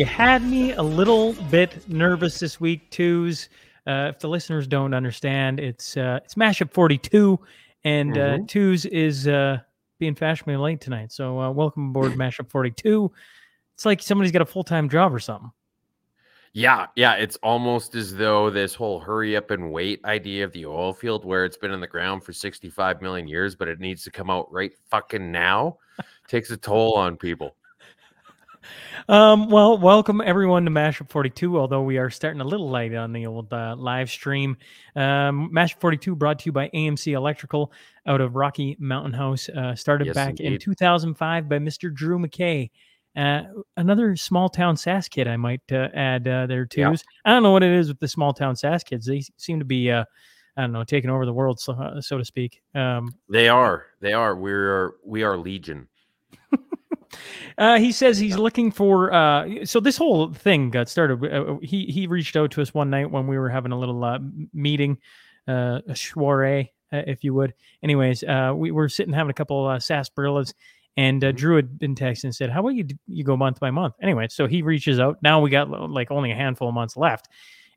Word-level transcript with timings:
You 0.00 0.06
had 0.06 0.42
me 0.42 0.72
a 0.72 0.82
little 0.82 1.34
bit 1.50 1.86
nervous 1.86 2.38
this 2.38 2.58
week, 2.58 2.90
twos. 2.90 3.50
Uh, 3.86 4.08
if 4.08 4.18
the 4.18 4.30
listeners 4.30 4.66
don't 4.66 4.94
understand, 4.94 5.60
it's 5.60 5.94
uh, 5.94 6.20
it's 6.24 6.36
mashup 6.36 6.72
forty 6.72 6.96
two, 6.96 7.38
and 7.84 8.16
uh, 8.16 8.38
Mhm. 8.38 8.48
twos 8.48 8.86
is 8.86 9.28
uh, 9.28 9.58
being 9.98 10.14
fashionably 10.14 10.56
late 10.56 10.80
tonight. 10.80 11.12
So 11.12 11.38
uh, 11.38 11.50
welcome 11.50 11.90
aboard 11.90 12.12
mashup 12.12 12.48
forty 12.48 12.70
two. 12.70 13.12
It's 13.74 13.84
like 13.84 14.00
somebody's 14.00 14.32
got 14.32 14.40
a 14.40 14.46
full 14.46 14.64
time 14.64 14.88
job 14.88 15.12
or 15.12 15.18
something. 15.18 15.50
Yeah, 16.54 16.86
yeah, 16.96 17.16
it's 17.16 17.36
almost 17.42 17.94
as 17.94 18.16
though 18.16 18.48
this 18.48 18.74
whole 18.74 19.00
hurry 19.00 19.36
up 19.36 19.50
and 19.50 19.70
wait 19.70 20.02
idea 20.06 20.46
of 20.46 20.52
the 20.52 20.64
oil 20.64 20.94
field 20.94 21.26
where 21.26 21.44
it's 21.44 21.58
been 21.58 21.72
in 21.72 21.80
the 21.80 21.86
ground 21.86 22.24
for 22.24 22.32
65 22.32 23.02
million 23.02 23.28
years, 23.28 23.54
but 23.54 23.68
it 23.68 23.80
needs 23.80 24.02
to 24.04 24.10
come 24.10 24.30
out 24.30 24.50
right 24.50 24.72
fucking 24.88 25.30
now 25.30 25.76
takes 26.26 26.50
a 26.50 26.56
toll 26.56 26.96
on 26.96 27.18
people. 27.18 27.54
Um, 29.08 29.48
well, 29.48 29.78
welcome 29.78 30.20
everyone 30.20 30.64
to 30.64 30.70
Mashup 30.70 31.10
42. 31.10 31.58
Although 31.58 31.82
we 31.82 31.98
are 31.98 32.10
starting 32.10 32.40
a 32.40 32.44
little 32.44 32.70
late 32.70 32.94
on 32.94 33.12
the 33.12 33.26
old 33.26 33.52
uh, 33.52 33.74
live 33.78 34.10
stream, 34.10 34.56
um, 34.96 35.50
Mashup 35.52 35.80
42 35.80 36.14
brought 36.14 36.38
to 36.40 36.46
you 36.46 36.52
by 36.52 36.68
AMC 36.74 37.12
Electrical 37.12 37.72
out 38.06 38.20
of 38.20 38.36
Rocky 38.36 38.76
Mountain 38.78 39.14
House. 39.14 39.48
Uh, 39.48 39.74
started 39.74 40.06
Yes, 40.06 40.14
back 40.14 40.40
in 40.40 40.58
2005 40.58 41.48
by 41.48 41.58
Mr. 41.58 41.92
Drew 41.92 42.18
McKay. 42.18 42.70
Uh, 43.16 43.42
another 43.76 44.14
small 44.14 44.48
town 44.48 44.76
sass 44.76 45.08
kid, 45.08 45.26
I 45.26 45.36
might 45.36 45.62
uh, 45.72 45.88
add 45.94 46.28
uh, 46.28 46.46
there 46.46 46.64
too. 46.64 46.80
Yeah. 46.80 46.94
I 47.24 47.32
don't 47.32 47.42
know 47.42 47.50
what 47.50 47.64
it 47.64 47.72
is 47.72 47.88
with 47.88 47.98
the 47.98 48.08
small 48.08 48.32
town 48.32 48.54
sass 48.54 48.84
kids. 48.84 49.06
They 49.06 49.22
seem 49.36 49.58
to 49.58 49.64
be, 49.64 49.90
uh, 49.90 50.04
I 50.56 50.62
don't 50.62 50.72
know, 50.72 50.84
taking 50.84 51.10
over 51.10 51.26
the 51.26 51.32
world, 51.32 51.58
so, 51.58 51.72
uh, 51.72 52.00
so 52.00 52.18
to 52.18 52.24
speak. 52.24 52.62
Um, 52.74 53.12
They 53.28 53.48
are, 53.48 53.86
they 54.00 54.12
are. 54.12 54.36
We're 54.36 54.92
we 55.04 55.22
are 55.24 55.36
legion. 55.36 55.88
Uh, 57.58 57.78
he 57.78 57.92
says 57.92 58.18
he's 58.18 58.36
looking 58.36 58.70
for. 58.70 59.12
Uh, 59.12 59.64
so 59.64 59.80
this 59.80 59.96
whole 59.96 60.32
thing 60.32 60.70
got 60.70 60.88
started. 60.88 61.24
Uh, 61.32 61.56
he 61.62 61.86
he 61.86 62.06
reached 62.06 62.36
out 62.36 62.50
to 62.52 62.62
us 62.62 62.74
one 62.74 62.90
night 62.90 63.10
when 63.10 63.26
we 63.26 63.38
were 63.38 63.48
having 63.48 63.72
a 63.72 63.78
little 63.78 64.02
uh, 64.04 64.18
meeting, 64.52 64.98
uh, 65.48 65.80
a 65.88 65.96
soiree, 65.96 66.72
uh, 66.92 67.02
if 67.06 67.24
you 67.24 67.34
would. 67.34 67.54
Anyways, 67.82 68.22
uh, 68.24 68.52
we 68.54 68.70
were 68.70 68.88
sitting 68.88 69.12
having 69.14 69.30
a 69.30 69.34
couple 69.34 69.66
uh, 69.66 69.78
sarsaparillas, 69.78 70.54
and 70.96 71.22
uh, 71.24 71.32
Mhm. 71.32 71.36
Drew 71.36 71.56
had 71.56 71.78
been 71.78 71.94
texting 71.94 72.24
and 72.24 72.34
said, 72.34 72.50
"How 72.50 72.60
about 72.60 72.74
you 72.74 72.86
you 73.06 73.24
go 73.24 73.36
month 73.36 73.60
by 73.60 73.70
month?" 73.70 73.94
Anyway, 74.02 74.28
so 74.30 74.46
he 74.46 74.62
reaches 74.62 75.00
out. 75.00 75.18
Now 75.22 75.40
we 75.40 75.50
got 75.50 75.68
like 75.90 76.10
only 76.10 76.30
a 76.32 76.36
handful 76.36 76.68
of 76.68 76.74
months 76.74 76.96
left. 76.96 77.28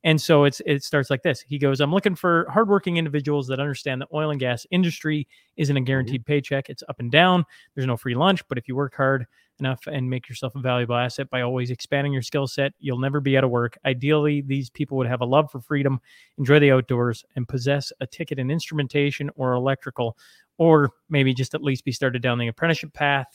And 0.05 0.21
so 0.21 0.43
it's 0.43 0.61
it 0.65 0.83
starts 0.83 1.09
like 1.09 1.23
this. 1.23 1.39
He 1.41 1.57
goes, 1.57 1.79
"I'm 1.79 1.91
looking 1.93 2.15
for 2.15 2.45
hardworking 2.49 2.97
individuals 2.97 3.47
that 3.47 3.59
understand 3.61 4.01
the 4.01 4.07
oil 4.13 4.31
and 4.31 4.39
gas 4.39 4.65
industry 4.69 5.27
isn't 5.55 5.77
a 5.77 5.81
guaranteed 5.81 6.25
paycheck. 6.25 6.69
It's 6.69 6.83
up 6.89 6.99
and 6.99 7.09
down. 7.09 7.45
There's 7.73 7.87
no 7.87 7.95
free 7.95 8.15
lunch, 8.15 8.45
but 8.49 8.57
if 8.57 8.67
you 8.67 8.75
work 8.75 8.95
hard 8.95 9.25
enough 9.59 9.87
and 9.87 10.09
make 10.09 10.27
yourself 10.27 10.55
a 10.55 10.59
valuable 10.59 10.95
asset 10.95 11.29
by 11.29 11.41
always 11.41 11.69
expanding 11.69 12.13
your 12.13 12.21
skill 12.21 12.47
set, 12.47 12.73
you'll 12.79 12.99
never 12.99 13.19
be 13.19 13.37
out 13.37 13.43
of 13.43 13.49
work. 13.49 13.77
Ideally, 13.85 14.41
these 14.41 14.69
people 14.69 14.97
would 14.97 15.07
have 15.07 15.21
a 15.21 15.25
love 15.25 15.51
for 15.51 15.61
freedom, 15.61 15.99
enjoy 16.37 16.59
the 16.59 16.71
outdoors, 16.71 17.23
and 17.35 17.47
possess 17.47 17.91
a 17.99 18.07
ticket 18.07 18.39
in 18.39 18.49
instrumentation 18.51 19.29
or 19.35 19.53
electrical, 19.53 20.17
or 20.57 20.91
maybe 21.09 21.33
just 21.33 21.53
at 21.53 21.63
least 21.63 21.85
be 21.85 21.91
started 21.91 22.21
down 22.21 22.37
the 22.37 22.47
apprenticeship 22.47 22.93
path. 22.93 23.27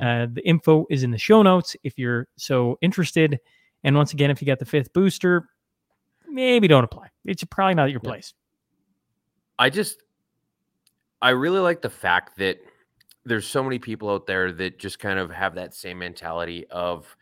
Uh, 0.00 0.26
the 0.32 0.42
info 0.44 0.84
is 0.90 1.04
in 1.04 1.12
the 1.12 1.18
show 1.18 1.42
notes 1.42 1.76
if 1.84 1.96
you're 1.96 2.26
so 2.36 2.76
interested. 2.82 3.38
And 3.84 3.94
once 3.96 4.12
again, 4.12 4.32
if 4.32 4.42
you 4.42 4.46
got 4.46 4.58
the 4.58 4.64
fifth 4.64 4.92
booster, 4.92 5.48
maybe 6.28 6.66
don't 6.66 6.82
apply. 6.82 7.08
It's 7.24 7.44
probably 7.44 7.74
not 7.74 7.90
your 7.90 8.00
Yeah. 8.02 8.10
place. 8.10 8.34
I 9.58 9.70
just 9.70 10.02
I 11.22 11.30
really 11.30 11.60
like 11.60 11.80
the 11.82 11.90
fact 11.90 12.36
that 12.38 12.58
there's 13.26 13.46
so 13.46 13.62
many 13.62 13.78
people 13.78 14.08
out 14.08 14.26
there 14.26 14.52
that 14.52 14.78
just 14.78 14.98
kind 14.98 15.18
of 15.18 15.30
have 15.30 15.54
that 15.56 15.74
same 15.74 15.98
mentality 15.98 16.66
of 16.70 17.16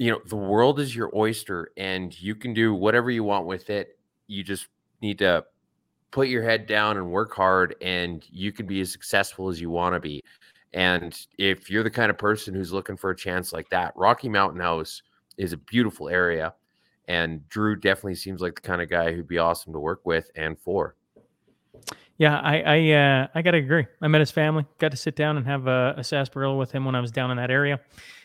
you 0.00 0.10
know, 0.10 0.18
the 0.24 0.36
world 0.36 0.80
is 0.80 0.96
your 0.96 1.10
oyster 1.14 1.72
and 1.76 2.18
you 2.18 2.34
can 2.34 2.54
do 2.54 2.72
whatever 2.72 3.10
you 3.10 3.22
want 3.22 3.44
with 3.44 3.68
it. 3.68 3.98
You 4.28 4.42
just 4.42 4.68
need 5.02 5.18
to 5.18 5.44
put 6.10 6.28
your 6.28 6.42
head 6.42 6.66
down 6.66 6.96
and 6.96 7.10
work 7.10 7.34
hard 7.34 7.74
and 7.82 8.24
you 8.30 8.50
can 8.50 8.66
be 8.66 8.80
as 8.80 8.90
successful 8.90 9.50
as 9.50 9.60
you 9.60 9.68
want 9.68 9.94
to 9.94 10.00
be. 10.00 10.24
And 10.72 11.14
if 11.36 11.68
you're 11.68 11.82
the 11.82 11.90
kind 11.90 12.08
of 12.08 12.16
person 12.16 12.54
who's 12.54 12.72
looking 12.72 12.96
for 12.96 13.10
a 13.10 13.16
chance 13.16 13.52
like 13.52 13.68
that, 13.68 13.92
Rocky 13.94 14.30
Mountain 14.30 14.62
House 14.62 15.02
is 15.36 15.52
a 15.52 15.58
beautiful 15.58 16.08
area. 16.08 16.54
And 17.06 17.46
Drew 17.50 17.76
definitely 17.76 18.14
seems 18.14 18.40
like 18.40 18.54
the 18.54 18.60
kind 18.62 18.80
of 18.80 18.88
guy 18.88 19.12
who'd 19.12 19.28
be 19.28 19.36
awesome 19.36 19.74
to 19.74 19.80
work 19.80 20.00
with 20.04 20.30
and 20.34 20.58
for. 20.58 20.96
Yeah, 22.20 22.38
I 22.38 22.60
I 22.60 22.90
uh, 22.92 23.26
I 23.34 23.40
gotta 23.40 23.56
agree. 23.56 23.86
I 24.02 24.08
met 24.08 24.20
his 24.20 24.30
family, 24.30 24.66
got 24.78 24.90
to 24.90 24.96
sit 24.98 25.16
down 25.16 25.38
and 25.38 25.46
have 25.46 25.66
a, 25.66 25.94
a 25.96 26.04
sarsaparilla 26.04 26.54
with 26.54 26.70
him 26.70 26.84
when 26.84 26.94
I 26.94 27.00
was 27.00 27.10
down 27.10 27.30
in 27.30 27.38
that 27.38 27.50
area, 27.50 27.80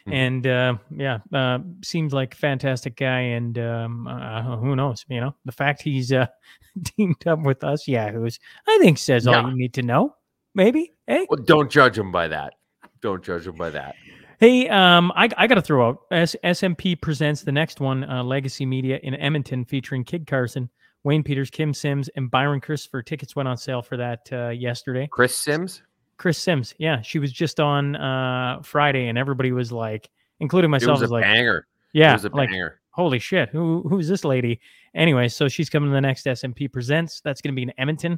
Mhm. 0.05 0.13
and 0.13 0.47
uh, 0.47 0.75
yeah, 0.91 1.19
uh, 1.31 1.59
seems 1.81 2.11
like 2.11 2.35
fantastic 2.35 2.97
guy. 2.97 3.21
And 3.21 3.57
um, 3.57 4.05
uh, 4.05 4.57
who 4.57 4.75
knows? 4.75 5.05
You 5.07 5.21
know, 5.21 5.35
the 5.45 5.53
fact 5.53 5.81
he's 5.81 6.11
uh, 6.11 6.27
teamed 6.83 7.25
up 7.25 7.39
with 7.41 7.63
us 7.63 7.87
Yahoos, 7.87 8.37
I 8.67 8.77
think 8.81 8.97
says 8.97 9.27
all 9.27 9.49
you 9.49 9.55
need 9.55 9.73
to 9.75 9.81
know. 9.81 10.13
Maybe, 10.53 10.91
hey, 11.07 11.25
Well, 11.29 11.41
don't 11.43 11.71
judge 11.71 11.97
him 11.97 12.11
by 12.11 12.27
that. 12.27 12.53
Don't 13.01 13.23
judge 13.23 13.47
him 13.47 13.55
by 13.55 13.69
that. 13.69 13.95
Hey, 14.41 14.67
um, 14.67 15.13
I, 15.15 15.29
I 15.37 15.47
got 15.47 15.55
to 15.55 15.61
throw 15.61 15.87
out 15.87 15.99
S- 16.11 16.35
SMP 16.43 16.99
presents 16.99 17.43
the 17.43 17.51
next 17.53 17.79
one, 17.79 18.03
uh, 18.03 18.23
Legacy 18.23 18.65
Media 18.65 18.99
in 19.03 19.15
Edmonton, 19.15 19.63
featuring 19.63 20.03
Kid 20.03 20.27
Carson, 20.27 20.69
Wayne 21.05 21.23
Peters, 21.23 21.49
Kim 21.51 21.73
Sims, 21.73 22.09
and 22.15 22.29
Byron 22.29 22.59
Christopher. 22.59 23.01
Tickets 23.03 23.35
went 23.35 23.47
on 23.47 23.55
sale 23.57 23.81
for 23.81 23.95
that 23.95 24.27
uh, 24.33 24.49
yesterday. 24.49 25.07
Chris 25.09 25.37
Sims. 25.39 25.83
Chris 26.17 26.37
Sims, 26.37 26.73
yeah, 26.79 27.01
she 27.01 27.19
was 27.19 27.31
just 27.31 27.59
on 27.59 27.95
uh, 27.95 28.59
Friday, 28.63 29.07
and 29.07 29.17
everybody 29.17 29.51
was 29.51 29.71
like, 29.71 30.09
including 30.39 30.69
It 30.69 30.71
myself, 30.71 30.93
was 30.93 31.01
a 31.01 31.03
was 31.03 31.11
like, 31.11 31.23
banger. 31.23 31.67
yeah, 31.93 32.11
it 32.11 32.13
was 32.13 32.25
a 32.25 32.29
like 32.29 32.49
banger. 32.49 32.79
holy 32.91 33.19
shit, 33.19 33.49
who 33.49 33.83
who's 33.87 34.07
this 34.07 34.23
lady? 34.25 34.59
Anyway, 34.95 35.27
so 35.27 35.47
she's 35.49 35.69
coming 35.69 35.89
to 35.89 35.93
the 35.93 35.99
next 36.01 36.25
SMP 36.25 36.71
presents. 36.71 37.19
That's 37.21 37.41
going 37.41 37.53
to 37.53 37.55
be 37.55 37.63
in 37.63 37.73
Edmonton, 37.77 38.17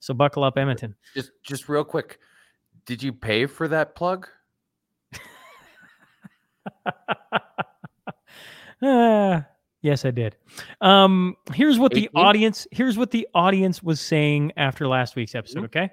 so 0.00 0.14
buckle 0.14 0.44
up, 0.44 0.56
Edmonton. 0.56 0.94
Just 1.14 1.32
just 1.42 1.68
real 1.68 1.84
quick. 1.84 2.18
Did 2.86 3.02
you 3.02 3.12
pay 3.12 3.46
for 3.46 3.68
that 3.68 3.94
plug? 3.94 4.28
Ah, 8.84 9.46
yes, 9.82 10.04
I 10.04 10.10
did. 10.10 10.36
Um, 10.80 11.36
here's 11.52 11.78
what 11.78 11.92
the 11.92 12.04
18? 12.04 12.10
audience 12.14 12.66
here's 12.70 12.96
what 12.96 13.10
the 13.10 13.28
audience 13.34 13.82
was 13.82 14.00
saying 14.00 14.52
after 14.56 14.88
last 14.88 15.16
week's 15.16 15.34
episode. 15.34 15.60
Mhm. 15.60 15.64
Okay, 15.64 15.90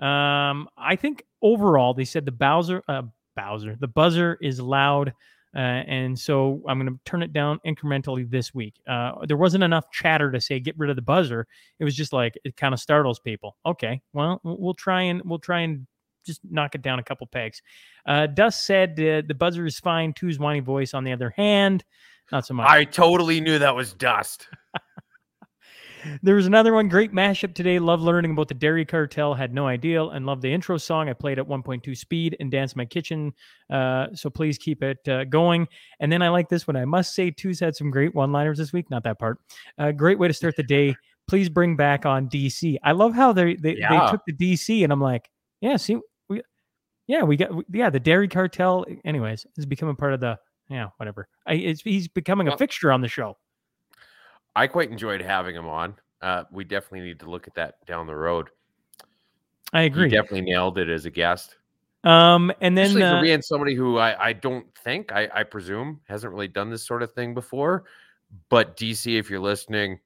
um, 0.00 0.68
I 0.76 0.96
think 0.96 1.24
overall 1.42 1.94
they 1.94 2.04
said 2.04 2.24
the 2.24 2.32
Bowser, 2.32 2.82
uh, 2.88 3.02
Bowser, 3.36 3.76
the 3.78 3.88
buzzer 3.88 4.38
is 4.40 4.60
loud, 4.60 5.12
uh, 5.54 5.58
and 5.58 6.18
so 6.18 6.62
I'm 6.68 6.78
going 6.78 6.92
to 6.92 7.00
turn 7.04 7.22
it 7.22 7.32
down 7.32 7.60
incrementally 7.66 8.28
this 8.28 8.54
week. 8.54 8.74
Uh, 8.86 9.24
there 9.26 9.36
wasn't 9.36 9.64
enough 9.64 9.90
chatter 9.90 10.30
to 10.30 10.40
say 10.40 10.60
get 10.60 10.76
rid 10.78 10.90
of 10.90 10.96
the 10.96 11.02
buzzer. 11.02 11.46
It 11.78 11.84
was 11.84 11.94
just 11.94 12.12
like 12.12 12.36
it 12.44 12.56
kind 12.56 12.74
of 12.74 12.80
startles 12.80 13.18
people. 13.18 13.56
Okay, 13.64 14.00
we'll 14.12 14.40
we'll 14.44 14.74
try 14.74 15.02
and 15.02 15.22
we'll 15.24 15.38
try 15.38 15.60
and 15.60 15.86
just 16.28 16.40
knock 16.48 16.74
it 16.74 16.82
down 16.82 16.98
a 16.98 17.02
couple 17.02 17.26
pegs. 17.26 17.60
Uh, 18.06 18.26
Dust 18.26 18.64
said 18.64 18.92
uh, 18.92 19.22
the 19.26 19.34
buzzer 19.36 19.66
is 19.66 19.78
fine. 19.80 20.12
Two's 20.12 20.38
whiny 20.38 20.60
voice, 20.60 20.94
on 20.94 21.02
the 21.02 21.12
other 21.12 21.30
hand, 21.30 21.84
not 22.30 22.46
so 22.46 22.54
much. 22.54 22.68
I 22.68 22.84
totally 22.84 23.40
knew 23.40 23.58
that 23.58 23.74
was 23.74 23.92
dust. 23.92 24.48
There 26.22 26.34
was 26.34 26.46
another 26.46 26.74
one. 26.74 26.88
Great 26.88 27.12
mashup 27.12 27.54
today. 27.54 27.78
Love 27.78 28.00
learning 28.00 28.32
about 28.32 28.48
the 28.48 28.54
Dairy 28.54 28.84
Cartel. 28.84 29.34
Had 29.34 29.52
no 29.52 29.66
idea 29.66 30.02
and 30.04 30.26
love 30.26 30.40
the 30.40 30.52
intro 30.52 30.76
song. 30.76 31.08
I 31.08 31.12
played 31.12 31.38
at 31.38 31.46
1.2 31.46 31.96
speed 31.96 32.36
and 32.40 32.50
danced 32.50 32.76
my 32.76 32.84
kitchen. 32.84 33.32
Uh, 33.70 34.06
so 34.14 34.30
please 34.30 34.58
keep 34.58 34.82
it 34.82 35.06
uh, 35.08 35.24
going. 35.24 35.66
And 36.00 36.10
then 36.10 36.22
I 36.22 36.28
like 36.28 36.48
this 36.48 36.66
one. 36.66 36.76
I 36.76 36.84
must 36.84 37.14
say, 37.14 37.30
Two's 37.30 37.60
had 37.60 37.76
some 37.76 37.90
great 37.90 38.14
one 38.14 38.32
liners 38.32 38.58
this 38.58 38.72
week. 38.72 38.90
Not 38.90 39.04
that 39.04 39.18
part. 39.18 39.38
Uh, 39.78 39.92
great 39.92 40.18
way 40.18 40.28
to 40.28 40.34
start 40.34 40.56
the 40.56 40.62
day. 40.62 40.94
Please 41.26 41.48
bring 41.48 41.76
back 41.76 42.06
on 42.06 42.28
DC. 42.28 42.76
I 42.82 42.92
love 42.92 43.12
how 43.12 43.32
they 43.32 43.54
they, 43.56 43.74
they 43.74 44.00
took 44.10 44.22
the 44.26 44.32
DC 44.32 44.82
and 44.82 44.92
I'm 44.92 45.00
like, 45.00 45.28
yeah, 45.60 45.76
see, 45.76 45.98
yeah, 47.08 47.24
we 47.24 47.36
got, 47.36 47.50
yeah, 47.72 47.90
the 47.90 47.98
Dairy 47.98 48.28
Cartel. 48.28 48.84
Anyways, 49.04 49.46
is 49.56 49.66
becoming 49.66 49.96
part 49.96 50.12
of 50.12 50.20
the, 50.20 50.38
yeah, 50.68 50.88
whatever. 50.98 51.26
I, 51.46 51.54
it's, 51.54 51.80
he's 51.80 52.06
becoming 52.06 52.46
a 52.48 52.56
fixture 52.56 52.92
on 52.92 53.00
the 53.00 53.08
show. 53.08 53.36
I 54.54 54.66
quite 54.66 54.90
enjoyed 54.90 55.22
having 55.22 55.56
him 55.56 55.66
on. 55.66 55.94
Uh, 56.20 56.44
we 56.52 56.64
definitely 56.64 57.00
need 57.00 57.18
to 57.20 57.30
look 57.30 57.48
at 57.48 57.54
that 57.54 57.84
down 57.86 58.06
the 58.06 58.14
road. 58.14 58.50
I 59.72 59.82
He 59.82 59.86
agree. 59.86 60.08
definitely 60.10 60.42
nailed 60.42 60.78
it 60.78 60.88
as 60.88 61.06
a 61.06 61.10
guest. 61.10 61.56
Um, 62.04 62.52
and 62.60 62.76
then 62.76 62.86
Especially 62.86 63.02
uh, 63.02 63.18
for 63.18 63.22
being 63.22 63.42
somebody 63.42 63.74
who 63.74 63.98
I, 63.98 64.28
I 64.28 64.32
don't 64.32 64.66
think, 64.84 65.10
I, 65.12 65.28
I 65.34 65.42
presume, 65.44 66.00
hasn't 66.08 66.32
really 66.32 66.48
done 66.48 66.70
this 66.70 66.86
sort 66.86 67.02
of 67.02 67.12
thing 67.14 67.34
before. 67.34 67.84
But 68.50 68.76
DC, 68.76 69.18
if 69.18 69.30
you're 69.30 69.40
listening, 69.40 69.98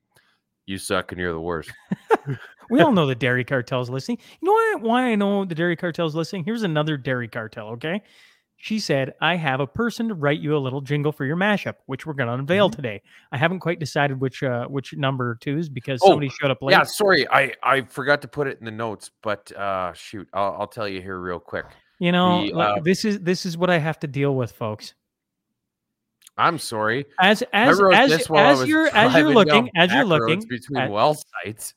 you 0.66 0.78
suck 0.78 1.12
and 1.12 1.20
you're 1.20 1.32
the 1.32 1.40
worst. 1.40 1.70
We 2.70 2.80
all 2.80 2.92
know 2.92 3.06
the 3.06 3.14
dairy 3.14 3.44
cartel's 3.44 3.90
listening. 3.90 4.16
You 4.40 4.46
know 4.46 4.52
why, 4.52 4.74
why 4.80 5.02
I 5.10 5.14
know 5.14 5.44
the 5.44 5.54
dairy 5.54 5.76
cartel's 5.76 6.14
listening? 6.14 6.44
Here's 6.44 6.62
another 6.62 6.96
dairy 6.96 7.28
cartel, 7.28 7.68
okay? 7.70 8.00
She 8.56 8.78
said, 8.78 9.12
I 9.20 9.34
have 9.34 9.60
a 9.60 9.66
person 9.66 10.08
to 10.08 10.14
write 10.14 10.40
you 10.40 10.56
a 10.56 10.58
little 10.58 10.80
jingle 10.80 11.12
for 11.12 11.26
your 11.26 11.36
mashup, 11.36 11.74
which 11.84 12.06
we're 12.06 12.14
going 12.14 12.28
to 12.28 12.34
unveil 12.34 12.70
Mhm. 12.70 12.76
today. 12.76 13.02
I 13.30 13.36
haven't 13.36 13.60
quite 13.60 13.78
decided 13.78 14.20
which 14.22 14.42
uh, 14.42 14.66
which 14.68 14.94
number 14.94 15.34
two 15.42 15.58
is 15.58 15.68
because 15.68 16.00
Oh, 16.02 16.10
somebody 16.10 16.30
showed 16.30 16.50
up 16.50 16.62
late. 16.62 16.70
Yeah, 16.72 16.84
sorry, 16.84 17.28
I, 17.28 17.52
I 17.62 17.82
forgot 17.82 18.22
to 18.22 18.28
put 18.28 18.46
it 18.46 18.58
in 18.60 18.64
the 18.64 18.70
notes, 18.70 19.10
but 19.22 19.52
uh, 19.54 19.92
shoot, 19.92 20.26
I'll, 20.32 20.56
I'll 20.60 20.66
tell 20.68 20.88
you 20.88 21.02
here 21.02 21.18
real 21.18 21.40
quick. 21.40 21.66
you 21.98 22.12
know, 22.12 22.46
the, 22.46 22.54
uh, 22.54 22.80
this 22.82 23.04
is 23.04 23.18
this 23.20 23.44
is 23.44 23.58
what 23.58 23.68
I 23.68 23.78
have 23.78 23.98
to 24.00 24.06
deal 24.06 24.34
with, 24.34 24.52
folks. 24.52 24.94
I'm 26.36 26.58
sorry. 26.58 27.06
As 27.20 27.42
as 27.52 27.80
as, 27.92 28.10
this 28.10 28.30
while 28.30 28.46
I 28.46 28.62
as 28.62 28.68
you're 28.68 28.86
as 28.88 29.14
you're 29.14 29.32
looking, 29.32 29.70
as 29.76 29.92
you're 29.92 30.04
looking, 30.04 30.42
between 30.48 30.80
at- 30.80 30.90
well 30.90 31.14
sites. 31.44 31.74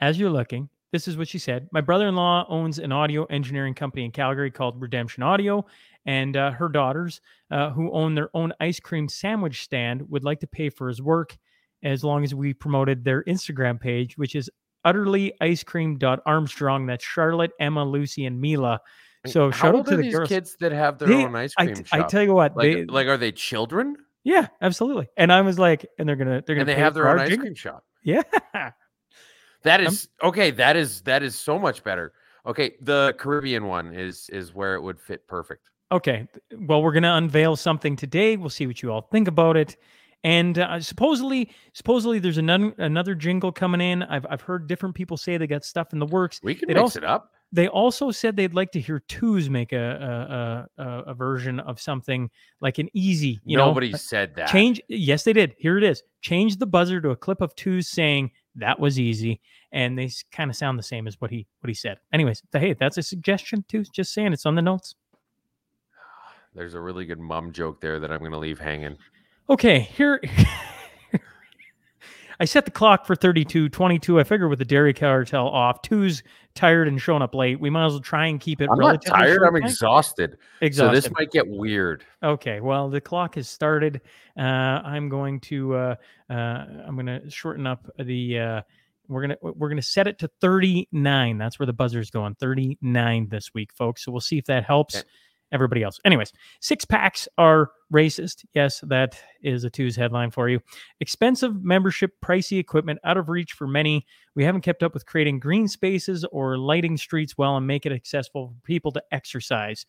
as 0.00 0.18
you're 0.18 0.30
looking, 0.30 0.68
this 0.92 1.08
is 1.08 1.16
what 1.16 1.28
she 1.28 1.38
said. 1.38 1.68
My 1.72 1.80
brother-in-law 1.80 2.46
owns 2.48 2.78
an 2.78 2.92
audio 2.92 3.24
engineering 3.26 3.74
company 3.74 4.04
in 4.04 4.10
Calgary 4.10 4.50
called 4.50 4.80
Redemption 4.80 5.22
Audio, 5.22 5.64
and 6.04 6.36
uh, 6.36 6.50
her 6.50 6.68
daughters, 6.68 7.20
uh, 7.50 7.70
who 7.70 7.90
own 7.92 8.14
their 8.14 8.30
own 8.34 8.52
ice 8.60 8.80
cream 8.80 9.08
sandwich 9.08 9.62
stand, 9.62 10.08
would 10.10 10.24
like 10.24 10.40
to 10.40 10.46
pay 10.46 10.68
for 10.68 10.88
his 10.88 11.00
work 11.00 11.36
as 11.82 12.04
long 12.04 12.24
as 12.24 12.34
we 12.34 12.52
promoted 12.52 13.04
their 13.04 13.22
Instagram 13.24 13.80
page, 13.80 14.18
which 14.18 14.34
is 14.34 14.50
utterly 14.84 15.32
ice 15.40 15.62
cream 15.62 15.98
Armstrong. 16.26 16.86
That's 16.86 17.04
Charlotte, 17.04 17.52
Emma, 17.58 17.84
Lucy, 17.84 18.26
and 18.26 18.40
Mila. 18.40 18.80
So 19.26 19.50
shout 19.50 19.74
out 19.74 19.86
to 19.86 19.92
are 19.92 19.96
the 19.96 20.02
these 20.02 20.14
girls. 20.14 20.28
kids 20.28 20.56
that 20.60 20.72
have 20.72 20.98
their 20.98 21.08
They- 21.08 21.24
own 21.24 21.34
ice 21.36 21.52
I, 21.58 21.64
cream 21.66 21.76
t-? 21.76 21.84
I 21.92 22.02
tell 22.04 22.22
you 22.22 22.32
what, 22.34 22.56
like, 22.56 22.72
they 22.72 22.84
like, 22.86 23.06
are 23.06 23.16
they 23.18 23.32
children? 23.32 23.96
yeah, 24.24 24.48
absolutely. 24.62 25.08
And 25.16 25.30
I 25.32 25.40
was 25.42 25.58
like, 25.58 25.86
and 25.98 26.08
they're 26.08 26.16
gonna 26.16 26.42
they're 26.46 26.56
gonna 26.56 26.60
And 26.60 26.68
they 26.68 26.74
have 26.74 26.94
their 26.94 27.08
own 27.08 27.18
ice 27.18 27.36
cream 27.36 27.54
shop. 27.54 27.84
Yeah. 28.02 28.22
that 29.62 29.80
is 29.80 30.08
okay. 30.22 30.50
That 30.50 30.76
is 30.76 31.02
that 31.02 31.22
is 31.22 31.34
so 31.34 31.58
much 31.58 31.84
better. 31.84 32.12
Okay, 32.46 32.72
the 32.80 33.14
Caribbean 33.18 33.66
one 33.66 33.92
is 33.94 34.28
is 34.30 34.54
where 34.54 34.74
it 34.74 34.82
would 34.82 34.98
fit 35.00 35.26
perfect. 35.26 35.68
Okay. 35.92 36.26
Well, 36.56 36.82
we're 36.82 36.92
going 36.92 37.02
to 37.02 37.14
unveil 37.16 37.56
something 37.56 37.96
today. 37.96 38.36
We'll 38.36 38.48
see 38.48 38.66
what 38.68 38.80
you 38.80 38.92
all 38.92 39.02
think 39.10 39.26
about 39.26 39.56
it. 39.56 39.76
And 40.22 40.56
uh, 40.58 40.78
supposedly, 40.80 41.50
supposedly, 41.72 42.18
there's 42.20 42.38
another 42.38 42.72
another 42.78 43.14
jingle 43.14 43.52
coming 43.52 43.80
in. 43.80 44.02
I've 44.04 44.24
I've 44.30 44.40
heard 44.42 44.66
different 44.66 44.94
people 44.94 45.16
say 45.16 45.36
they 45.36 45.46
got 45.46 45.64
stuff 45.64 45.92
in 45.92 45.98
the 45.98 46.06
works. 46.06 46.40
We 46.42 46.54
can 46.54 46.68
They'd 46.68 46.74
mix 46.74 46.82
also- 46.82 46.98
it 47.00 47.04
up. 47.04 47.32
They 47.52 47.66
also 47.66 48.10
said 48.12 48.36
they'd 48.36 48.54
like 48.54 48.70
to 48.72 48.80
hear 48.80 49.00
Twos 49.00 49.50
make 49.50 49.72
a 49.72 50.68
a, 50.78 50.82
a, 50.82 50.98
a 51.08 51.14
version 51.14 51.58
of 51.60 51.80
something 51.80 52.30
like 52.60 52.78
an 52.78 52.88
easy. 52.92 53.40
You 53.44 53.56
Nobody 53.56 53.90
know, 53.90 53.96
said 53.96 54.36
that. 54.36 54.48
change. 54.48 54.80
Yes, 54.88 55.24
they 55.24 55.32
did. 55.32 55.54
Here 55.58 55.76
it 55.76 55.82
is. 55.84 56.02
Change 56.20 56.58
the 56.58 56.66
buzzer 56.66 57.00
to 57.00 57.10
a 57.10 57.16
clip 57.16 57.40
of 57.40 57.54
Twos 57.56 57.88
saying 57.88 58.30
that 58.56 58.78
was 58.78 59.00
easy, 59.00 59.40
and 59.72 59.98
they 59.98 60.10
kind 60.30 60.50
of 60.50 60.56
sound 60.56 60.78
the 60.78 60.82
same 60.84 61.08
as 61.08 61.20
what 61.20 61.30
he 61.30 61.46
what 61.60 61.68
he 61.68 61.74
said. 61.74 61.98
Anyways, 62.12 62.42
hey, 62.52 62.74
that's 62.74 62.98
a 62.98 63.02
suggestion 63.02 63.64
too. 63.68 63.84
Just 63.92 64.12
saying, 64.14 64.32
it's 64.32 64.46
on 64.46 64.54
the 64.54 64.62
notes. 64.62 64.94
There's 66.54 66.74
a 66.74 66.80
really 66.80 67.04
good 67.06 67.20
mum 67.20 67.52
joke 67.52 67.80
there 67.80 68.00
that 68.00 68.10
I'm 68.10 68.18
going 68.18 68.32
to 68.32 68.38
leave 68.38 68.58
hanging. 68.58 68.96
Okay, 69.48 69.80
here 69.80 70.20
I 72.40 72.46
set 72.46 72.64
the 72.64 72.70
clock 72.70 73.06
for 73.06 73.14
32, 73.14 73.68
22. 73.68 74.18
I 74.18 74.24
figure 74.24 74.48
with 74.48 74.58
the 74.58 74.64
dairy 74.64 74.94
cartel 74.94 75.46
off, 75.46 75.82
two's 75.82 76.22
tired 76.54 76.88
and 76.88 77.00
showing 77.00 77.20
up 77.20 77.34
late. 77.34 77.60
We 77.60 77.68
might 77.68 77.84
as 77.84 77.92
well 77.92 78.00
try 78.00 78.26
and 78.26 78.40
keep 78.40 78.62
it 78.62 78.68
I'm 78.72 78.78
not 78.78 79.04
tired. 79.04 79.42
I'm 79.42 79.56
exhausted. 79.56 80.38
exhausted. 80.62 81.02
So 81.02 81.08
this 81.08 81.10
might 81.12 81.30
get 81.30 81.46
weird. 81.46 82.02
Okay, 82.22 82.60
well, 82.60 82.88
the 82.88 83.00
clock 83.00 83.34
has 83.34 83.46
started. 83.46 84.00
Uh, 84.38 84.40
I'm 84.40 85.10
going 85.10 85.38
to 85.40 85.74
uh, 85.74 85.94
uh, 86.30 86.34
I'm 86.34 86.94
going 86.94 87.06
to 87.06 87.28
shorten 87.30 87.66
up 87.66 87.86
the. 87.98 88.38
Uh, 88.38 88.62
we're 89.08 89.22
gonna 89.22 89.36
we're 89.42 89.68
gonna 89.68 89.82
set 89.82 90.06
it 90.06 90.20
to 90.20 90.30
39. 90.40 91.36
That's 91.36 91.58
where 91.58 91.66
the 91.66 91.72
buzzer's 91.72 92.10
going. 92.10 92.36
39 92.36 93.28
this 93.28 93.52
week, 93.52 93.72
folks. 93.74 94.04
So 94.04 94.12
we'll 94.12 94.20
see 94.20 94.38
if 94.38 94.44
that 94.46 94.64
helps 94.64 94.96
Okay. 94.96 95.06
Everybody 95.52 95.82
else. 95.82 95.98
Anyways, 96.04 96.32
six 96.60 96.84
packs 96.84 97.28
are 97.38 97.70
racist. 97.92 98.44
Yes, 98.54 98.80
that 98.86 99.20
is 99.42 99.64
a 99.64 99.70
two's 99.70 99.96
headline 99.96 100.30
for 100.30 100.48
you. 100.48 100.60
Expensive 101.00 101.62
membership, 101.62 102.12
pricey 102.24 102.58
equipment, 102.58 103.00
out 103.04 103.16
of 103.16 103.28
reach 103.28 103.52
for 103.52 103.66
many. 103.66 104.06
We 104.34 104.44
haven't 104.44 104.60
kept 104.62 104.82
up 104.82 104.94
with 104.94 105.06
creating 105.06 105.40
green 105.40 105.66
spaces 105.66 106.24
or 106.30 106.56
lighting 106.56 106.96
streets 106.96 107.36
well 107.36 107.56
and 107.56 107.66
make 107.66 107.86
it 107.86 107.92
accessible 107.92 108.48
for 108.48 108.66
people 108.66 108.92
to 108.92 109.02
exercise. 109.12 109.86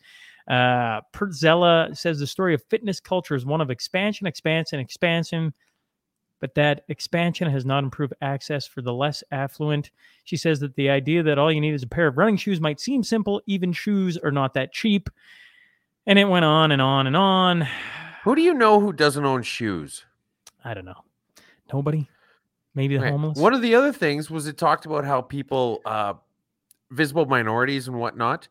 Uh, 0.48 1.00
says 1.12 2.18
the 2.18 2.26
story 2.26 2.54
of 2.54 2.62
fitness 2.68 3.00
culture 3.00 3.34
is 3.34 3.46
one 3.46 3.60
of 3.60 3.70
expansion, 3.70 4.26
expansion, 4.26 4.80
expansion, 4.80 5.54
but 6.40 6.56
that 6.56 6.82
expansion 6.88 7.48
has 7.48 7.64
not 7.64 7.84
improved 7.84 8.14
access 8.20 8.66
for 8.66 8.82
the 8.82 8.92
less 8.92 9.22
affluent. 9.30 9.92
She 10.24 10.36
says 10.36 10.58
that 10.58 10.74
the 10.74 10.90
idea 10.90 11.22
that 11.22 11.38
all 11.38 11.52
you 11.52 11.60
need 11.60 11.72
is 11.72 11.84
a 11.84 11.88
pair 11.88 12.08
of 12.08 12.18
running 12.18 12.36
shoes 12.36 12.60
might 12.60 12.80
seem 12.80 13.04
simple. 13.04 13.40
Even 13.46 13.72
shoes 13.72 14.18
are 14.18 14.32
not 14.32 14.52
that 14.54 14.72
cheap. 14.72 15.08
And 16.06 16.18
it 16.18 16.24
went 16.24 16.44
on 16.44 16.72
and 16.72 16.82
on 16.82 17.06
and 17.06 17.16
on. 17.16 17.68
Who 18.24 18.36
do 18.36 18.42
you 18.42 18.54
know 18.54 18.78
who 18.78 18.92
doesn't 18.92 19.24
own 19.24 19.42
shoes? 19.42 20.04
I 20.64 20.74
don't 20.74 20.84
know. 20.84 21.02
Nobody. 21.72 22.08
Maybe 22.72 22.96
the 22.96 23.02
Okay, 23.02 23.10
homeless. 23.10 23.36
One 23.36 23.52
of 23.52 23.62
the 23.62 23.74
other 23.74 23.92
things 23.92 24.30
was 24.30 24.46
it 24.46 24.56
talked 24.56 24.86
about 24.86 25.04
how 25.04 25.22
people, 25.22 25.80
uh, 25.84 26.14
visible 26.92 27.26
minorities 27.26 27.88
and 27.88 27.98
whatnot, 27.98 28.46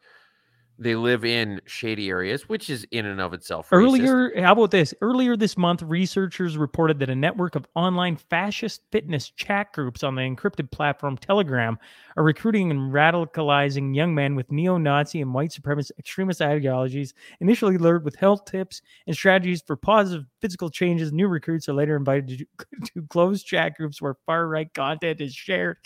they 0.82 0.96
live 0.96 1.24
in 1.24 1.62
shady 1.68 2.10
areas, 2.10 2.50
which 2.50 2.68
is 2.68 2.88
in 2.90 3.06
and 3.06 3.22
of 3.22 3.34
itself 3.34 3.70
racist. 3.70 3.74
Earlier, 3.74 4.42
how 4.42 4.54
about 4.54 4.72
this? 4.72 4.96
Earlier 5.02 5.38
this 5.38 5.56
month, 5.56 5.84
researchers 5.84 6.58
reported 6.58 6.98
that 7.00 7.10
a 7.10 7.16
network 7.16 7.54
of 7.54 7.68
online 7.76 8.16
fascist 8.16 8.82
fitness 8.92 9.30
chat 9.30 9.74
groups 9.74 10.02
on 10.02 10.16
the 10.16 10.24
encrypted 10.24 10.72
platform 10.72 11.18
Telegram 11.18 11.78
are 12.18 12.24
recruiting 12.24 12.72
and 12.72 12.92
radicalizing 12.92 13.96
young 13.96 14.16
men 14.16 14.34
with 14.34 14.52
neo 14.52 14.78
Nazi 14.78 15.22
and 15.22 15.36
white 15.36 15.52
supremacist 15.52 15.92
extremist 16.00 16.42
ideologies. 16.42 17.14
Initially 17.42 17.78
lured 17.78 18.04
with 18.04 18.16
health 18.16 18.46
tips 18.46 18.82
and 19.06 19.16
strategies 19.16 19.62
for 19.62 19.76
positive 19.76 20.26
physical 20.42 20.72
changes, 20.72 21.14
new 21.14 21.28
recruits 21.28 21.70
are 21.70 21.74
later 21.74 21.96
invited 21.96 22.40
to, 22.40 22.66
to 22.94 23.08
closed 23.08 23.46
chat 23.46 23.78
groups 23.78 24.02
where 24.02 24.16
far 24.26 24.48
right 24.48 24.74
content 24.74 25.22
is 25.22 25.36
shared. 25.36 25.78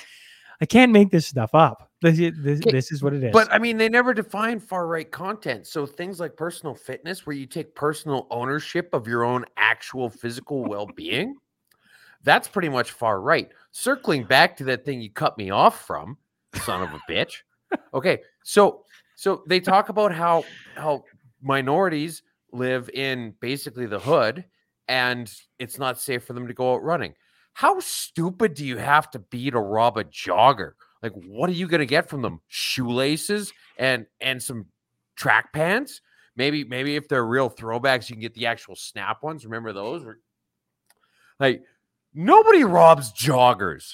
I 0.62 0.66
can't 0.66 0.92
make 0.92 1.12
this 1.12 1.28
stuff 1.28 1.54
up. 1.54 1.92
This, 2.02 2.20
is- 2.20 2.34
this, 2.38 2.62
this 2.66 2.92
is 2.92 3.04
what 3.04 3.14
it 3.14 3.24
is. 3.24 3.32
But 3.34 3.52
I 3.52 3.58
mean, 3.60 3.78
they 3.78 3.90
never 3.90 4.14
define 4.14 4.60
far 4.60 4.88
right 4.88 5.10
content. 5.10 5.68
So 5.68 5.86
things 5.86 6.20
like 6.20 6.36
personal 6.38 6.76
fitness, 6.76 7.26
where 7.26 7.36
you 7.36 7.46
take 7.46 7.76
personal 7.76 8.28
ownership 8.30 8.90
of 8.94 9.08
your 9.08 9.24
own 9.24 9.46
actual 9.58 10.10
physical 10.10 10.64
well 10.64 10.88
being, 10.96 11.36
that's 12.24 12.48
pretty 12.48 12.70
much 12.70 12.92
far 12.92 13.22
right. 13.22 13.50
Circling 13.72 14.24
back 14.26 14.56
to 14.58 14.64
that 14.66 14.86
thing 14.86 15.02
you 15.02 15.12
cut 15.12 15.38
me 15.38 15.50
off 15.50 15.86
from, 15.86 16.18
son 16.64 16.82
of 16.82 16.90
a 16.94 17.12
bitch. 17.12 17.42
Okay, 17.94 18.20
so 18.44 18.86
so 19.16 19.44
they 19.48 19.60
talk 19.60 19.90
about 19.90 20.14
how 20.14 20.44
how 20.76 21.04
minorities 21.42 22.24
live 22.52 22.90
in 22.94 23.34
basically 23.42 23.86
the 23.86 24.00
hood, 24.00 24.46
and 24.88 25.34
it's 25.60 25.78
not 25.78 26.00
safe 26.00 26.24
for 26.24 26.34
them 26.34 26.48
to 26.48 26.54
go 26.54 26.74
out 26.74 26.84
running. 26.84 27.14
How 27.56 27.80
stupid 27.80 28.54
do 28.54 28.66
you 28.66 28.76
have 28.78 29.10
to 29.12 29.20
be 29.20 29.50
to 29.50 29.60
rob 29.60 29.98
a 29.98 30.04
jogger? 30.04 30.74
Like, 31.02 31.14
what 31.14 31.50
are 31.50 31.54
you 31.54 31.70
gonna 31.70 31.86
get 31.86 32.10
from 32.10 32.22
them? 32.22 32.42
Shoelaces 32.50 33.54
and 33.78 34.06
and 34.20 34.44
some 34.44 34.66
track 35.16 35.54
pants? 35.54 36.02
Maybe 36.36 36.66
maybe 36.66 36.98
if 36.98 37.08
they're 37.08 37.26
real 37.26 37.50
throwbacks, 37.50 38.10
you 38.10 38.16
can 38.16 38.22
get 38.22 38.34
the 38.34 38.46
actual 38.46 38.76
snap 38.76 39.24
ones. 39.24 39.46
Remember 39.46 39.72
those? 39.72 40.04
Like 41.40 41.64
nobody 42.14 42.66
robs 42.66 43.14
joggers. 43.14 43.94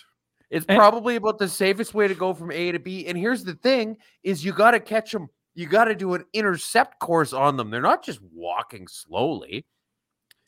It's 0.50 0.66
And- 0.68 0.78
probably 0.78 1.16
about 1.16 1.38
the 1.38 1.48
safest 1.48 1.94
way 1.94 2.08
to 2.08 2.16
go 2.16 2.34
from 2.34 2.52
A 2.52 2.72
to 2.72 2.80
B. 2.80 3.06
And 3.06 3.16
here's 3.16 3.44
the 3.44 3.54
thing: 3.54 3.98
is 4.24 4.44
you 4.44 4.54
got 4.54 4.72
to 4.72 4.80
catch 4.80 5.12
them. 5.12 5.30
You 5.54 5.68
got 5.68 5.86
to 5.86 5.94
do 5.94 6.16
an 6.16 6.26
intercept 6.34 7.00
course 7.00 7.32
on 7.32 7.58
them. 7.58 7.70
They're 7.70 7.80
not 7.80 8.04
just 8.04 8.22
walking 8.34 8.88
slowly. 8.88 9.68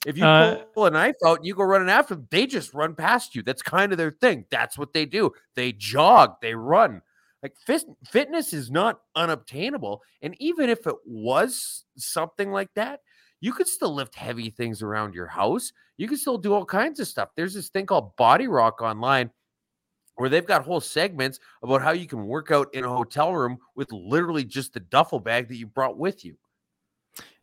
If 0.05 0.17
you 0.17 0.25
Uh, 0.25 0.63
pull 0.73 0.85
a 0.85 0.91
knife 0.91 1.15
out 1.25 1.37
and 1.37 1.45
you 1.45 1.55
go 1.55 1.63
running 1.63 1.89
after 1.89 2.15
them, 2.15 2.27
they 2.29 2.45
just 2.45 2.73
run 2.73 2.95
past 2.95 3.35
you. 3.35 3.41
That's 3.41 3.61
kind 3.61 3.91
of 3.91 3.97
their 3.97 4.11
thing. 4.11 4.45
That's 4.49 4.77
what 4.77 4.93
they 4.93 5.05
do. 5.05 5.31
They 5.55 5.71
jog, 5.71 6.35
they 6.41 6.55
run. 6.55 7.01
Like 7.41 7.55
fis- 7.65 7.85
fitness 8.09 8.53
is 8.53 8.71
not 8.71 9.01
unobtainable. 9.15 10.01
And 10.21 10.35
even 10.39 10.69
if 10.69 10.87
it 10.87 10.95
was 11.05 11.85
something 11.97 12.51
like 12.51 12.73
that, 12.75 13.01
you 13.41 13.51
could 13.51 13.67
still 13.67 13.93
lift 13.93 14.15
heavy 14.15 14.49
things 14.49 14.81
around 14.81 15.13
your 15.13 15.27
house. 15.27 15.73
You 15.97 16.07
can 16.07 16.17
still 16.17 16.37
do 16.37 16.53
all 16.53 16.65
kinds 16.65 16.99
of 17.01 17.07
stuff. 17.07 17.29
There's 17.35 17.53
this 17.53 17.69
thing 17.69 17.85
called 17.85 18.15
Body 18.15 18.47
Rock 18.47 18.81
online 18.81 19.29
where 20.15 20.29
they've 20.29 20.45
got 20.45 20.63
whole 20.63 20.79
segments 20.79 21.39
about 21.63 21.81
how 21.81 21.91
you 21.91 22.07
can 22.07 22.25
work 22.25 22.51
out 22.51 22.73
in 22.73 22.85
a 22.85 22.89
hotel 22.89 23.33
room 23.33 23.57
with 23.75 23.91
literally 23.91 24.45
just 24.45 24.73
the 24.73 24.79
duffel 24.79 25.19
bag 25.19 25.47
that 25.49 25.57
you 25.57 25.67
brought 25.67 25.97
with 25.97 26.23
you. 26.23 26.37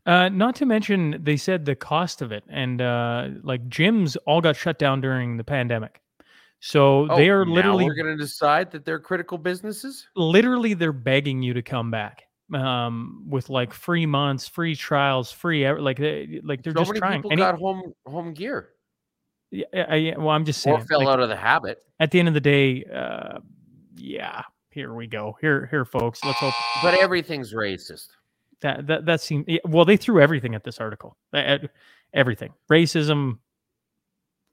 Uh, 0.07 0.29
not 0.31 0.55
to 0.57 0.67
mention, 0.67 1.19
they 1.23 1.37
said 1.37 1.65
the 1.65 1.75
cost 1.77 2.23
of 2.23 2.33
it, 2.33 2.43
and 2.49 2.81
uh, 2.81 3.29
like 3.43 3.69
gyms 3.69 4.17
all 4.27 4.41
got 4.41 4.57
shut 4.57 4.79
down 4.79 5.01
during 5.01 5.37
the 5.37 5.45
pandemic. 5.45 6.01
So 6.61 7.07
they 7.17 7.31
Oh, 7.31 7.35
are 7.35 7.47
literally, 7.47 7.85
we're 7.87 7.95
going 7.95 8.17
to 8.17 8.23
decide 8.23 8.71
that 8.73 8.85
they're 8.85 8.99
critical 8.99 9.39
businesses. 9.39 10.07
literally, 10.17 10.75
they're 10.75 10.93
begging 10.93 11.43
you 11.43 11.55
to 11.55 11.63
come 11.63 11.91
back 11.91 12.25
um, 12.55 13.25
with 13.29 13.49
like 13.51 13.73
free 13.73 14.05
months, 14.07 14.47
free 14.49 14.75
trials, 14.77 15.31
free 15.33 15.71
like 15.73 15.99
they 15.99 16.41
like 16.45 16.63
they're 16.63 16.73
so 16.75 16.81
just 16.81 16.91
many 16.91 17.01
trying. 17.01 17.19
people 17.19 17.33
Any- 17.33 17.41
got 17.43 17.59
home 17.59 17.93
home 18.07 18.35
gear 18.35 18.71
yeah, 19.53 19.65
I- 19.89 19.97
yeah, 19.97 20.17
well, 20.17 20.31
I'm 20.31 20.45
just 20.45 20.61
saying. 20.63 20.77
or 20.77 20.85
fell 20.85 21.01
like, 21.01 21.09
out 21.09 21.21
of 21.21 21.29
the 21.29 21.37
habit. 21.37 21.83
at 21.99 22.11
the 22.11 22.19
end 22.21 22.29
of 22.29 22.35
the 22.35 22.41
day, 22.41 22.85
uh, 22.85 23.39
yeah. 23.97 24.43
Here 24.71 24.95
we 24.95 25.09
go. 25.09 25.37
Here, 25.41 25.67
here, 25.71 25.85
folks. 25.85 26.23
Let's 26.25 26.39
hope 26.39 26.55
But 26.83 26.95
everything's 26.95 27.53
racist. 27.53 28.07
That 28.63 28.87
that 28.87 29.07
that 29.07 29.21
seemed 29.21 29.49
well. 29.65 29.85
They 29.85 29.97
threw 29.97 30.21
everything 30.21 30.55
at 30.55 30.65
this 30.65 30.79
article. 30.79 31.17
Everything, 32.13 32.53
racism. 32.71 33.39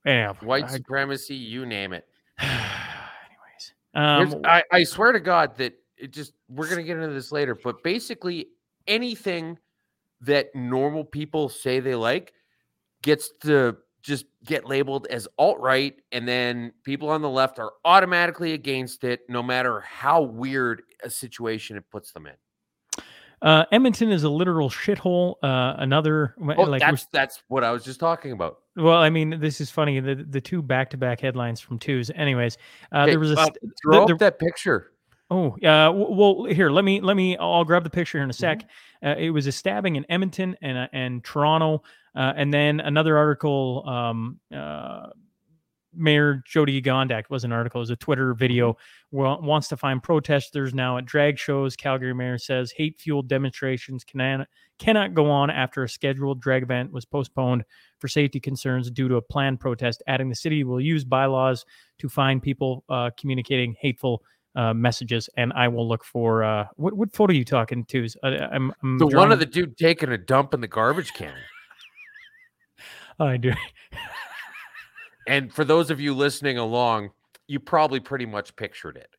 Yeah, 0.06 0.34
White 0.42 0.66
I- 0.66 0.68
supremacy, 0.68 1.36
you 1.36 1.66
name 1.66 1.92
it. 1.94 2.08
anyways, 2.40 3.74
um, 3.94 4.42
I, 4.46 4.64
I 4.72 4.84
swear 4.84 5.12
to 5.12 5.20
God 5.20 5.58
that 5.58 5.74
it 5.98 6.12
just 6.12 6.34
we're 6.50 6.70
gonna 6.70 6.84
get 6.84 6.98
into 6.98 7.14
this 7.14 7.32
later, 7.32 7.56
but 7.56 7.84
basically 7.84 8.48
anything 8.88 9.58
that 10.22 10.48
normal 10.56 11.04
people 11.04 11.50
say 11.50 11.80
they 11.80 11.96
like, 11.96 12.34
gets 13.02 13.32
to 13.42 13.76
just 14.02 14.26
get 14.46 14.66
labeled 14.66 15.08
as 15.10 15.28
alt 15.38 15.60
right, 15.60 15.96
and 16.12 16.28
then 16.28 16.72
people 16.84 17.10
on 17.10 17.22
the 17.22 17.30
left 17.30 17.60
are 17.60 17.74
automatically 17.84 18.54
against 18.54 19.04
it, 19.04 19.22
no 19.28 19.44
matter 19.44 19.82
how 19.82 20.22
weird 20.22 20.84
a 21.04 21.10
situation 21.10 21.76
it 21.76 21.84
puts 21.92 22.14
them 22.14 22.26
in. 22.28 22.34
Uh, 23.42 23.66
Edmonton 23.72 24.12
is 24.12 24.24
a 24.24 24.30
literal 24.30 24.70
shithole. 24.70 25.36
Uh, 25.44 25.76
another 25.78 26.34
Oh, 26.40 26.64
like 26.64 26.82
that's 26.82 27.06
that's 27.12 27.44
what 27.50 27.64
I 27.64 27.72
was 27.72 27.84
just 27.84 28.00
talking 28.00 28.32
about. 28.32 28.60
Well, 28.76 28.98
I 28.98 29.10
mean, 29.10 29.40
this 29.40 29.62
is 29.62 29.70
funny. 29.70 30.00
The 30.00 30.16
the 30.16 30.42
two 30.42 30.62
back 30.62 30.90
to 30.92 30.98
back 30.98 31.20
headlines 31.20 31.60
from 31.60 31.78
twos. 31.80 32.10
Anyways, 32.16 32.58
uh, 32.92 33.06
there 33.06 33.20
was 33.20 33.32
a 33.32 33.40
uh, 33.40 33.48
Throw 33.84 34.06
there- 34.06 34.16
up 34.16 34.20
that 34.20 34.40
picture. 34.40 34.92
oh 35.30 35.52
uh, 35.64 35.92
well 35.94 36.46
here 36.46 36.70
let 36.70 36.86
me 36.86 37.02
let 37.02 37.16
me 37.18 37.36
I'll 37.38 37.66
grab 37.66 37.84
the 37.84 37.90
picture 37.90 38.18
here 38.18 38.24
in 38.24 38.30
a 38.30 38.34
sec. 38.34 38.60
Mm-hmm. 38.60 39.08
Uh, 39.08 39.16
it 39.18 39.30
was 39.30 39.46
a 39.46 39.52
stabbing 39.52 39.98
in 39.98 40.06
Edmonton 40.10 40.58
and 40.62 40.78
uh, 40.78 40.88
and 40.94 41.24
Toronto, 41.24 41.84
uh, 42.16 42.34
and 42.36 42.52
then 42.54 42.80
another 42.80 43.18
article. 43.18 43.88
Um, 43.88 44.40
uh, 44.56 45.10
Mayor 45.98 46.44
Jyoti 46.48 46.84
Gondek 46.84 47.30
was 47.30 47.44
an 47.44 47.52
article. 47.52 47.80
It 47.80 47.84
was 47.84 47.90
a 47.90 47.96
Twitter 47.96 48.34
video. 48.34 48.78
Mm-hmm. 49.14 49.46
Wants 49.46 49.68
to 49.70 49.78
find 49.78 50.02
protesters 50.02 50.74
now 50.74 50.98
at 50.98 51.06
drag 51.06 51.38
shows. 51.38 51.76
Calgary 51.76 52.14
mayor 52.14 52.38
says 52.38 52.72
hate 52.72 53.00
fueled 53.00 53.28
demonstrations 53.28 54.04
cannot 54.04 54.48
cannot 54.80 55.14
go 55.14 55.30
on 55.30 55.50
after 55.50 55.84
a 55.84 55.90
scheduled 55.90 56.40
drag 56.40 56.64
event 56.64 56.92
was 56.92 57.06
postponed 57.06 57.64
for 58.00 58.08
safety 58.08 58.40
concerns 58.40 58.92
due 58.92 59.08
to 59.08 59.16
a 59.16 59.22
planned 59.22 59.60
protest. 59.60 60.04
Adding 60.08 60.30
the 60.30 60.36
city 60.36 60.64
will 60.64 60.82
use 60.82 61.04
bylaws 61.04 61.66
to 62.00 62.10
find 62.10 62.42
people 62.42 62.84
uh, 62.90 63.10
communicating 63.18 63.76
hateful 63.80 64.24
uh, 64.56 64.74
messages. 64.74 65.30
And 65.38 65.54
I 65.54 65.68
will 65.68 65.88
look 65.88 66.04
for 66.04 66.44
uh, 66.44 66.68
what 66.76 66.94
what 66.96 67.14
photo 67.14 67.32
are 67.32 67.36
you 67.36 67.46
talking 67.46 67.86
to? 67.86 68.08
I, 68.24 68.28
I'm, 68.28 68.74
I'm 68.84 68.98
The 68.98 69.08
one 69.08 69.32
of 69.32 69.40
the 69.40 69.46
dude 69.46 69.78
taking 69.78 70.10
a 70.10 70.18
dump 70.18 70.54
in 70.54 70.62
the 70.62 70.68
garbage 70.68 71.14
can. 71.14 71.34
I 73.20 73.38
do. 73.38 73.54
And 75.28 75.54
for 75.54 75.66
those 75.66 75.92
of 75.92 76.00
you 76.00 76.14
listening 76.14 76.58
along, 76.58 77.12
you 77.48 77.60
probably 77.60 78.00
pretty 78.00 78.26
much 78.26 78.56
pictured 78.56 78.98
it. 78.98 79.10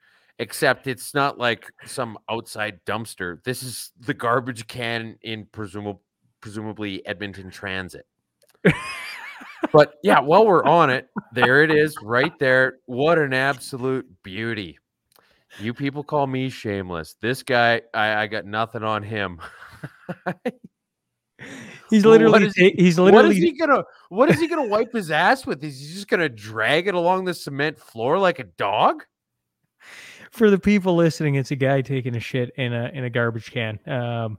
Except 0.41 0.87
it's 0.87 1.15
not 1.15 1.39
like 1.39 1.67
some 1.85 2.17
outside 2.31 2.81
dumpster. 2.87 3.43
This 3.45 3.63
is 3.63 3.93
the 4.01 4.15
garbage 4.15 4.67
can 4.67 5.17
in 5.23 5.47
presumably 5.51 6.01
presumably 6.41 7.05
Edmonton 7.07 7.51
Transit. 7.51 8.07
but 9.73 9.95
yeah, 10.03 10.21
while 10.21 10.47
we're 10.47 10.65
on 10.65 10.91
it, 10.91 11.09
there 11.33 11.63
it 11.63 11.71
is 11.71 11.97
right 12.03 12.37
there. 12.39 12.79
What 12.87 13.19
an 13.19 13.33
absolute 13.33 14.07
beauty. 14.23 14.79
You 15.59 15.75
people 15.75 16.05
call 16.05 16.27
me 16.27 16.51
shameless. 16.51 17.17
This 17.21 17.43
guy, 17.43 17.83
I, 17.95 18.15
I 18.15 18.27
got 18.27 18.45
nothing 18.45 18.83
on 18.83 19.03
him. 19.03 19.41
He's 21.91 22.05
Well, 22.05 22.13
what 22.13 22.21
literally 22.21 22.47
is 22.49 22.55
he- 22.55 22.75
he's 22.77 22.99
literally 22.99 23.37
is 23.37 23.43
he 23.43 23.53
gonna 23.53 23.83
what 24.11 24.31
is 24.31 24.39
he 24.41 24.47
gonna 24.49 24.67
wipe 24.67 24.93
his 24.93 25.11
ass 25.11 25.47
with? 25.47 25.63
Is 25.65 25.81
he 25.81 25.95
just 25.95 26.09
gonna 26.09 26.29
drag 26.29 26.87
it 26.87 26.95
along 26.95 27.25
the 27.25 27.35
cement 27.35 27.79
floor 27.79 28.19
like 28.19 28.39
a 28.39 28.45
dog? 28.45 29.05
for 30.31 30.51
the 30.51 30.59
people 30.59 30.95
listening. 30.95 31.37
It's 31.37 31.51
a 31.53 31.57
guy 31.57 31.81
taking 31.81 32.15
a 32.15 32.21
shit 32.21 32.51
in 32.57 32.73
a 32.73 32.91
in 32.93 33.05
a 33.05 33.11
garbage 33.11 33.51
can. 33.51 33.79
Um, 33.87 34.39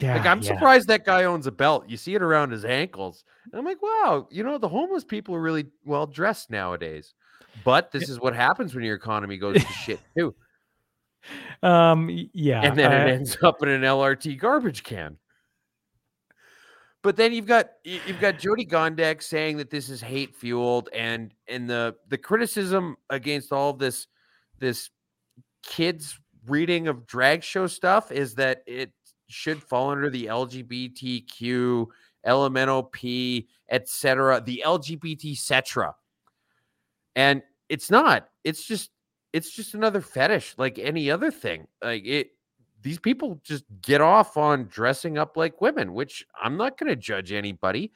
yeah, 0.00 0.16
Like 0.16 0.26
I'm 0.26 0.42
yeah. 0.42 0.48
surprised 0.52 0.88
that 0.88 1.04
guy 1.04 1.24
owns 1.24 1.46
a 1.46 1.52
belt. 1.52 1.88
You 1.88 1.96
see 1.96 2.14
it 2.14 2.22
around 2.22 2.50
his 2.50 2.64
ankles. 2.64 3.24
And 3.50 3.58
I'm 3.58 3.64
like, 3.64 3.80
wow, 3.80 4.26
you 4.30 4.42
know, 4.42 4.58
the 4.58 4.68
homeless 4.68 5.04
people 5.04 5.34
are 5.36 5.40
really 5.40 5.66
well 5.84 6.06
dressed 6.06 6.50
nowadays. 6.50 7.14
But 7.64 7.92
this 7.92 8.08
is 8.10 8.20
what 8.20 8.34
happens 8.34 8.74
when 8.74 8.84
your 8.84 8.96
economy 8.96 9.38
goes 9.38 9.54
to 9.54 9.72
shit 9.72 10.00
too. 10.16 10.34
Um, 11.62 12.08
yeah, 12.34 12.60
and 12.62 12.78
then 12.78 12.92
uh, 12.92 12.96
it 13.06 13.10
ends 13.10 13.36
up 13.42 13.60
in 13.60 13.68
an 13.68 13.82
LRT 13.82 14.38
garbage 14.38 14.84
can. 14.84 15.16
But 17.02 17.16
then 17.16 17.32
you've 17.32 17.46
got 17.46 17.70
you've 17.84 18.20
got 18.20 18.38
Jyoti 18.38 18.68
Gondek 18.68 19.22
saying 19.22 19.58
that 19.58 19.70
this 19.70 19.88
is 19.88 20.00
hate 20.00 20.34
fueled, 20.34 20.88
and 20.92 21.32
and 21.48 21.70
the 21.70 21.94
the 22.08 22.18
criticism 22.18 22.96
against 23.10 23.52
all 23.52 23.70
of 23.70 23.78
this 23.78 24.08
this 24.58 24.90
kids 25.62 26.18
reading 26.46 26.88
of 26.88 27.06
drag 27.06 27.42
show 27.42 27.66
stuff 27.66 28.10
is 28.10 28.34
that 28.36 28.62
it 28.66 28.92
should 29.28 29.62
fall 29.62 29.90
under 29.90 30.10
the 30.10 30.26
LGBTQ, 30.26 31.86
elemental 32.24 32.84
LMNOP, 32.84 33.46
etc., 33.70 34.42
the 34.44 34.62
LGBT 34.64 35.36
cetera. 35.36 35.94
And 37.14 37.42
it's 37.68 37.90
not. 37.90 38.28
It's 38.44 38.64
just 38.64 38.90
it's 39.32 39.50
just 39.50 39.74
another 39.74 40.00
fetish 40.00 40.54
like 40.58 40.78
any 40.78 41.10
other 41.10 41.30
thing. 41.30 41.66
Like 41.82 42.04
it 42.06 42.30
these 42.82 42.98
people 42.98 43.40
just 43.42 43.64
get 43.82 44.00
off 44.00 44.36
on 44.36 44.66
dressing 44.66 45.18
up 45.18 45.36
like 45.36 45.60
women, 45.60 45.94
which 45.94 46.24
I'm 46.40 46.56
not 46.56 46.78
going 46.78 46.88
to 46.88 46.96
judge 46.96 47.32
anybody, 47.32 47.92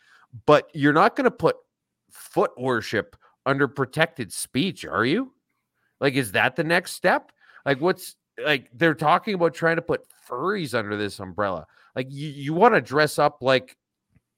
but 0.47 0.71
you're 0.75 0.93
not 0.93 1.17
going 1.17 1.25
to 1.25 1.31
put 1.31 1.57
foot 2.11 2.53
worship 2.59 3.17
under 3.47 3.69
protected 3.69 4.33
speech, 4.33 4.85
are 4.85 5.05
you? 5.05 5.33
Like, 6.01 6.15
is 6.15 6.33
that 6.33 6.57
the 6.57 6.65
next 6.65 6.93
step? 6.93 7.33
Like, 7.65 7.81
what's 7.81 8.17
like 8.45 8.71
they're 8.73 8.95
talking 8.95 9.35
about 9.35 9.55
trying 9.55 9.77
to 9.77 9.83
put 9.83 10.07
furries 10.29 10.75
under 10.75 10.97
this 10.97 11.21
umbrella? 11.21 11.67
Like, 11.95 12.07
you, 12.11 12.29
you 12.29 12.55
want 12.55 12.75
to 12.75 12.81
dress 12.81 13.19
up 13.19 13.39
like 13.41 13.77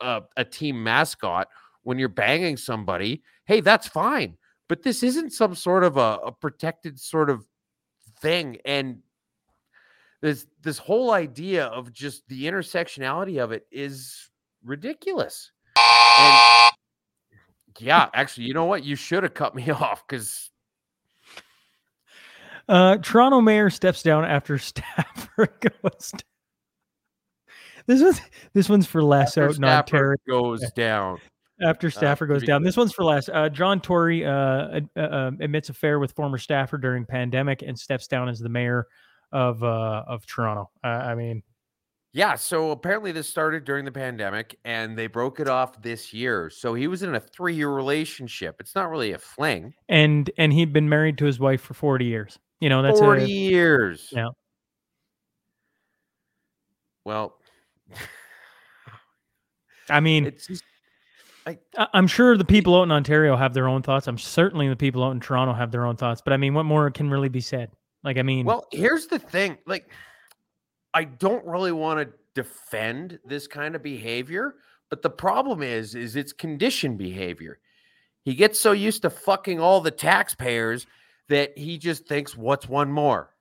a, 0.00 0.22
a 0.36 0.44
team 0.44 0.82
mascot 0.82 1.48
when 1.82 1.98
you're 1.98 2.08
banging 2.08 2.56
somebody. 2.56 3.22
Hey, 3.44 3.60
that's 3.60 3.88
fine. 3.88 4.36
But 4.68 4.82
this 4.82 5.02
isn't 5.02 5.32
some 5.32 5.54
sort 5.54 5.84
of 5.84 5.96
a, 5.96 6.18
a 6.24 6.32
protected 6.32 6.98
sort 6.98 7.30
of 7.30 7.46
thing. 8.20 8.58
And 8.64 9.00
this 10.22 10.46
this 10.62 10.78
whole 10.78 11.10
idea 11.10 11.66
of 11.66 11.92
just 11.92 12.26
the 12.28 12.44
intersectionality 12.44 13.42
of 13.42 13.52
it 13.52 13.66
is 13.70 14.30
ridiculous. 14.64 15.50
And 16.18 16.72
yeah, 17.80 18.08
actually, 18.14 18.46
you 18.46 18.54
know 18.54 18.64
what? 18.66 18.84
You 18.84 18.94
should 18.96 19.22
have 19.24 19.34
cut 19.34 19.54
me 19.54 19.68
off 19.72 20.04
because 20.06 20.50
uh, 22.68 22.96
Toronto 22.98 23.40
mayor 23.40 23.70
steps 23.70 24.02
down 24.02 24.24
after 24.24 24.58
staffer 24.58 25.48
goes. 25.60 26.12
d- 26.16 26.22
This 27.86 28.00
one's 28.02 28.20
this 28.54 28.68
one's 28.68 28.86
for 28.86 29.02
Les 29.02 29.36
out 29.36 29.56
in 29.56 29.64
Ontario. 29.64 30.16
goes 30.28 30.70
down. 30.76 31.18
After 31.64 31.90
Stafford 31.90 32.28
goes 32.28 32.42
down, 32.42 32.62
good. 32.62 32.68
this 32.68 32.76
one's 32.76 32.92
for 32.92 33.04
Les. 33.04 33.28
Uh, 33.28 33.48
John 33.48 33.80
Tory 33.80 34.24
uh, 34.24 34.32
uh, 34.32 34.80
uh, 35.00 35.30
admits 35.40 35.68
affair 35.68 36.00
with 36.00 36.10
former 36.12 36.38
staffer 36.38 36.76
during 36.76 37.04
pandemic 37.06 37.62
and 37.62 37.78
steps 37.78 38.08
down 38.08 38.28
as 38.28 38.40
the 38.40 38.48
mayor 38.48 38.86
of 39.32 39.62
uh, 39.62 40.04
of 40.06 40.26
Toronto. 40.26 40.70
Uh, 40.84 40.86
I 40.86 41.14
mean, 41.14 41.42
Yeah, 42.12 42.34
so 42.34 42.70
apparently 42.70 43.12
this 43.12 43.28
started 43.28 43.64
during 43.64 43.84
the 43.84 43.92
pandemic 43.92 44.58
and 44.64 44.96
they 44.96 45.06
broke 45.06 45.40
it 45.40 45.48
off 45.48 45.80
this 45.82 46.12
year. 46.12 46.50
So 46.50 46.74
he 46.74 46.86
was 46.86 47.02
in 47.02 47.14
a 47.14 47.20
three 47.20 47.54
year 47.54 47.70
relationship. 47.70 48.56
It's 48.60 48.74
not 48.74 48.90
really 48.90 49.12
a 49.12 49.18
fling. 49.18 49.74
and 49.88 50.30
and 50.38 50.52
he'd 50.52 50.72
been 50.72 50.88
married 50.88 51.18
to 51.18 51.24
his 51.24 51.38
wife 51.40 51.60
for 51.62 51.74
forty 51.74 52.04
years. 52.06 52.38
You 52.60 52.68
know, 52.68 52.80
that's 52.82 53.00
40 53.00 53.22
a, 53.22 53.26
years. 53.26 54.08
Yeah. 54.12 54.28
Well, 57.04 57.36
I 59.88 59.98
mean, 59.98 60.26
it's 60.26 60.46
just, 60.46 60.62
I- 61.44 61.58
I'm 61.92 62.06
sure 62.06 62.36
the 62.36 62.44
people 62.44 62.76
out 62.76 62.84
in 62.84 62.92
Ontario 62.92 63.34
have 63.36 63.52
their 63.52 63.66
own 63.66 63.82
thoughts. 63.82 64.06
I'm 64.06 64.18
certainly 64.18 64.68
the 64.68 64.76
people 64.76 65.02
out 65.02 65.10
in 65.10 65.18
Toronto 65.18 65.52
have 65.54 65.72
their 65.72 65.84
own 65.86 65.96
thoughts. 65.96 66.22
But 66.24 66.32
I 66.32 66.36
mean, 66.36 66.54
what 66.54 66.64
more 66.64 66.88
can 66.90 67.10
really 67.10 67.28
be 67.28 67.40
said? 67.40 67.72
Like, 68.04 68.16
I 68.18 68.22
mean, 68.22 68.44
well, 68.44 68.66
here's 68.72 69.06
the 69.06 69.18
thing. 69.18 69.58
Like, 69.66 69.90
I 70.94 71.04
don't 71.04 71.44
really 71.46 71.72
want 71.72 72.00
to 72.00 72.12
defend 72.34 73.18
this 73.24 73.46
kind 73.46 73.74
of 73.76 73.82
behavior, 73.82 74.56
but 74.90 75.02
the 75.02 75.10
problem 75.10 75.62
is, 75.62 75.94
is 75.94 76.16
it's 76.16 76.32
conditioned 76.32 76.98
behavior. 76.98 77.58
He 78.24 78.34
gets 78.34 78.58
so 78.60 78.72
used 78.72 79.02
to 79.02 79.10
fucking 79.10 79.60
all 79.60 79.80
the 79.80 79.90
taxpayers 79.90 80.86
that 81.28 81.56
he 81.56 81.78
just 81.78 82.06
thinks, 82.06 82.36
what's 82.36 82.68
one 82.68 82.90
more? 82.90 83.32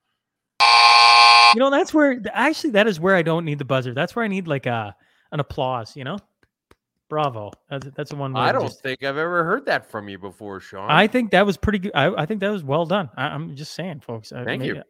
you 1.53 1.59
know, 1.59 1.69
that's 1.69 1.93
where 1.93 2.19
actually 2.33 2.71
that 2.71 2.87
is 2.87 2.99
where 2.99 3.15
I 3.15 3.21
don't 3.21 3.45
need 3.45 3.59
the 3.59 3.65
buzzer. 3.65 3.93
That's 3.93 4.15
where 4.15 4.23
I 4.25 4.27
need 4.27 4.47
like 4.47 4.65
a 4.65 4.95
an 5.31 5.39
applause. 5.39 5.95
You 5.95 6.03
know, 6.03 6.17
bravo. 7.11 7.51
That's 7.69 7.87
that's 7.93 8.09
the 8.09 8.15
one. 8.15 8.35
I 8.37 8.53
don't 8.53 8.67
just- 8.67 8.81
think 8.81 9.03
I've 9.03 9.17
ever 9.17 9.43
heard 9.43 9.65
that 9.65 9.91
from 9.91 10.07
you 10.07 10.17
before, 10.17 10.61
Sean. 10.61 10.89
I 10.89 11.07
think 11.07 11.31
that 11.31 11.45
was 11.45 11.57
pretty 11.57 11.79
good. 11.79 11.91
I, 11.93 12.09
I 12.23 12.25
think 12.25 12.39
that 12.39 12.49
was 12.49 12.63
well 12.63 12.85
done. 12.85 13.09
I, 13.15 13.25
I'm 13.25 13.55
just 13.55 13.73
saying, 13.73 13.99
folks. 13.99 14.31
I, 14.31 14.45
Thank 14.45 14.63
you. 14.63 14.81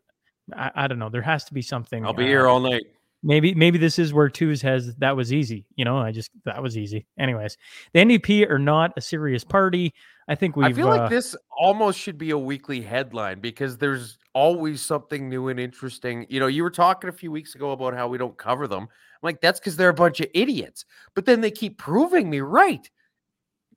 I, 0.56 0.72
I 0.75 0.88
don't 0.88 1.00
know. 1.00 1.10
There 1.10 1.24
has 1.24 1.44
to 1.46 1.54
be 1.54 1.63
something. 1.63 2.06
I'll 2.06 2.13
be 2.13 2.24
uh, 2.24 2.28
here 2.28 2.48
all 2.48 2.60
night. 2.60 2.84
Maybe 3.24 3.56
maybe 3.56 3.80
this 3.80 3.98
is 3.98 4.13
where 4.13 4.30
twos 4.30 4.62
has 4.62 4.96
that 4.98 5.16
was 5.18 5.34
easy. 5.34 5.66
You 5.75 5.84
know, 5.84 5.98
I 5.98 6.12
just 6.12 6.30
that 6.46 6.62
was 6.62 6.78
easy. 6.78 7.08
Anyways, 7.20 7.58
the 7.94 8.01
NDP 8.01 8.50
are 8.50 8.60
not 8.60 8.94
a 8.96 9.01
serious 9.01 9.44
party. 9.44 9.94
I 10.30 10.36
think 10.36 10.56
we've. 10.56 10.68
I 10.68 10.74
feel 10.74 10.90
uh, 10.90 10.98
like 10.98 11.10
this 11.10 11.36
almost 11.58 12.00
should 12.00 12.20
be 12.20 12.30
a 12.30 12.38
weekly 12.38 12.82
headline 12.82 13.40
because 13.40 13.80
there's 13.80 14.20
always 14.34 14.82
something 14.82 15.28
new 15.30 15.50
and 15.50 15.60
interesting. 15.60 16.26
You 16.30 16.40
know, 16.40 16.48
you 16.48 16.64
were 16.64 16.70
talking 16.72 17.10
a 17.10 17.14
few 17.14 17.32
weeks 17.32 17.56
ago 17.56 17.72
about 17.72 17.94
how 17.94 18.08
we 18.08 18.18
don't 18.18 18.38
cover 18.38 18.68
them. 18.68 18.84
I'm 18.84 18.88
like, 19.24 19.42
that's 19.42 19.60
because 19.60 19.76
they're 19.76 19.90
a 19.90 19.94
bunch 19.94 20.20
of 20.20 20.28
idiots. 20.34 20.86
But 21.16 21.26
then 21.26 21.42
they 21.42 21.52
keep 21.52 21.78
proving 21.78 22.30
me 22.30 22.40
right, 22.40 22.90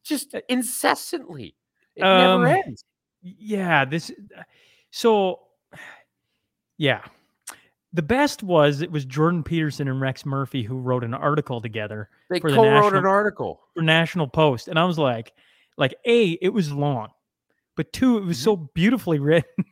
just 0.02 0.34
uh 0.34 0.40
incessantly. 0.48 1.54
It 1.96 2.02
Um, 2.02 2.42
never 2.42 2.46
ends. 2.66 2.84
yeah 3.22 3.84
this 3.84 4.10
uh, 4.36 4.42
so 4.90 5.40
yeah 6.78 7.02
The 7.92 8.02
best 8.02 8.42
was 8.42 8.80
it 8.80 8.90
was 8.90 9.04
Jordan 9.04 9.42
Peterson 9.44 9.86
and 9.88 10.00
Rex 10.00 10.26
Murphy 10.26 10.62
who 10.62 10.76
wrote 10.78 11.04
an 11.04 11.14
article 11.14 11.60
together 11.60 12.08
They 12.30 12.40
for 12.40 12.50
co-wrote 12.50 12.66
an 12.66 12.94
national- 12.94 13.10
article. 13.10 13.60
for 13.74 13.82
National 13.82 14.26
Post, 14.28 14.68
and 14.68 14.78
I 14.78 14.84
was 14.84 14.98
like, 14.98 15.32
like 15.76 15.94
a, 16.06 16.32
it 16.42 16.48
was 16.52 16.72
long, 16.72 17.08
but 17.76 17.92
two, 17.92 18.18
it 18.18 18.24
was 18.24 18.38
mm-hmm. 18.38 18.44
so 18.44 18.56
beautifully 18.74 19.18
written. 19.20 19.64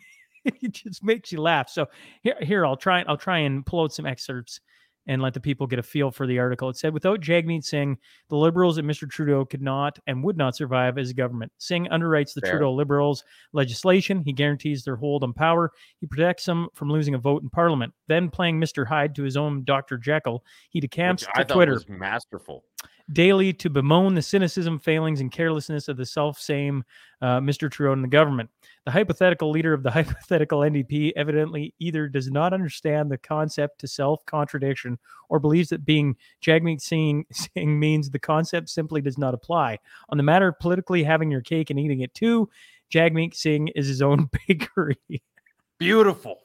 it 0.62 0.72
just 0.72 1.04
makes 1.04 1.32
you 1.32 1.40
laugh. 1.40 1.68
So 1.68 1.86
here, 2.22 2.36
here 2.40 2.66
I'll 2.66 2.76
try. 2.76 3.02
I'll 3.02 3.16
try 3.16 3.38
and 3.38 3.64
pull 3.64 3.84
out 3.84 3.92
some 3.92 4.06
excerpts 4.06 4.60
and 5.06 5.20
let 5.20 5.34
the 5.34 5.40
people 5.40 5.66
get 5.66 5.78
a 5.78 5.82
feel 5.82 6.10
for 6.10 6.26
the 6.26 6.38
article. 6.38 6.68
It 6.68 6.76
said, 6.76 6.94
without 6.94 7.20
Jagmeet 7.20 7.64
Singh, 7.64 7.98
the 8.28 8.36
Liberals 8.36 8.78
and 8.78 8.88
Mr. 8.88 9.08
Trudeau 9.10 9.44
could 9.44 9.62
not 9.62 9.98
and 10.06 10.22
would 10.22 10.36
not 10.36 10.54
survive 10.54 10.98
as 10.98 11.10
a 11.10 11.14
government. 11.14 11.50
Singh 11.58 11.86
underwrites 11.86 12.34
the 12.34 12.40
Fair. 12.40 12.52
Trudeau 12.52 12.72
Liberals 12.72 13.24
legislation. 13.52 14.22
He 14.24 14.32
guarantees 14.32 14.84
their 14.84 14.96
hold 14.96 15.24
on 15.24 15.32
power. 15.32 15.72
He 16.00 16.06
protects 16.06 16.44
them 16.44 16.68
from 16.74 16.90
losing 16.90 17.14
a 17.14 17.18
vote 17.18 17.42
in 17.42 17.50
Parliament. 17.50 17.92
Then, 18.06 18.30
playing 18.30 18.60
Mr. 18.60 18.86
Hyde 18.86 19.14
to 19.16 19.22
his 19.22 19.36
own 19.36 19.64
Dr. 19.64 19.98
Jekyll, 19.98 20.44
he 20.70 20.80
decamps 20.80 21.26
Which 21.26 21.48
to 21.48 21.52
Twitter 21.52 21.74
was 21.74 21.88
masterful. 21.88 22.64
Daily 23.12 23.52
to 23.52 23.70
bemoan 23.70 24.14
the 24.14 24.22
cynicism, 24.22 24.78
failings, 24.78 25.20
and 25.20 25.32
carelessness 25.32 25.88
of 25.88 25.96
the 25.96 26.06
self 26.06 26.38
same 26.38 26.84
uh, 27.20 27.38
Mr. 27.40 27.70
Trudeau 27.70 27.92
and 27.92 28.04
the 28.04 28.08
government. 28.08 28.50
The 28.84 28.90
hypothetical 28.90 29.50
leader 29.50 29.72
of 29.72 29.82
the 29.82 29.90
hypothetical 29.92 30.60
NDP 30.60 31.12
evidently 31.16 31.74
either 31.78 32.08
does 32.08 32.30
not 32.30 32.52
understand 32.52 33.10
the 33.10 33.18
concept 33.18 33.80
to 33.80 33.88
self 33.88 34.24
contradiction 34.26 34.98
or 35.28 35.38
believes 35.38 35.68
that 35.70 35.84
being 35.84 36.16
Jagmeet 36.44 36.80
Singh, 36.80 37.24
Singh 37.32 37.78
means 37.78 38.10
the 38.10 38.18
concept 38.18 38.68
simply 38.68 39.00
does 39.00 39.18
not 39.18 39.34
apply. 39.34 39.78
On 40.08 40.16
the 40.16 40.22
matter 40.22 40.48
of 40.48 40.58
politically 40.58 41.02
having 41.02 41.30
your 41.30 41.42
cake 41.42 41.70
and 41.70 41.78
eating 41.78 42.00
it 42.00 42.14
too, 42.14 42.48
Jagmeet 42.92 43.34
Singh 43.34 43.68
is 43.68 43.86
his 43.86 44.02
own 44.02 44.28
bakery. 44.48 44.98
Beautiful. 45.78 46.41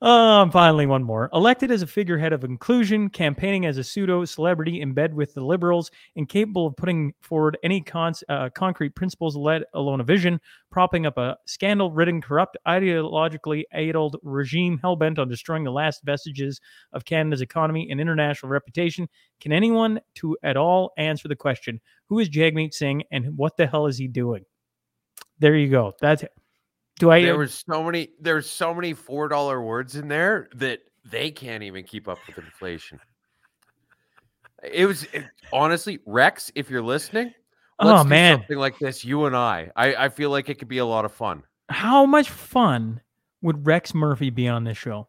Um, 0.00 0.50
finally, 0.50 0.86
one 0.86 1.02
more. 1.02 1.30
Elected 1.32 1.70
as 1.70 1.82
a 1.82 1.86
figurehead 1.86 2.32
of 2.32 2.44
inclusion, 2.44 3.08
campaigning 3.08 3.66
as 3.66 3.78
a 3.78 3.84
pseudo 3.84 4.24
celebrity 4.24 4.80
in 4.80 4.92
bed 4.92 5.14
with 5.14 5.34
the 5.34 5.44
liberals, 5.44 5.90
incapable 6.16 6.66
of 6.66 6.76
putting 6.76 7.14
forward 7.20 7.56
any 7.62 7.84
uh, 8.28 8.50
concrete 8.50 8.94
principles, 8.94 9.36
let 9.36 9.62
alone 9.74 10.00
a 10.00 10.04
vision, 10.04 10.40
propping 10.70 11.06
up 11.06 11.16
a 11.16 11.36
scandal 11.46 11.90
ridden, 11.90 12.20
corrupt, 12.20 12.56
ideologically 12.66 13.62
addled 13.72 14.16
regime 14.22 14.78
hell 14.78 14.96
bent 14.96 15.18
on 15.18 15.28
destroying 15.28 15.64
the 15.64 15.70
last 15.70 16.02
vestiges 16.04 16.60
of 16.92 17.04
Canada's 17.04 17.40
economy 17.40 17.88
and 17.90 18.00
international 18.00 18.50
reputation. 18.50 19.08
Can 19.40 19.52
anyone 19.52 20.00
to 20.16 20.36
at 20.42 20.56
all 20.56 20.92
answer 20.98 21.28
the 21.28 21.36
question 21.36 21.80
who 22.08 22.18
is 22.18 22.28
Jagmeet 22.28 22.74
Singh 22.74 23.02
and 23.10 23.36
what 23.36 23.56
the 23.56 23.66
hell 23.66 23.86
is 23.86 23.96
he 23.96 24.08
doing? 24.08 24.44
There 25.38 25.56
you 25.56 25.68
go. 25.68 25.94
That's 26.00 26.22
it. 26.22 26.32
Do 26.98 27.10
I? 27.10 27.22
There 27.22 27.38
was 27.38 27.64
so 27.68 27.82
many. 27.82 28.10
There's 28.20 28.48
so 28.48 28.72
many 28.74 28.92
four 28.94 29.28
dollar 29.28 29.60
words 29.62 29.96
in 29.96 30.08
there 30.08 30.48
that 30.54 30.80
they 31.04 31.30
can't 31.30 31.62
even 31.62 31.84
keep 31.84 32.08
up 32.08 32.18
with 32.26 32.38
inflation. 32.38 33.00
It 34.62 34.86
was 34.86 35.04
it- 35.12 35.24
honestly 35.52 35.98
Rex. 36.06 36.50
If 36.54 36.70
you're 36.70 36.82
listening, 36.82 37.34
oh, 37.80 37.86
let's 37.86 38.00
oh 38.00 38.02
do 38.04 38.08
man, 38.08 38.38
something 38.38 38.58
like 38.58 38.78
this. 38.78 39.04
You 39.04 39.26
and 39.26 39.36
I. 39.36 39.70
I. 39.76 39.94
I 39.96 40.08
feel 40.08 40.30
like 40.30 40.48
it 40.48 40.58
could 40.58 40.68
be 40.68 40.78
a 40.78 40.86
lot 40.86 41.04
of 41.04 41.12
fun. 41.12 41.42
how 41.68 42.06
much 42.06 42.30
fun 42.30 43.00
would 43.42 43.66
Rex 43.66 43.92
Murphy 43.94 44.30
be 44.30 44.48
on 44.48 44.64
this 44.64 44.78
show? 44.78 45.08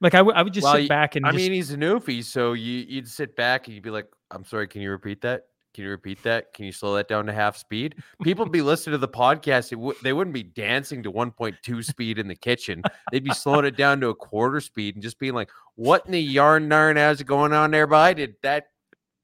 Like 0.00 0.14
I 0.14 0.22
would, 0.22 0.34
I 0.34 0.42
would 0.42 0.52
just 0.52 0.64
Well, 0.64 0.74
sit 0.76 0.88
back 0.88 1.16
and 1.16 1.24
I 1.24 1.30
just, 1.32 1.42
mean, 1.42 1.52
he's 1.52 1.70
a 1.70 1.76
newfie, 1.76 2.22
so 2.24 2.52
you 2.54 2.84
you'd 2.88 3.08
sit 3.08 3.36
back 3.36 3.66
and 3.66 3.74
you'd 3.74 3.82
be 3.84 3.90
like, 3.90 4.08
"I'm 4.30 4.44
sorry, 4.44 4.68
can 4.68 4.80
you 4.82 4.90
repeat 4.90 5.20
that? 5.22 5.44
Can 5.76 5.84
you 5.84 5.90
repeat 5.90 6.22
that? 6.22 6.52
Can 6.54 6.64
you 6.64 6.72
slow 6.72 6.94
that 6.94 7.06
down 7.06 7.26
to 7.26 7.32
half 7.32 7.56
speed?" 7.56 7.96
People 8.22 8.46
be 8.46 8.62
listening 8.62 8.92
to 8.92 8.98
the 8.98 9.06
podcast. 9.06 9.70
It 9.72 9.76
w- 9.76 9.94
they 10.02 10.12
wouldn't 10.12 10.34
be 10.34 10.42
dancing 10.42 11.02
to 11.02 11.12
1.2 11.12 11.84
speed 11.84 12.18
in 12.18 12.26
the 12.26 12.34
kitchen. 12.34 12.82
They'd 13.12 13.22
be 13.22 13.34
slowing 13.34 13.66
it 13.66 13.76
down 13.76 14.00
to 14.00 14.08
a 14.08 14.14
quarter 14.14 14.60
speed 14.60 14.96
and 14.96 15.02
just 15.02 15.18
being 15.18 15.34
like, 15.34 15.50
"What 15.74 16.06
in 16.06 16.12
the 16.12 16.20
yarn 16.20 16.68
darn 16.68 16.96
is 16.96 17.22
going 17.22 17.52
on 17.52 17.70
there, 17.70 17.86
boy? 17.86 18.14
Did 18.14 18.36
that 18.42 18.68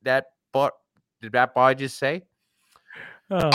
that 0.02 0.26
but 0.52 0.74
did 1.22 1.32
that 1.32 1.54
boy 1.54 1.74
just 1.74 1.98
say?" 1.98 2.22
oh. 3.30 3.50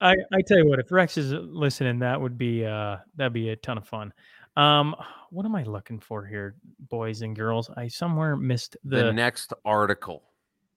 I 0.00 0.16
I 0.32 0.42
tell 0.46 0.58
you 0.58 0.68
what, 0.68 0.78
if 0.78 0.90
Rex 0.90 1.16
is 1.16 1.32
listening, 1.32 2.00
that 2.00 2.20
would 2.20 2.38
be 2.38 2.64
uh 2.64 2.98
that'd 3.16 3.32
be 3.32 3.50
a 3.50 3.56
ton 3.56 3.76
of 3.76 3.86
fun. 3.86 4.12
Um, 4.56 4.94
what 5.30 5.46
am 5.46 5.54
I 5.54 5.62
looking 5.62 5.98
for 5.98 6.26
here, 6.26 6.56
boys 6.90 7.22
and 7.22 7.34
girls? 7.34 7.70
I 7.74 7.88
somewhere 7.88 8.36
missed 8.36 8.76
The, 8.84 9.04
the, 9.04 9.12
next 9.12 9.52
article. 9.64 10.22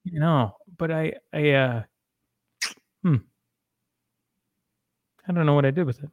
You 0.06 0.20
know, 0.20 0.56
but 0.78 0.90
I 0.90 1.14
I 1.32 1.50
uh 1.50 1.82
hmm. 3.02 3.16
I 5.28 5.32
don't 5.32 5.46
know 5.46 5.54
what 5.54 5.66
I 5.66 5.72
did 5.72 5.84
with 5.84 6.02
it. 6.02 6.10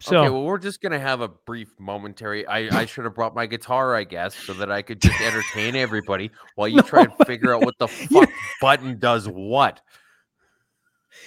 So 0.00 0.18
okay, 0.18 0.28
well, 0.30 0.44
we're 0.44 0.58
just 0.58 0.80
gonna 0.80 0.98
have 0.98 1.20
a 1.20 1.28
brief 1.28 1.74
momentary. 1.78 2.46
I, 2.46 2.80
I 2.80 2.86
should 2.86 3.04
have 3.04 3.14
brought 3.14 3.34
my 3.34 3.46
guitar, 3.46 3.94
I 3.96 4.04
guess, 4.04 4.34
so 4.34 4.52
that 4.54 4.70
I 4.70 4.82
could 4.82 5.00
just 5.00 5.20
entertain 5.22 5.74
everybody 5.76 6.30
while 6.54 6.68
you 6.68 6.82
try 6.82 7.02
and 7.04 7.26
figure 7.26 7.54
out 7.54 7.64
what 7.64 7.74
the 7.78 7.88
fuck 7.88 8.30
button 8.60 8.98
does 8.98 9.26
what. 9.28 9.80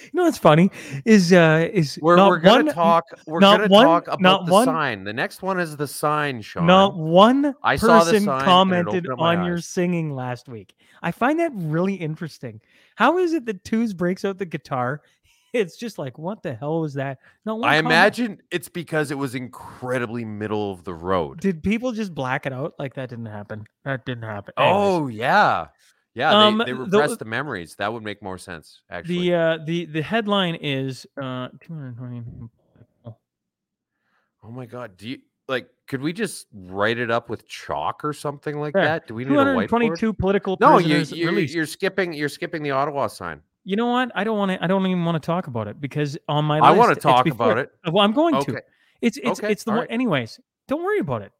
You 0.04 0.10
know 0.14 0.24
what's 0.24 0.38
funny 0.38 0.70
is 1.04 1.32
uh 1.32 1.68
is 1.72 1.98
We're, 2.00 2.16
not 2.16 2.28
we're 2.30 2.38
gonna 2.38 2.64
one, 2.64 2.74
talk. 2.74 3.04
We're 3.26 3.40
gonna 3.40 3.68
one- 3.68 3.84
talk 3.86 4.08
about 4.08 4.46
the 4.46 4.52
one- 4.52 4.64
sign. 4.66 5.04
The 5.04 5.12
next 5.12 5.42
one 5.42 5.58
is 5.60 5.76
the 5.76 5.86
sign, 5.86 6.40
Sean. 6.42 6.66
Not 6.66 6.96
one 6.96 7.54
I 7.62 7.76
saw 7.76 8.04
the 8.04 8.12
person 8.12 8.24
sign 8.26 8.44
commented 8.44 8.88
opened 9.06 9.12
up 9.12 9.18
my 9.18 9.36
on 9.36 9.44
your 9.44 9.56
eyes. 9.56 9.66
singing 9.66 10.14
last 10.14 10.48
week. 10.48 10.74
I 11.02 11.12
find 11.12 11.38
that 11.40 11.52
really 11.54 11.94
interesting. 11.94 12.60
How 12.96 13.18
is 13.18 13.32
it 13.32 13.46
that 13.46 13.64
Twos 13.64 13.92
breaks 13.94 14.24
out 14.24 14.38
the 14.38 14.46
guitar? 14.46 15.02
It's 15.54 15.78
just 15.78 15.98
like, 15.98 16.18
what 16.18 16.42
the 16.42 16.52
hell 16.54 16.82
was 16.82 16.92
that? 16.94 17.20
No 17.46 17.54
one 17.56 17.66
I 17.70 17.76
comment- 17.76 17.86
imagine 17.86 18.42
it's 18.50 18.68
because 18.68 19.10
it 19.10 19.16
was 19.16 19.34
incredibly 19.34 20.22
middle 20.22 20.70
of 20.70 20.84
the 20.84 20.92
road. 20.92 21.40
Did 21.40 21.62
people 21.62 21.90
just 21.92 22.14
black 22.14 22.44
it 22.44 22.52
out? 22.52 22.74
Like 22.78 22.92
that 22.96 23.08
didn't 23.08 23.26
happen. 23.26 23.64
That 23.86 24.04
didn't 24.04 24.24
happen. 24.24 24.52
Anyways, 24.58 24.76
Oh 24.76 25.06
yeah, 25.08 25.68
yeah. 26.18 26.30
Um, 26.32 26.58
they, 26.58 26.64
they 26.66 26.72
repress 26.74 27.16
the, 27.16 27.24
memories. 27.24 27.74
That 27.76 27.92
would 27.92 28.02
make 28.02 28.22
more 28.22 28.36
sense, 28.38 28.80
actually. 28.90 29.28
the 29.30 29.34
uh, 29.34 29.58
the 29.64 29.84
the 29.86 30.02
headline 30.02 30.56
is 30.56 31.06
uh 31.16 31.48
220. 31.60 32.22
oh 33.06 34.50
my 34.50 34.66
god, 34.66 34.96
do 34.96 35.08
you 35.08 35.18
like? 35.48 35.68
Could 35.86 36.02
we 36.02 36.12
just 36.12 36.46
write 36.52 36.98
it 36.98 37.10
up 37.10 37.30
with 37.30 37.48
chalk 37.48 38.04
or 38.04 38.12
something 38.12 38.58
like 38.60 38.74
Yeah, 38.76 38.84
that? 38.84 39.06
Do 39.08 39.14
we 39.14 39.24
need 39.24 39.32
a 39.32 39.36
whiteboard? 39.36 39.68
222 39.68 40.12
political 40.12 40.56
No, 40.60 40.78
you, 40.78 40.98
you 40.98 41.28
released. 41.28 41.54
you're 41.54 41.64
skipping. 41.66 42.12
You're 42.12 42.28
skipping 42.28 42.62
the 42.62 42.72
Ottawa 42.72 43.06
sign. 43.06 43.40
You 43.64 43.76
know 43.76 43.86
what? 43.86 44.10
I 44.14 44.24
don't 44.24 44.36
want 44.38 44.50
to. 44.52 44.62
I 44.62 44.66
don't 44.66 44.86
even 44.86 45.04
want 45.04 45.22
to 45.22 45.26
talk 45.26 45.46
about 45.46 45.68
it 45.68 45.80
because 45.80 46.16
on 46.28 46.44
my 46.44 46.56
list. 46.60 46.64
I 46.64 46.70
list, 46.70 46.78
want 46.78 46.94
to 46.94 47.00
talk 47.00 47.24
before- 47.24 47.52
about 47.52 47.58
it. 47.58 47.70
Well, 47.90 48.04
I'm 48.04 48.12
going 48.12 48.34
Okay. 48.36 48.52
to. 48.52 48.62
It's 49.00 49.16
it's 49.16 49.40
Okay, 49.40 49.52
it's 49.52 49.64
the 49.64 49.70
one. 49.70 49.80
right. 49.80 49.90
Anyways, 49.90 50.40
don't 50.66 50.82
worry 50.82 50.98
about 50.98 51.22
it. 51.22 51.32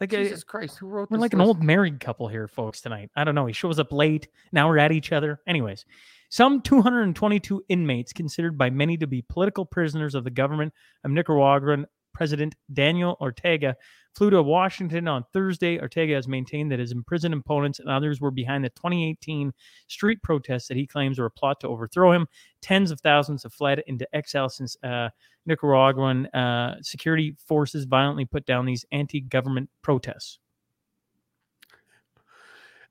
Like 0.00 0.14
uh, 0.14 0.18
Jesus 0.18 0.44
Christ, 0.44 0.78
who 0.78 0.86
wrote 0.86 1.10
we're 1.10 1.18
like 1.18 1.34
an 1.34 1.40
old 1.40 1.62
married 1.62 2.00
couple 2.00 2.26
here, 2.28 2.48
folks. 2.48 2.80
Tonight, 2.80 3.10
I 3.14 3.24
don't 3.24 3.34
know. 3.34 3.46
He 3.46 3.52
shows 3.52 3.78
up 3.78 3.92
late. 3.92 4.28
Now 4.50 4.68
we're 4.68 4.78
at 4.78 4.92
each 4.92 5.12
other. 5.12 5.40
Anyways, 5.46 5.84
some 6.30 6.62
222 6.62 7.64
inmates 7.68 8.12
considered 8.12 8.56
by 8.56 8.70
many 8.70 8.96
to 8.96 9.06
be 9.06 9.22
political 9.22 9.66
prisoners 9.66 10.14
of 10.14 10.24
the 10.24 10.30
government 10.30 10.72
of 11.04 11.10
Nicaraguan 11.10 11.86
President 12.14 12.54
Daniel 12.72 13.16
Ortega 13.20 13.76
flew 14.14 14.30
to 14.30 14.42
Washington 14.42 15.08
on 15.08 15.24
Thursday. 15.32 15.80
Ortega 15.80 16.14
has 16.14 16.28
maintained 16.28 16.70
that 16.72 16.78
his 16.78 16.92
imprisoned 16.92 17.34
opponents 17.34 17.78
and 17.78 17.88
others 17.88 18.20
were 18.20 18.30
behind 18.30 18.64
the 18.64 18.70
2018 18.70 19.52
street 19.86 20.22
protests 20.22 20.68
that 20.68 20.76
he 20.76 20.86
claims 20.86 21.18
were 21.18 21.26
a 21.26 21.30
plot 21.30 21.60
to 21.60 21.68
overthrow 21.68 22.12
him. 22.12 22.26
Tens 22.60 22.90
of 22.90 23.00
thousands 23.00 23.44
have 23.44 23.54
fled 23.54 23.82
into 23.86 24.06
exile 24.14 24.48
since 24.48 24.76
uh, 24.82 25.08
Nicaraguan 25.46 26.26
uh, 26.28 26.76
security 26.82 27.36
forces 27.46 27.84
violently 27.84 28.24
put 28.24 28.46
down 28.46 28.66
these 28.66 28.84
anti-government 28.92 29.70
protests. 29.82 30.38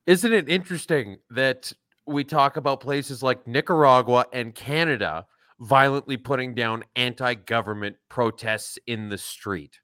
Isn't 0.08 0.34
it 0.34 0.50
interesting 0.50 1.18
that 1.30 1.72
we 2.08 2.24
talk 2.24 2.58
about 2.58 2.80
places 2.80 3.22
like 3.22 3.46
Nicaragua 3.46 4.26
and 4.34 4.56
Canada 4.56 5.28
violently 5.60 6.18
putting 6.18 6.56
down 6.56 6.84
anti-government 6.96 7.98
protests 8.08 8.80
in 8.88 9.10
the 9.10 9.18
street? 9.18 9.80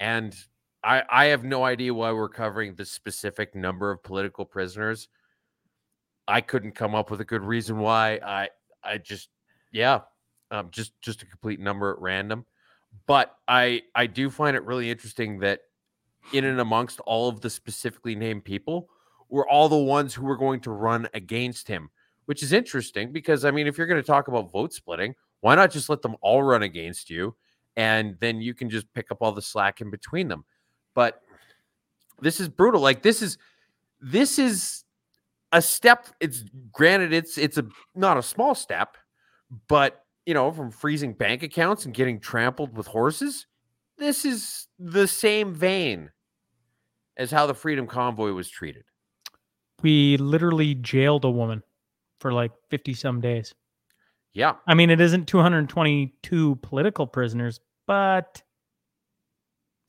And 0.00 0.36
I, 0.84 1.02
I 1.10 1.24
have 1.26 1.44
no 1.44 1.64
idea 1.64 1.94
why 1.94 2.12
we're 2.12 2.28
covering 2.28 2.74
the 2.74 2.84
specific 2.84 3.54
number 3.54 3.90
of 3.90 4.02
political 4.02 4.44
prisoners. 4.44 5.08
I 6.26 6.40
couldn't 6.40 6.72
come 6.72 6.94
up 6.94 7.10
with 7.10 7.20
a 7.20 7.24
good 7.24 7.42
reason 7.42 7.78
why. 7.78 8.20
I 8.24 8.48
I 8.82 8.98
just 8.98 9.28
yeah, 9.72 10.00
um, 10.50 10.68
just 10.70 10.92
just 11.00 11.22
a 11.22 11.26
complete 11.26 11.60
number 11.60 11.92
at 11.92 12.00
random. 12.00 12.46
But 13.06 13.36
I 13.48 13.82
I 13.94 14.06
do 14.06 14.30
find 14.30 14.56
it 14.56 14.64
really 14.64 14.90
interesting 14.90 15.38
that 15.40 15.60
in 16.32 16.44
and 16.44 16.60
amongst 16.60 17.00
all 17.00 17.28
of 17.28 17.40
the 17.40 17.50
specifically 17.50 18.14
named 18.14 18.44
people 18.44 18.88
were 19.28 19.48
all 19.48 19.68
the 19.68 19.76
ones 19.76 20.14
who 20.14 20.24
were 20.24 20.36
going 20.36 20.60
to 20.60 20.70
run 20.70 21.08
against 21.14 21.66
him, 21.66 21.90
which 22.26 22.42
is 22.42 22.52
interesting 22.52 23.12
because 23.12 23.44
I 23.44 23.50
mean, 23.50 23.66
if 23.66 23.78
you're 23.78 23.86
going 23.86 24.00
to 24.00 24.06
talk 24.06 24.28
about 24.28 24.52
vote 24.52 24.72
splitting, 24.72 25.14
why 25.40 25.54
not 25.54 25.70
just 25.70 25.88
let 25.88 26.02
them 26.02 26.16
all 26.20 26.42
run 26.42 26.62
against 26.62 27.10
you, 27.10 27.34
and 27.76 28.16
then 28.20 28.40
you 28.40 28.54
can 28.54 28.68
just 28.70 28.92
pick 28.94 29.10
up 29.10 29.18
all 29.20 29.32
the 29.32 29.42
slack 29.42 29.80
in 29.80 29.90
between 29.90 30.28
them. 30.28 30.44
But 30.94 31.22
this 32.20 32.40
is 32.40 32.48
brutal. 32.48 32.80
Like 32.80 33.02
this 33.02 33.22
is 33.22 33.38
this 34.00 34.38
is 34.38 34.84
a 35.52 35.62
step. 35.62 36.06
It's 36.20 36.44
granted, 36.72 37.12
it's 37.12 37.38
it's 37.38 37.58
a 37.58 37.66
not 37.94 38.18
a 38.18 38.22
small 38.22 38.54
step, 38.54 38.96
but 39.68 40.04
you 40.26 40.34
know, 40.34 40.52
from 40.52 40.70
freezing 40.70 41.14
bank 41.14 41.42
accounts 41.42 41.84
and 41.84 41.94
getting 41.94 42.20
trampled 42.20 42.76
with 42.76 42.86
horses, 42.86 43.46
this 43.98 44.24
is 44.24 44.68
the 44.78 45.06
same 45.06 45.54
vein 45.54 46.10
as 47.16 47.30
how 47.30 47.46
the 47.46 47.54
Freedom 47.54 47.86
Convoy 47.86 48.32
was 48.32 48.48
treated. 48.48 48.84
We 49.82 50.16
literally 50.16 50.74
jailed 50.74 51.24
a 51.24 51.30
woman 51.30 51.62
for 52.20 52.32
like 52.32 52.52
50 52.70 52.94
some 52.94 53.20
days. 53.20 53.52
Yeah. 54.34 54.54
I 54.66 54.74
mean, 54.74 54.90
it 54.90 55.00
isn't 55.00 55.26
222 55.26 56.56
political 56.56 57.06
prisoners, 57.06 57.60
but 57.86 58.42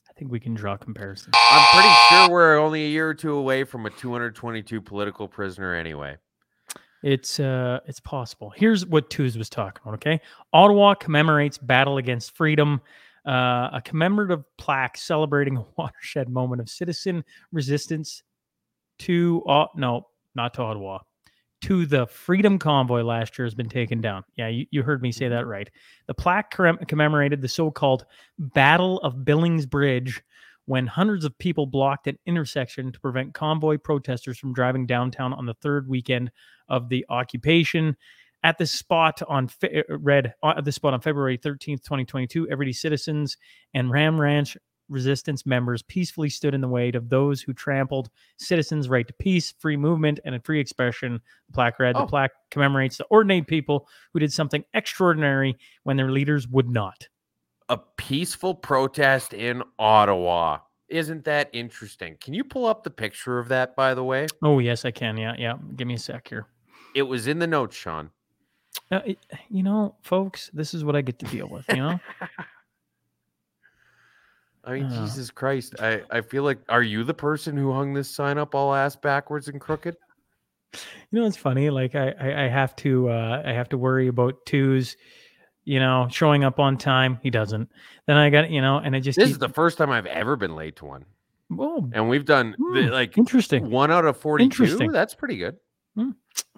I 0.10 0.14
think 0.20 0.32
we 0.32 0.40
can 0.40 0.54
draw 0.54 0.78
comparisons. 0.78 1.34
I'm 1.36 1.66
pretty 1.74 1.96
sure 2.10 2.30
we're 2.30 2.58
only 2.58 2.86
a 2.86 2.90
year 2.90 3.10
or 3.10 3.14
two 3.14 3.34
away 3.34 3.64
from 3.64 3.86
a 3.86 3.90
222 3.90 4.82
political 4.82 5.28
prisoner 5.28 5.74
anyway. 5.74 6.18
It's 7.04 7.40
uh 7.40 7.80
it's 7.86 8.00
possible. 8.00 8.54
Here's 8.56 8.86
what 8.86 9.10
Twos 9.10 9.38
was 9.38 9.50
talking 9.50 9.82
about, 9.84 9.96
okay? 9.96 10.22
Ottawa 10.54 10.94
commemorates 10.94 11.58
battle 11.58 11.98
against 11.98 12.36
freedom. 12.36 12.80
Uh, 13.26 13.70
a 13.74 13.82
commemorative 13.84 14.44
plaque 14.58 14.98
celebrating 14.98 15.58
a 15.58 15.66
watershed 15.78 16.30
moment 16.30 16.62
of 16.62 16.70
citizen 16.70 17.24
resistance 17.52 18.24
to 19.00 19.44
uh, 19.48 19.66
no, 19.76 20.08
not 20.36 20.54
to 20.54 20.62
Ottawa, 20.62 21.00
to 21.64 21.86
the 21.86 22.06
Freedom 22.08 22.60
Convoy 22.60 23.04
last 23.04 23.38
year 23.38 23.46
has 23.46 23.56
been 23.56 23.70
taken 23.70 24.02
down. 24.02 24.26
Yeah, 24.36 24.50
you, 24.50 24.66
you 24.70 24.84
heard 24.84 25.02
me 25.02 25.14
say 25.14 25.30
that 25.30 25.48
right. 25.48 25.70
The 26.08 26.14
plaque 26.14 26.52
commemorated 26.52 27.42
the 27.42 27.48
so 27.48 27.72
called 27.72 28.06
Battle 28.38 29.00
of 29.00 29.24
Billings 29.24 29.66
Bridge 29.66 30.22
when 30.66 30.86
hundreds 30.88 31.24
of 31.24 31.38
people 31.38 31.66
blocked 31.66 32.08
an 32.08 32.20
intersection 32.26 32.92
to 32.92 33.00
prevent 33.00 33.34
convoy 33.34 33.78
protesters 33.78 34.38
from 34.38 34.54
driving 34.54 34.86
downtown 34.86 35.32
on 35.32 35.46
the 35.46 35.54
third 35.54 35.88
weekend 35.88 36.32
of 36.68 36.90
the 36.90 37.06
occupation. 37.08 37.96
At 38.44 38.58
the 38.58 38.68
spot 38.68 39.22
on 39.30 39.48
fe- 39.48 39.84
uh, 39.90 39.98
red 40.00 40.34
uh, 40.44 40.56
at 40.58 40.66
the 40.66 40.72
spot 40.74 40.94
on 40.94 41.00
February 41.00 41.38
13th, 41.38 41.82
2022, 41.84 42.50
everyday 42.50 42.74
citizens 42.74 43.38
and 43.74 43.90
Ram 43.90 44.20
Ranch 44.20 44.58
resistance 44.90 45.46
members 45.46 45.82
peacefully 45.82 46.30
stood 46.30 46.54
in 46.54 46.62
the 46.62 46.68
way 46.68 46.90
of 46.92 47.10
those 47.10 47.42
who 47.42 47.54
trampled 47.54 48.10
citizens' 48.38 48.90
right 48.90 49.08
to 49.08 49.14
peace, 49.14 49.54
free 49.60 49.78
movement, 49.78 50.20
and 50.26 50.44
free 50.44 50.60
expression. 50.60 51.22
The 51.48 51.54
plaque 51.54 51.80
read, 51.80 51.96
Oh. 51.96 52.02
The 52.02 52.08
plaque 52.08 52.32
commemorates 52.52 52.98
the 52.98 53.06
ordinary 53.06 53.42
people 53.42 53.88
who 54.14 54.20
did 54.20 54.32
something 54.34 54.64
extraordinary 54.74 55.58
when 55.84 55.98
their 55.98 56.12
leaders 56.12 56.48
would 56.48 56.70
not. 56.70 57.08
A 57.70 57.78
peaceful 57.98 58.54
protest 58.54 59.34
in 59.34 59.64
Ottawa. 59.80 60.60
Isn't 60.90 61.24
that 61.26 61.50
interesting? 61.54 62.18
Can 62.22 62.34
you 62.34 62.44
pull 62.44 62.66
up 62.66 62.84
the 62.84 62.90
picture 62.92 63.40
of 63.40 63.48
that, 63.48 63.76
by 63.76 63.94
the 63.96 64.04
way? 64.04 64.28
Oh, 64.44 64.60
yes, 64.60 64.86
I 64.86 64.92
can. 64.92 65.18
Yeah, 65.18 65.34
yeah. 65.40 65.56
Give 65.76 65.88
me 65.88 65.96
a 65.96 65.98
sec 66.00 66.28
here. 66.28 66.46
It 66.94 67.04
was 67.04 67.26
in 67.26 67.40
the 67.40 67.48
notes, 67.48 67.76
Sean. 67.76 68.12
Uh, 68.92 69.00
it- 69.06 69.20
you 69.50 69.64
know, 69.64 69.96
folks, 70.02 70.52
this 70.54 70.74
is 70.74 70.84
what 70.84 70.96
I 70.96 71.02
get 71.02 71.18
to 71.20 71.26
deal 71.26 71.48
with, 71.48 71.66
you 71.70 71.78
know? 71.78 72.00
I 74.66 74.74
mean, 74.74 74.88
Oh. 74.92 75.02
Jesus 75.06 75.30
Christ. 75.30 75.76
I, 75.80 76.02
I 76.10 76.22
feel 76.22 76.44
like, 76.44 76.60
are 76.70 76.84
you 76.84 77.04
the 77.04 77.14
person 77.14 77.58
who 77.58 77.72
hung 77.74 77.94
this 77.94 78.10
sign 78.10 78.38
up 78.38 78.56
all 78.56 78.74
ass 78.74 78.96
backwards 78.96 79.48
and 79.50 79.60
crooked? 79.60 79.98
You 81.12 81.20
know, 81.20 81.26
it's 81.28 81.38
funny. 81.38 81.70
Like 81.70 81.96
I, 81.96 82.12
I, 82.20 82.46
I 82.46 82.48
have 82.48 82.76
to, 82.78 83.10
uh, 83.10 83.44
I 83.46 83.52
have 83.54 83.70
to 83.70 83.78
worry 83.78 84.08
about 84.08 84.46
twos, 84.46 84.96
you 85.66 85.80
know, 85.80 86.08
showing 86.10 86.44
up 86.44 86.60
on 86.60 86.78
time. 86.78 87.20
He 87.22 87.30
doesn't. 87.30 87.70
Then 88.08 88.18
I 88.18 88.30
got, 88.30 88.50
you 88.50 88.62
know, 88.62 88.78
and 88.78 88.96
I 88.96 89.00
just, 89.00 89.18
This 89.18 89.28
keep- 89.28 89.34
is 89.34 89.40
the 89.40 89.50
first 89.50 89.78
time 89.78 89.92
I've 89.92 90.06
ever 90.08 90.36
been 90.36 90.56
late 90.56 90.78
to 90.78 90.86
one. 90.86 91.06
oh, 91.60 91.90
And 91.94 92.10
we've 92.10 92.26
done 92.26 92.56
the, 92.58 92.84
Hmm, 92.86 92.90
like 92.92 93.18
interesting. 93.18 93.70
one 93.70 93.92
out 93.92 94.06
of 94.06 94.18
42. 94.18 94.46
Interesting. 94.64 94.92
That's 94.92 95.14
pretty 95.14 95.38
good. 95.38 95.58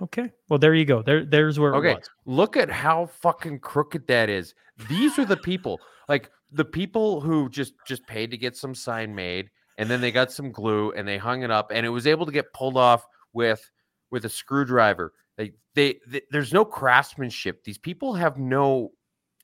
Okay. 0.01 0.31
Well, 0.49 0.59
there 0.59 0.73
you 0.73 0.85
go. 0.85 1.01
There, 1.01 1.25
there's 1.25 1.59
where 1.59 1.75
Okay. 1.75 1.97
Look 2.25 2.55
at 2.55 2.69
how 2.69 3.07
fucking 3.07 3.59
crooked 3.59 4.07
that 4.07 4.29
is. 4.29 4.53
These 4.89 5.17
are 5.19 5.25
the 5.25 5.37
people, 5.37 5.79
like 6.07 6.29
the 6.51 6.65
people 6.65 7.21
who 7.21 7.49
just 7.49 7.73
just 7.87 8.05
paid 8.07 8.31
to 8.31 8.37
get 8.37 8.55
some 8.55 8.75
sign 8.75 9.13
made, 9.13 9.49
and 9.77 9.89
then 9.89 10.01
they 10.01 10.11
got 10.11 10.31
some 10.31 10.51
glue 10.51 10.91
and 10.91 11.07
they 11.07 11.17
hung 11.17 11.43
it 11.43 11.51
up, 11.51 11.71
and 11.73 11.85
it 11.85 11.89
was 11.89 12.07
able 12.07 12.25
to 12.25 12.31
get 12.31 12.53
pulled 12.53 12.77
off 12.77 13.05
with 13.33 13.69
with 14.11 14.25
a 14.25 14.29
screwdriver. 14.29 15.13
They, 15.37 15.51
they, 15.73 15.95
th- 16.09 16.23
there's 16.31 16.53
no 16.53 16.63
craftsmanship. 16.63 17.63
These 17.65 17.77
people 17.77 18.13
have 18.13 18.37
no 18.37 18.91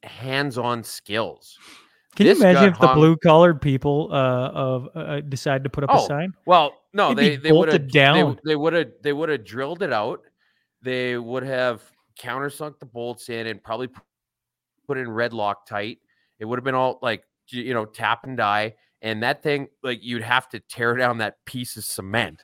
hands-on 0.03 0.83
skills. 0.83 1.57
Can 2.15 2.25
This 2.25 2.39
you 2.39 2.45
imagine 2.45 2.73
if 2.73 2.79
the 2.79 2.93
blue 2.93 3.17
collared 3.17 3.61
people 3.61 4.09
uh, 4.11 4.49
of 4.49 4.89
uh, 4.95 5.21
decide 5.21 5.63
to 5.63 5.69
put 5.69 5.83
up 5.83 5.89
a 5.89 5.93
Oh, 5.93 6.07
sign? 6.07 6.33
Well, 6.45 6.77
no, 6.93 7.13
They'd 7.13 7.41
they 7.41 7.49
they 7.49 7.51
would 7.51 7.71
have 7.71 7.89
down. 7.89 8.39
They 8.45 8.55
would 8.55 8.73
have 8.73 8.91
they 9.01 9.13
would 9.13 9.29
have 9.29 9.45
drilled 9.45 9.81
it 9.81 9.93
out. 9.93 10.21
They 10.81 11.17
would 11.17 11.43
have 11.43 11.81
countersunk 12.19 12.79
the 12.79 12.85
bolts 12.85 13.29
in 13.29 13.47
and 13.47 13.63
probably 13.63 13.89
put 14.87 14.97
in 14.97 15.09
red 15.09 15.31
Loctite. 15.31 15.99
It 16.41 16.45
would 16.45 16.57
have 16.59 16.65
been 16.65 16.75
all 16.75 16.99
like 17.01 17.23
you 17.47 17.73
know 17.73 17.85
tap 17.85 18.25
and 18.25 18.35
die, 18.35 18.73
and 19.01 19.23
that 19.23 19.41
thing 19.43 19.67
like 19.83 19.99
you'd 20.01 20.23
have 20.23 20.49
to 20.49 20.59
tear 20.59 20.95
down 20.97 21.19
that 21.19 21.35
piece 21.45 21.77
of 21.77 21.85
cement 21.85 22.41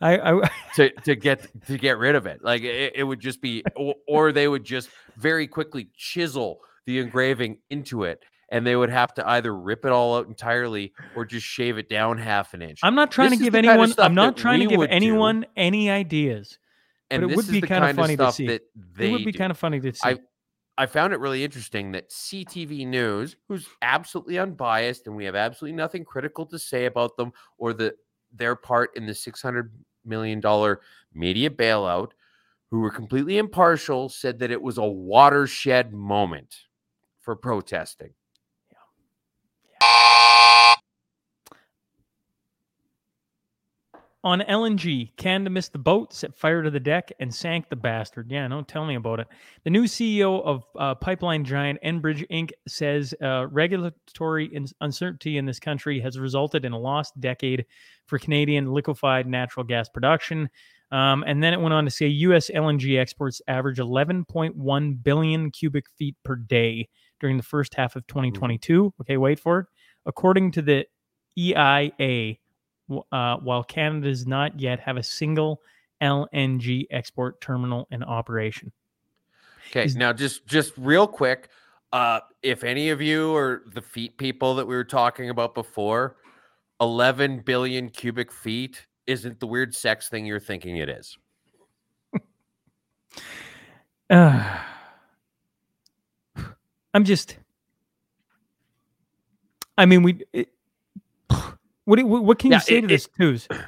I, 0.00 0.18
I 0.18 0.50
to 0.76 0.90
to 1.04 1.14
get 1.14 1.46
to 1.66 1.78
get 1.78 1.98
rid 1.98 2.14
of 2.16 2.26
it. 2.26 2.42
Like 2.42 2.62
it, 2.62 2.92
it 2.96 3.04
would 3.04 3.20
just 3.20 3.40
be, 3.40 3.62
or, 3.76 3.94
or 4.08 4.32
they 4.32 4.48
would 4.48 4.64
just 4.64 4.90
very 5.16 5.46
quickly 5.46 5.88
chisel 5.96 6.60
the 6.86 6.98
engraving 6.98 7.58
into 7.70 8.04
it. 8.04 8.22
And 8.50 8.66
they 8.66 8.76
would 8.76 8.90
have 8.90 9.14
to 9.14 9.28
either 9.28 9.56
rip 9.56 9.84
it 9.84 9.90
all 9.90 10.16
out 10.16 10.26
entirely 10.28 10.92
or 11.16 11.24
just 11.24 11.46
shave 11.46 11.78
it 11.78 11.88
down 11.88 12.18
half 12.18 12.54
an 12.54 12.62
inch. 12.62 12.80
I'm 12.82 12.94
not 12.94 13.10
trying 13.10 13.30
This 13.30 13.38
to 13.38 13.44
give 13.44 13.52
the 13.52 13.62
kind 13.62 13.66
of 13.80 13.82
anyone. 13.90 13.94
I'm 13.98 14.14
not 14.14 14.36
trying 14.36 14.60
to 14.60 14.66
give 14.66 14.78
would 14.78 14.90
do. 14.90 14.94
anyone 14.96 15.46
any 15.56 15.90
ideas. 15.90 16.58
and 17.10 17.22
it 17.22 17.34
would 17.34 17.48
be 17.48 17.60
kinda 17.62 17.94
funny 17.94 18.16
to 18.16 18.32
see. 18.32 18.46
that 18.48 18.62
they 18.96 19.08
It 19.08 19.12
would 19.12 19.24
be 19.24 19.32
do. 19.32 19.38
kind 19.38 19.50
of 19.50 19.58
funny 19.58 19.80
to 19.80 19.92
see. 19.94 20.00
I 20.08 20.18
found 20.86 21.12
it 21.12 21.20
really 21.20 21.44
interesting 21.44 21.92
that 21.92 22.10
CTV 22.10 22.86
News, 22.86 23.36
who's 23.48 23.68
absolutely 23.82 24.38
unbiased, 24.38 25.06
and 25.06 25.14
we 25.14 25.24
have 25.24 25.36
absolutely 25.36 25.76
nothing 25.76 26.04
critical 26.04 26.46
to 26.46 26.58
say 26.58 26.86
about 26.86 27.16
them 27.16 27.32
or 27.58 27.72
the 27.72 27.94
their 28.32 28.56
part 28.56 28.90
in 28.96 29.06
the 29.06 29.14
six 29.14 29.40
hundred 29.40 29.72
million 30.04 30.40
dollar 30.40 30.80
media 31.12 31.48
bailout, 31.48 32.10
who 32.70 32.80
were 32.80 32.90
completely 32.90 33.38
impartial, 33.38 34.08
said 34.08 34.40
that 34.40 34.50
it 34.50 34.60
was 34.60 34.78
a 34.78 34.84
watershed 34.84 35.92
moment 35.92 36.56
for 37.20 37.36
protesting. 37.36 38.10
On 44.24 44.40
LNG, 44.40 45.14
Canada 45.18 45.50
missed 45.50 45.72
the 45.72 45.78
boat, 45.78 46.14
set 46.14 46.34
fire 46.34 46.62
to 46.62 46.70
the 46.70 46.80
deck, 46.80 47.12
and 47.20 47.32
sank 47.32 47.68
the 47.68 47.76
bastard. 47.76 48.30
Yeah, 48.30 48.46
no, 48.46 48.62
tell 48.62 48.86
me 48.86 48.94
about 48.94 49.20
it. 49.20 49.26
The 49.64 49.70
new 49.70 49.84
CEO 49.84 50.42
of 50.42 50.64
uh, 50.78 50.94
pipeline 50.94 51.44
giant 51.44 51.78
Enbridge 51.84 52.26
Inc. 52.30 52.52
says 52.66 53.14
uh, 53.22 53.46
regulatory 53.48 54.46
in- 54.46 54.66
uncertainty 54.80 55.36
in 55.36 55.44
this 55.44 55.60
country 55.60 56.00
has 56.00 56.18
resulted 56.18 56.64
in 56.64 56.72
a 56.72 56.78
lost 56.78 57.20
decade 57.20 57.66
for 58.06 58.18
Canadian 58.18 58.72
liquefied 58.72 59.26
natural 59.26 59.62
gas 59.62 59.90
production. 59.90 60.48
Um, 60.90 61.22
and 61.26 61.42
then 61.42 61.52
it 61.52 61.60
went 61.60 61.74
on 61.74 61.84
to 61.84 61.90
say 61.90 62.06
U.S. 62.06 62.48
LNG 62.48 62.98
exports 62.98 63.42
average 63.46 63.76
11.1 63.76 65.02
billion 65.02 65.50
cubic 65.50 65.84
feet 65.98 66.16
per 66.24 66.34
day 66.34 66.88
during 67.20 67.36
the 67.36 67.42
first 67.42 67.74
half 67.74 67.94
of 67.94 68.06
2022. 68.06 68.94
Okay, 69.02 69.18
wait 69.18 69.38
for 69.38 69.58
it. 69.58 69.66
According 70.06 70.52
to 70.52 70.62
the 70.62 70.86
EIA, 71.36 72.36
uh, 73.12 73.36
while 73.38 73.64
Canada 73.64 74.08
does 74.08 74.26
not 74.26 74.58
yet 74.58 74.80
have 74.80 74.96
a 74.96 75.02
single 75.02 75.60
LNG 76.02 76.86
export 76.90 77.40
terminal 77.40 77.86
in 77.90 78.02
operation. 78.02 78.72
Okay, 79.70 79.84
Is- 79.84 79.96
now 79.96 80.12
just 80.12 80.46
just 80.46 80.72
real 80.76 81.06
quick, 81.06 81.48
uh, 81.92 82.20
if 82.42 82.64
any 82.64 82.90
of 82.90 83.00
you 83.00 83.34
are 83.34 83.62
the 83.72 83.82
feet 83.82 84.18
people 84.18 84.54
that 84.56 84.66
we 84.66 84.74
were 84.74 84.84
talking 84.84 85.30
about 85.30 85.54
before, 85.54 86.16
eleven 86.80 87.40
billion 87.40 87.88
cubic 87.88 88.30
feet 88.30 88.86
isn't 89.06 89.40
the 89.40 89.46
weird 89.46 89.74
sex 89.74 90.08
thing 90.08 90.26
you're 90.26 90.40
thinking 90.40 90.76
it 90.76 90.88
is. 90.88 91.16
Uh, 94.10 94.60
I'm 96.94 97.04
just. 97.04 97.38
I 99.76 99.86
mean, 99.86 100.02
we. 100.02 100.20
It, 100.32 100.53
what, 101.84 101.96
do- 101.98 102.06
what 102.06 102.38
can 102.38 102.50
Yeah, 102.52 102.58
you 102.58 102.62
say 102.62 102.76
it- 102.78 102.80
to 102.82 102.86
this, 102.86 103.08
Twos? 103.18 103.48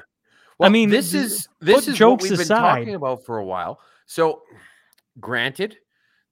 Well, 0.59 0.71
I 0.71 0.73
mean, 0.73 0.89
this 0.89 1.13
is 1.13 1.49
this 1.61 1.83
is 1.83 1.89
what 1.89 1.97
jokes 1.99 2.23
we've 2.23 2.31
been 2.33 2.41
aside. 2.41 2.79
talking 2.79 2.95
about 2.95 3.27
for 3.27 3.37
a 3.37 3.45
while. 3.45 3.79
So, 4.07 4.41
granted, 5.21 5.77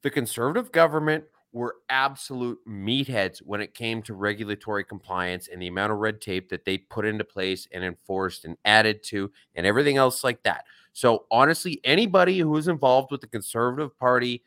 the 0.01 0.09
conservative 0.09 0.73
government 0.73 1.25
were 1.53 1.77
absolute 1.91 2.59
meatheads 2.67 3.41
when 3.41 3.61
it 3.61 3.75
came 3.75 4.01
to 4.05 4.15
regulatory 4.15 4.83
compliance 4.83 5.49
and 5.49 5.61
the 5.61 5.67
amount 5.67 5.93
of 5.93 5.99
red 5.99 6.23
tape 6.23 6.49
that 6.49 6.65
they 6.65 6.79
put 6.79 7.05
into 7.05 7.23
place 7.23 7.69
and 7.71 7.85
enforced 7.85 8.47
and 8.47 8.57
added 8.65 9.03
to 9.03 9.31
and 9.57 9.67
everything 9.67 9.99
else 9.99 10.25
like 10.25 10.43
that. 10.45 10.65
So, 10.95 11.27
honestly, 11.31 11.83
anybody 11.85 12.39
who 12.39 12.49
was 12.49 12.67
involved 12.67 13.11
with 13.13 13.21
the 13.21 13.27
conservative 13.27 13.95
party 13.99 14.43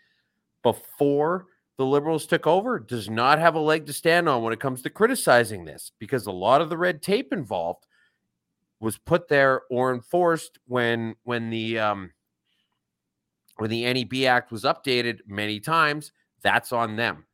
before 0.63 1.45
the 1.77 1.85
liberals 1.85 2.25
took 2.25 2.47
over 2.47 2.79
does 2.79 3.09
not 3.09 3.39
have 3.39 3.55
a 3.55 3.59
leg 3.59 3.85
to 3.85 3.93
stand 3.93 4.27
on 4.27 4.41
when 4.43 4.53
it 4.53 4.59
comes 4.59 4.81
to 4.81 4.89
criticizing 4.89 5.63
this 5.65 5.91
because 5.99 6.25
a 6.25 6.31
lot 6.31 6.61
of 6.61 6.69
the 6.69 6.77
red 6.77 7.01
tape 7.01 7.31
involved 7.31 7.85
was 8.79 8.97
put 8.97 9.27
there 9.27 9.61
or 9.69 9.93
enforced 9.93 10.59
when 10.67 11.15
when 11.23 11.49
the 11.49 11.79
um 11.79 12.11
when 13.57 13.69
the 13.69 13.91
NEB 13.91 14.25
Act 14.27 14.51
was 14.51 14.63
updated 14.63 15.19
many 15.27 15.59
times. 15.59 16.11
That's 16.43 16.71
on 16.71 16.95
them. 16.95 17.25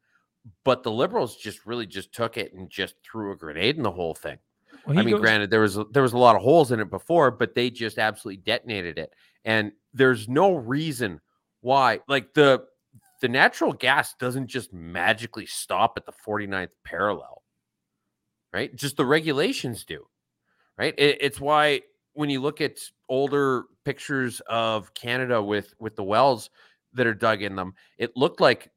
but 0.65 0.83
the 0.83 0.91
liberals 0.91 1.37
just 1.37 1.65
really 1.65 1.85
just 1.85 2.13
took 2.13 2.37
it 2.37 2.53
and 2.53 2.69
just 2.69 2.95
threw 3.03 3.31
a 3.31 3.35
grenade 3.35 3.77
in 3.77 3.83
the 3.83 3.91
whole 3.91 4.13
thing. 4.13 4.37
Well, 4.85 4.97
I 4.99 5.01
mean, 5.03 5.11
goes- 5.15 5.21
granted, 5.21 5.49
there 5.49 5.61
was 5.61 5.77
there 5.91 6.03
was 6.03 6.13
a 6.13 6.17
lot 6.17 6.35
of 6.35 6.41
holes 6.41 6.71
in 6.71 6.79
it 6.81 6.89
before, 6.89 7.31
but 7.31 7.55
they 7.55 7.69
just 7.69 7.97
absolutely 7.97 8.41
detonated 8.43 8.97
it. 8.97 9.13
And 9.45 9.71
there's 9.93 10.27
no 10.27 10.55
reason 10.55 11.21
why, 11.61 11.99
like 12.07 12.33
the 12.33 12.65
the 13.23 13.29
natural 13.29 13.71
gas 13.71 14.15
doesn't 14.15 14.47
just 14.47 14.73
magically 14.73 15.45
stop 15.45 15.93
at 15.95 16.05
the 16.05 16.11
49th 16.11 16.73
parallel, 16.83 17.41
right? 18.53 18.75
Just 18.75 18.97
the 18.97 19.05
regulations 19.05 19.85
do, 19.85 20.05
right? 20.77 20.93
It- 20.97 21.19
it's 21.21 21.39
why 21.39 21.83
when 22.11 22.29
you 22.29 22.41
look 22.41 22.59
at 22.59 22.79
older 23.07 23.63
pictures 23.85 24.41
of 24.47 24.93
Canada 24.93 25.41
with 25.41 25.73
with 25.79 25.95
the 25.95 26.03
wells 26.03 26.49
that 26.91 27.07
are 27.07 27.13
dug 27.13 27.41
in 27.41 27.55
them, 27.55 27.75
it 27.97 28.17
looked 28.17 28.41
like 28.41 28.69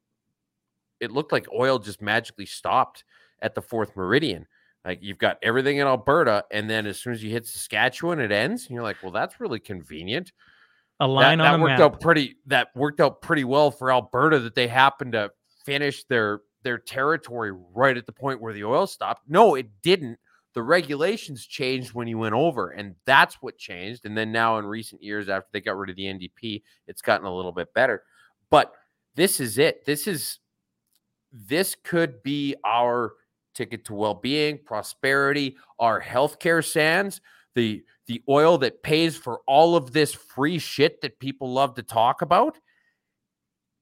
it 1.01 1.11
looked 1.11 1.33
like 1.33 1.47
oil 1.53 1.81
just 1.81 2.01
magically 2.01 2.47
stopped 2.47 3.03
at 3.43 3.55
the 3.57 3.63
fourth 3.63 3.97
meridian. 3.97 4.47
Like 4.85 5.01
you've 5.03 5.19
got 5.19 5.39
everything 5.43 5.79
in 5.79 5.89
Alberta, 5.89 6.45
and 6.53 6.71
then 6.71 6.87
as 6.87 7.01
soon 7.01 7.13
as 7.15 7.23
you 7.25 7.31
hit 7.31 7.47
Saskatchewan, 7.47 8.21
it 8.21 8.31
ends. 8.31 8.67
And 8.67 8.75
you're 8.75 8.85
like, 8.85 9.03
well, 9.03 9.11
that's 9.11 9.41
really 9.41 9.59
convenient. 9.59 10.31
A 11.01 11.05
That, 11.05 11.09
line 11.09 11.39
that 11.39 11.55
on 11.55 11.61
a 11.61 11.63
worked 11.63 11.79
map. 11.79 11.81
out 11.81 12.01
pretty. 12.01 12.37
That 12.47 12.69
worked 12.75 13.01
out 13.01 13.21
pretty 13.23 13.45
well 13.45 13.71
for 13.71 13.91
Alberta 13.93 14.39
that 14.41 14.55
they 14.55 14.69
happened 14.69 15.13
to 15.13 15.31
finish 15.65 16.05
their 16.05 16.41
their 16.63 16.79
territory 16.79 17.53
right 17.75 17.97
at 17.97 18.07
the 18.07 18.13
point 18.13 18.41
where 18.41 18.53
the 18.53 18.65
oil 18.65 18.87
stopped. 18.87 19.23
No, 19.29 19.55
it 19.55 19.69
didn't. 19.83 20.19
The 20.55 20.63
regulations 20.63 21.47
changed 21.47 21.93
when 21.93 22.09
you 22.09 22.19
went 22.19 22.35
over, 22.35 22.71
and 22.71 22.95
that's 23.05 23.37
what 23.43 23.59
changed. 23.59 24.07
And 24.07 24.17
then 24.17 24.33
now 24.33 24.59
in 24.59 24.65
recent 24.65 25.03
years, 25.03 25.29
after 25.29 25.49
they 25.53 25.61
got 25.61 25.77
rid 25.77 25.91
of 25.91 25.97
the 25.97 26.05
NDP, 26.07 26.63
it's 26.87 27.03
gotten 27.03 27.27
a 27.27 27.35
little 27.35 27.53
bit 27.53 27.73
better. 27.75 28.03
But 28.51 28.73
this 29.17 29.39
is 29.39 29.59
it. 29.59 29.85
This 29.85 30.07
is 30.07 30.39
this 31.31 31.77
could 31.85 32.23
be 32.23 32.55
our 32.65 33.13
ticket 33.55 33.85
to 33.87 33.95
well-being, 33.95 34.59
prosperity, 34.65 35.57
our 35.79 36.01
healthcare 36.01 36.65
sands, 36.65 37.21
the 37.57 37.83
the 38.07 38.23
oil 38.29 38.57
that 38.59 38.85
pays 38.85 39.17
for 39.17 39.41
all 39.49 39.75
of 39.75 39.93
this 39.93 40.15
free 40.15 40.61
shit 40.61 41.01
that 41.01 41.19
people 41.19 41.53
love 41.53 41.75
to 41.75 41.83
talk 41.83 42.23
about. 42.23 42.57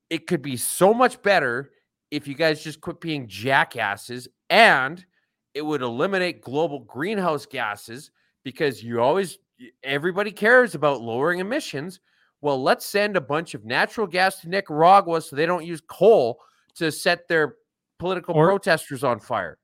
It 0.08 0.26
could 0.26 0.40
be 0.40 0.56
so 0.56 0.94
much 0.94 1.20
better 1.20 1.72
if 2.10 2.26
you 2.26 2.34
guys 2.34 2.64
just 2.64 2.80
quit 2.80 3.00
being 3.00 3.28
jackasses 3.28 4.28
and 4.48 5.04
it 5.52 5.60
would 5.60 5.82
eliminate 5.82 6.40
global 6.40 6.80
greenhouse 6.80 7.44
gases 7.44 8.10
because 8.44 8.82
you 8.82 9.00
always 9.02 9.38
everybody 9.82 10.30
cares 10.30 10.74
about 10.74 11.02
lowering 11.02 11.40
emissions. 11.40 12.00
Well, 12.40 12.62
let's 12.62 12.86
send 12.86 13.16
a 13.16 13.20
bunch 13.20 13.54
of 13.54 13.64
natural 13.64 14.06
gas 14.06 14.40
to 14.40 14.48
Nicaragua 14.48 15.20
so 15.20 15.36
they 15.36 15.46
don't 15.46 15.66
use 15.66 15.82
coal 15.86 16.40
to 16.76 16.90
set 16.90 17.28
their 17.28 17.56
political 17.98 18.34
Or- 18.34 18.46
protesters 18.46 19.04
on 19.04 19.20
fire. 19.20 19.58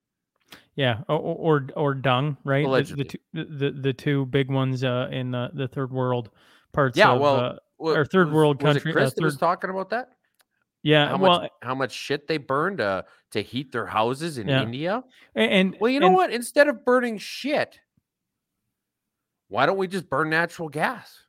Yeah, 0.81 1.01
or 1.09 1.19
or, 1.19 1.67
or 1.77 1.95
dung, 1.95 2.39
right? 2.43 2.65
The, 2.65 2.95
the 2.95 3.05
two 3.05 3.19
the, 3.35 3.71
the 3.71 3.93
two 3.93 4.25
big 4.27 4.51
ones 4.51 4.83
uh, 4.83 5.09
in 5.13 5.31
the, 5.33 5.51
the 5.53 5.69
third 5.69 5.93
world 5.93 6.31
parts. 6.73 6.97
Yeah, 6.97 7.11
of, 7.13 7.21
well, 7.21 7.37
uh, 7.37 7.57
Or 7.79 8.07
third 8.07 8.29
was- 8.29 8.35
world 8.35 8.63
was 8.63 8.75
country- 8.77 8.93
uh, 8.93 8.95
Chris 8.95 9.13
that 9.13 9.23
was 9.23 9.37
talking 9.37 9.69
about 9.69 9.91
that. 9.91 10.09
yeah. 10.83 11.09
How 11.11 11.19
well, 11.19 11.41
much 11.43 11.51
how 11.61 11.75
much 11.75 11.93
shit 11.93 12.27
they 12.29 12.39
burned 12.39 12.81
uh, 12.81 13.03
to 13.33 13.43
heat 13.43 13.73
their 13.73 13.85
houses 13.85 14.39
in 14.39 14.49
Yeah. 14.49 14.63
India. 14.63 15.05
a- 15.37 15.39
and 15.39 15.77
Well, 15.79 15.91
you 15.91 16.01
know 16.01 16.07
and- 16.07 16.17
what? 16.17 16.33
Instead 16.33 16.69
of 16.69 16.83
burning 16.87 17.19
shit, 17.19 17.79
why 19.49 19.67
don't 19.67 19.77
we 19.77 19.87
just 19.87 20.09
burn 20.09 20.31
natural 20.31 20.71
gas? 20.71 21.25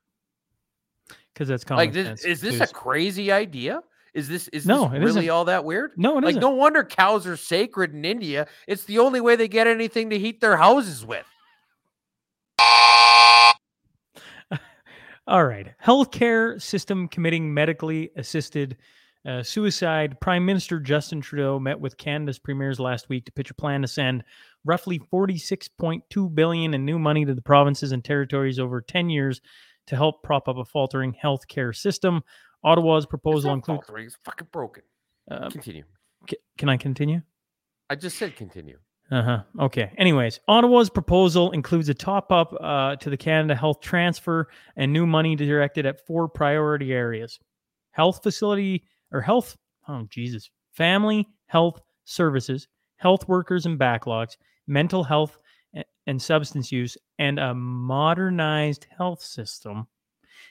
Because 1.33 1.49
that's 1.49 1.65
common 1.65 1.85
like, 1.85 1.93
this, 1.93 2.23
is 2.23 2.39
this 2.39 2.61
a 2.61 2.67
crazy 2.67 3.33
idea? 3.33 3.81
Is 4.13 4.27
this 4.27 4.47
is 4.49 4.65
No, 4.65 4.89
this 4.89 4.99
really 4.99 5.09
isn't. 5.21 5.29
all 5.29 5.45
that 5.45 5.63
weird? 5.63 5.91
no, 5.95 6.17
it 6.17 6.23
like, 6.23 6.31
isn't. 6.31 6.41
no 6.41 6.49
wonder 6.49 6.83
cows 6.83 7.25
are 7.25 7.37
sacred 7.37 7.93
in 7.93 8.03
India. 8.03 8.47
It's 8.67 8.83
the 8.83 8.99
only 8.99 9.21
way 9.21 9.35
they 9.37 9.47
get 9.47 9.67
anything 9.67 10.09
to 10.09 10.19
heat 10.19 10.41
their 10.41 10.57
houses 10.57 11.05
with. 11.05 11.25
All 15.27 15.45
right. 15.45 15.71
Healthcare 15.83 16.61
system 16.61 17.07
committing 17.07 17.53
medically 17.53 18.09
assisted 18.17 18.77
uh, 19.25 19.43
suicide. 19.43 20.19
Prime 20.19 20.45
Minister 20.45 20.79
Justin 20.79 21.21
Trudeau 21.21 21.59
met 21.59 21.79
with 21.79 21.95
Canada's 21.97 22.39
premiers 22.39 22.79
last 22.79 23.07
week 23.07 23.25
to 23.25 23.31
pitch 23.31 23.51
a 23.51 23.53
plan 23.53 23.81
to 23.83 23.87
send 23.87 24.23
roughly 24.65 24.99
46.2 25.13 26.35
billion 26.35 26.73
in 26.73 26.85
new 26.85 26.99
money 26.99 27.23
to 27.23 27.33
the 27.33 27.41
provinces 27.41 27.91
and 27.91 28.03
territories 28.03 28.59
over 28.59 28.81
10 28.81 29.09
years 29.09 29.39
to 29.87 29.95
help 29.95 30.23
prop 30.23 30.47
up 30.47 30.57
a 30.57 30.65
faltering 30.65 31.15
healthcare 31.23 31.75
system. 31.75 32.23
Ottawa's 32.63 33.05
proposal 33.05 33.53
includes. 33.53 33.83
It's 33.95 34.17
fucking 34.23 34.47
broken. 34.51 34.83
Uh, 35.29 35.49
Continue. 35.49 35.83
c- 36.29 36.37
can 36.57 36.69
I 36.69 36.77
continue? 36.77 37.21
I 37.89 37.95
just 37.95 38.17
said 38.17 38.35
continue. 38.35 38.77
Uh 39.09 39.21
huh. 39.21 39.43
Okay. 39.59 39.91
Anyways, 39.97 40.39
Ottawa's 40.47 40.89
proposal 40.89 41.51
includes 41.51 41.89
a 41.89 41.93
top 41.93 42.31
up 42.31 42.55
uh, 42.61 42.95
to 42.97 43.09
the 43.09 43.17
Canada 43.17 43.55
Health 43.55 43.81
Transfer 43.81 44.47
and 44.77 44.93
new 44.93 45.05
money 45.05 45.35
directed 45.35 45.85
at 45.85 46.05
four 46.05 46.29
priority 46.29 46.93
areas 46.93 47.39
health 47.91 48.23
facility 48.23 48.83
or 49.11 49.19
health, 49.19 49.57
oh, 49.89 50.07
Jesus, 50.09 50.49
family 50.71 51.27
health 51.47 51.81
services, 52.05 52.67
health 52.95 53.27
workers 53.27 53.65
and 53.65 53.77
backlogs, 53.77 54.37
mental 54.67 55.03
health 55.03 55.37
and 56.07 56.21
substance 56.21 56.71
use, 56.71 56.97
and 57.19 57.37
a 57.37 57.53
modernized 57.53 58.87
health 58.97 59.21
system. 59.21 59.87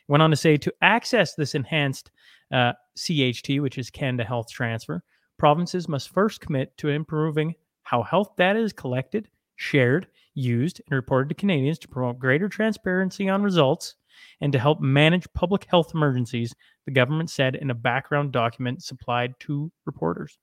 Went 0.09 0.23
on 0.23 0.31
to 0.31 0.37
say 0.37 0.57
to 0.57 0.75
access 0.83 1.35
this 1.35 1.55
enhanced 1.55 2.11
uh, 2.53 2.73
CHT, 2.97 3.61
which 3.61 3.79
is 3.79 3.91
Canada 3.91 4.25
Health 4.25 4.51
Transfer, 4.51 5.03
provinces 5.39 5.89
must 5.89 6.13
first 6.13 6.41
commit 6.41 6.77
to 6.79 6.89
improving 6.89 7.55
how 7.83 8.03
health 8.03 8.37
data 8.37 8.59
is 8.59 8.73
collected, 8.73 9.29
shared, 9.57 10.07
used, 10.35 10.81
and 10.87 10.97
reported 10.97 11.29
to 11.29 11.35
Canadians 11.35 11.79
to 11.81 11.89
promote 11.89 12.19
greater 12.19 12.49
transparency 12.49 13.29
on 13.29 13.43
results 13.43 13.97
and 14.41 14.53
to 14.53 14.59
help 14.59 14.81
manage 14.81 15.33
public 15.33 15.65
health 15.65 15.93
emergencies, 15.95 16.55
the 16.87 16.93
government 16.93 17.31
said 17.31 17.55
in 17.57 17.71
a 17.71 17.75
background 17.75 18.33
document 18.33 18.83
supplied 18.83 19.35
to 19.41 19.71
reporters. 19.87 20.39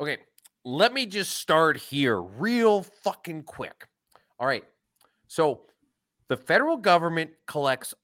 Okay, 0.00 0.18
let 0.64 0.92
me 0.92 1.06
just 1.06 1.36
start 1.36 1.76
here 1.76 2.20
real 2.20 2.82
fucking 2.82 3.42
quick. 3.44 3.86
All 4.38 4.46
right. 4.46 4.64
So 5.26 5.62
the 6.28 6.36
federal 6.36 6.76
government 6.76 7.30
collects 7.46 7.94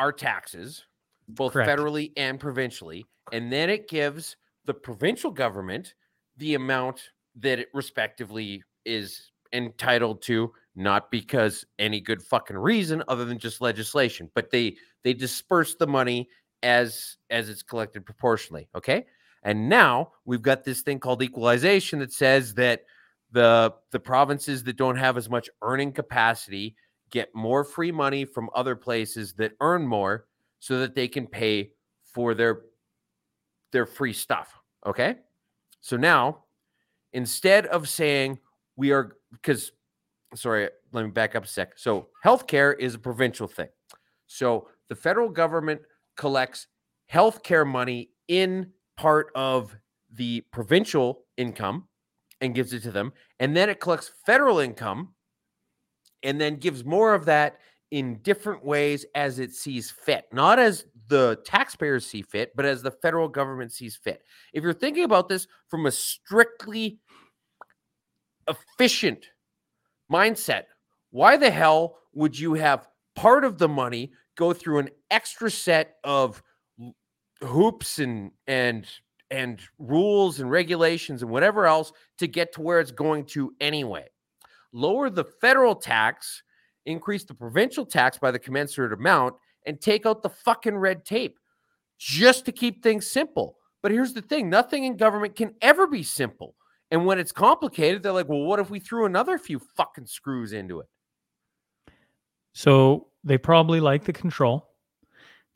our 0.00 0.12
taxes, 0.12 0.86
both 1.28 1.52
Correct. 1.52 1.68
federally 1.68 2.10
and 2.16 2.40
provincially, 2.40 3.04
and 3.32 3.52
then 3.52 3.68
it 3.68 3.86
gives 3.86 4.36
the 4.64 4.72
provincial 4.74 5.30
government 5.30 5.94
the 6.38 6.54
amount 6.54 7.10
that 7.36 7.58
it 7.58 7.68
respectively 7.74 8.62
is 8.86 9.30
entitled 9.52 10.22
to 10.22 10.52
not 10.74 11.10
because 11.10 11.66
any 11.78 12.00
good 12.00 12.22
fucking 12.22 12.56
reason 12.56 13.02
other 13.08 13.24
than 13.24 13.36
just 13.36 13.60
legislation 13.60 14.30
but 14.34 14.48
they 14.50 14.76
they 15.02 15.12
disperse 15.12 15.74
the 15.74 15.86
money 15.86 16.28
as 16.62 17.16
as 17.30 17.48
it's 17.48 17.62
collected 17.62 18.06
proportionally 18.06 18.68
okay 18.76 19.04
and 19.42 19.68
now 19.68 20.12
we've 20.24 20.42
got 20.42 20.62
this 20.62 20.82
thing 20.82 21.00
called 21.00 21.20
equalization 21.20 21.98
that 21.98 22.12
says 22.12 22.54
that 22.54 22.84
the 23.32 23.74
the 23.90 23.98
provinces 23.98 24.62
that 24.62 24.76
don't 24.76 24.96
have 24.96 25.16
as 25.16 25.28
much 25.28 25.50
earning 25.62 25.90
capacity 25.90 26.76
get 27.10 27.34
more 27.34 27.64
free 27.64 27.92
money 27.92 28.24
from 28.24 28.50
other 28.54 28.76
places 28.76 29.32
that 29.34 29.52
earn 29.60 29.86
more 29.86 30.26
so 30.58 30.78
that 30.78 30.94
they 30.94 31.08
can 31.08 31.26
pay 31.26 31.70
for 32.02 32.34
their 32.34 32.62
their 33.72 33.86
free 33.86 34.12
stuff. 34.12 34.58
Okay? 34.86 35.16
So 35.80 35.96
now 35.96 36.44
instead 37.12 37.66
of 37.66 37.88
saying 37.88 38.38
we 38.76 38.92
are 38.92 39.16
because 39.32 39.72
sorry, 40.34 40.68
let 40.92 41.04
me 41.04 41.10
back 41.10 41.34
up 41.34 41.44
a 41.44 41.48
sec. 41.48 41.78
So 41.78 42.08
healthcare 42.24 42.78
is 42.78 42.94
a 42.94 42.98
provincial 42.98 43.48
thing. 43.48 43.68
So 44.26 44.68
the 44.88 44.94
federal 44.94 45.28
government 45.28 45.80
collects 46.16 46.66
healthcare 47.12 47.66
money 47.66 48.10
in 48.28 48.70
part 48.96 49.32
of 49.34 49.74
the 50.12 50.42
provincial 50.52 51.24
income 51.36 51.88
and 52.40 52.54
gives 52.54 52.72
it 52.72 52.82
to 52.82 52.90
them. 52.90 53.12
And 53.38 53.56
then 53.56 53.68
it 53.68 53.80
collects 53.80 54.12
federal 54.24 54.58
income 54.60 55.14
and 56.22 56.40
then 56.40 56.56
gives 56.56 56.84
more 56.84 57.14
of 57.14 57.24
that 57.26 57.58
in 57.90 58.16
different 58.22 58.64
ways 58.64 59.04
as 59.14 59.38
it 59.38 59.52
sees 59.52 59.90
fit, 59.90 60.26
not 60.32 60.58
as 60.58 60.84
the 61.08 61.38
taxpayers 61.44 62.06
see 62.06 62.22
fit, 62.22 62.54
but 62.54 62.64
as 62.64 62.82
the 62.82 62.90
federal 62.90 63.28
government 63.28 63.72
sees 63.72 63.96
fit. 63.96 64.22
If 64.52 64.62
you're 64.62 64.72
thinking 64.72 65.04
about 65.04 65.28
this 65.28 65.48
from 65.68 65.86
a 65.86 65.90
strictly 65.90 67.00
efficient 68.48 69.30
mindset, 70.10 70.64
why 71.10 71.36
the 71.36 71.50
hell 71.50 71.96
would 72.12 72.38
you 72.38 72.54
have 72.54 72.88
part 73.16 73.44
of 73.44 73.58
the 73.58 73.68
money 73.68 74.12
go 74.36 74.52
through 74.52 74.78
an 74.78 74.90
extra 75.10 75.50
set 75.50 75.96
of 76.04 76.42
hoops 77.42 77.98
and 77.98 78.30
and 78.46 78.86
and 79.30 79.60
rules 79.78 80.40
and 80.40 80.50
regulations 80.50 81.22
and 81.22 81.30
whatever 81.30 81.66
else 81.66 81.92
to 82.18 82.26
get 82.26 82.52
to 82.52 82.60
where 82.60 82.78
it's 82.78 82.92
going 82.92 83.24
to 83.24 83.52
anyway? 83.60 84.06
Lower 84.72 85.10
the 85.10 85.24
federal 85.24 85.74
tax, 85.74 86.42
increase 86.86 87.24
the 87.24 87.34
provincial 87.34 87.84
tax 87.84 88.18
by 88.18 88.30
the 88.30 88.38
commensurate 88.38 88.92
amount, 88.92 89.34
and 89.66 89.80
take 89.80 90.06
out 90.06 90.22
the 90.22 90.30
fucking 90.30 90.76
red 90.76 91.04
tape 91.04 91.38
just 91.98 92.44
to 92.46 92.52
keep 92.52 92.82
things 92.82 93.10
simple. 93.10 93.56
But 93.82 93.92
here's 93.92 94.12
the 94.12 94.22
thing 94.22 94.48
nothing 94.48 94.84
in 94.84 94.96
government 94.96 95.36
can 95.36 95.54
ever 95.60 95.86
be 95.86 96.02
simple. 96.02 96.54
And 96.90 97.04
when 97.06 97.18
it's 97.18 97.32
complicated, 97.32 98.02
they're 98.02 98.12
like, 98.12 98.28
well, 98.28 98.40
what 98.42 98.58
if 98.58 98.68
we 98.70 98.80
threw 98.80 99.06
another 99.06 99.38
few 99.38 99.58
fucking 99.76 100.06
screws 100.06 100.52
into 100.52 100.80
it? 100.80 100.86
So 102.52 103.08
they 103.24 103.38
probably 103.38 103.80
like 103.80 104.04
the 104.04 104.12
control. 104.12 104.68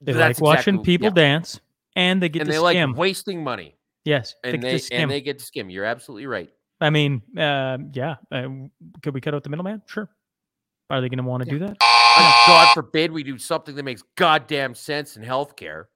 They 0.00 0.12
That's 0.12 0.40
like 0.40 0.44
watching 0.58 0.74
exactly- 0.76 0.92
people 0.92 1.06
yeah. 1.08 1.14
dance, 1.28 1.60
and 1.96 2.22
they 2.22 2.28
get 2.28 2.42
And 2.42 2.50
to 2.50 2.52
they 2.60 2.70
skim. 2.70 2.90
like 2.90 2.98
wasting 2.98 3.42
money. 3.42 3.76
yes, 4.04 4.34
And 4.44 4.62
they 4.62 4.72
to 4.72 4.78
skim. 4.78 5.02
and 5.02 5.10
they 5.10 5.20
get 5.20 5.38
to 5.38 5.44
skim. 5.44 5.70
You're 5.70 5.84
absolutely 5.84 6.26
right. 6.26 6.50
I 6.80 6.90
mean, 6.90 7.22
uh, 7.36 7.78
yeah. 7.92 8.16
Uh, 8.30 8.48
could 9.02 9.14
we 9.14 9.20
cut 9.20 9.34
out 9.34 9.42
the 9.42 9.50
middleman? 9.50 9.82
Sure. 9.86 10.08
Are 10.90 11.00
they 11.00 11.08
going 11.08 11.18
to 11.18 11.24
want 11.24 11.44
to 11.44 11.50
do 11.50 11.58
that? 11.60 11.76
And 12.16 12.34
God 12.46 12.72
forbid 12.74 13.10
we 13.10 13.22
do 13.22 13.38
something 13.38 13.74
that 13.74 13.82
makes 13.84 14.02
goddamn 14.16 14.74
sense 14.74 15.16
in 15.16 15.24
healthcare. 15.24 15.86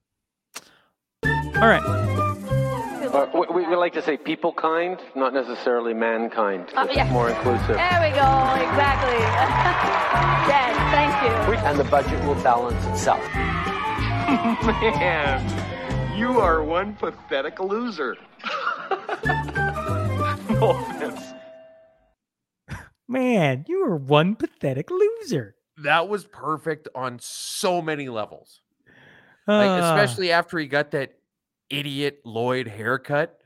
All 1.25 1.69
right. 1.69 1.83
Uh, 1.85 3.27
we, 3.55 3.67
we 3.67 3.77
like 3.77 3.93
to 3.95 4.03
say 4.03 4.17
people 4.17 4.53
kind, 4.53 4.99
not 5.15 5.33
necessarily 5.33 5.95
mankind. 5.95 6.69
Uh, 6.75 6.87
yeah. 6.93 7.11
more 7.11 7.31
inclusive. 7.31 7.77
There 7.77 8.01
we 8.01 8.11
go. 8.11 8.29
Exactly. 8.69 9.19
yes, 10.49 10.77
thank 10.93 11.15
you. 11.25 11.67
and 11.67 11.79
the 11.79 11.85
budget 11.85 12.23
will 12.25 12.35
balance 12.43 12.85
itself. 12.87 13.23
Man, 14.99 16.19
you 16.19 16.39
are 16.41 16.63
one 16.63 16.95
pathetic 16.95 17.61
loser. 17.61 18.17
Man, 23.09 23.65
you 23.69 23.85
are 23.85 23.97
one 23.97 24.35
pathetic 24.35 24.91
loser. 24.91 25.55
That 25.85 26.09
was 26.09 26.25
perfect 26.25 26.89
on 26.95 27.19
so 27.21 27.81
many 27.81 28.09
levels. 28.09 28.61
Like, 29.47 29.69
Ah, 29.71 29.95
especially 29.95 30.33
after 30.33 30.59
he 30.59 30.67
got 30.67 30.91
that 30.91 31.13
idiot 31.71 32.21
Lloyd 32.25 32.67
haircut 32.67 33.39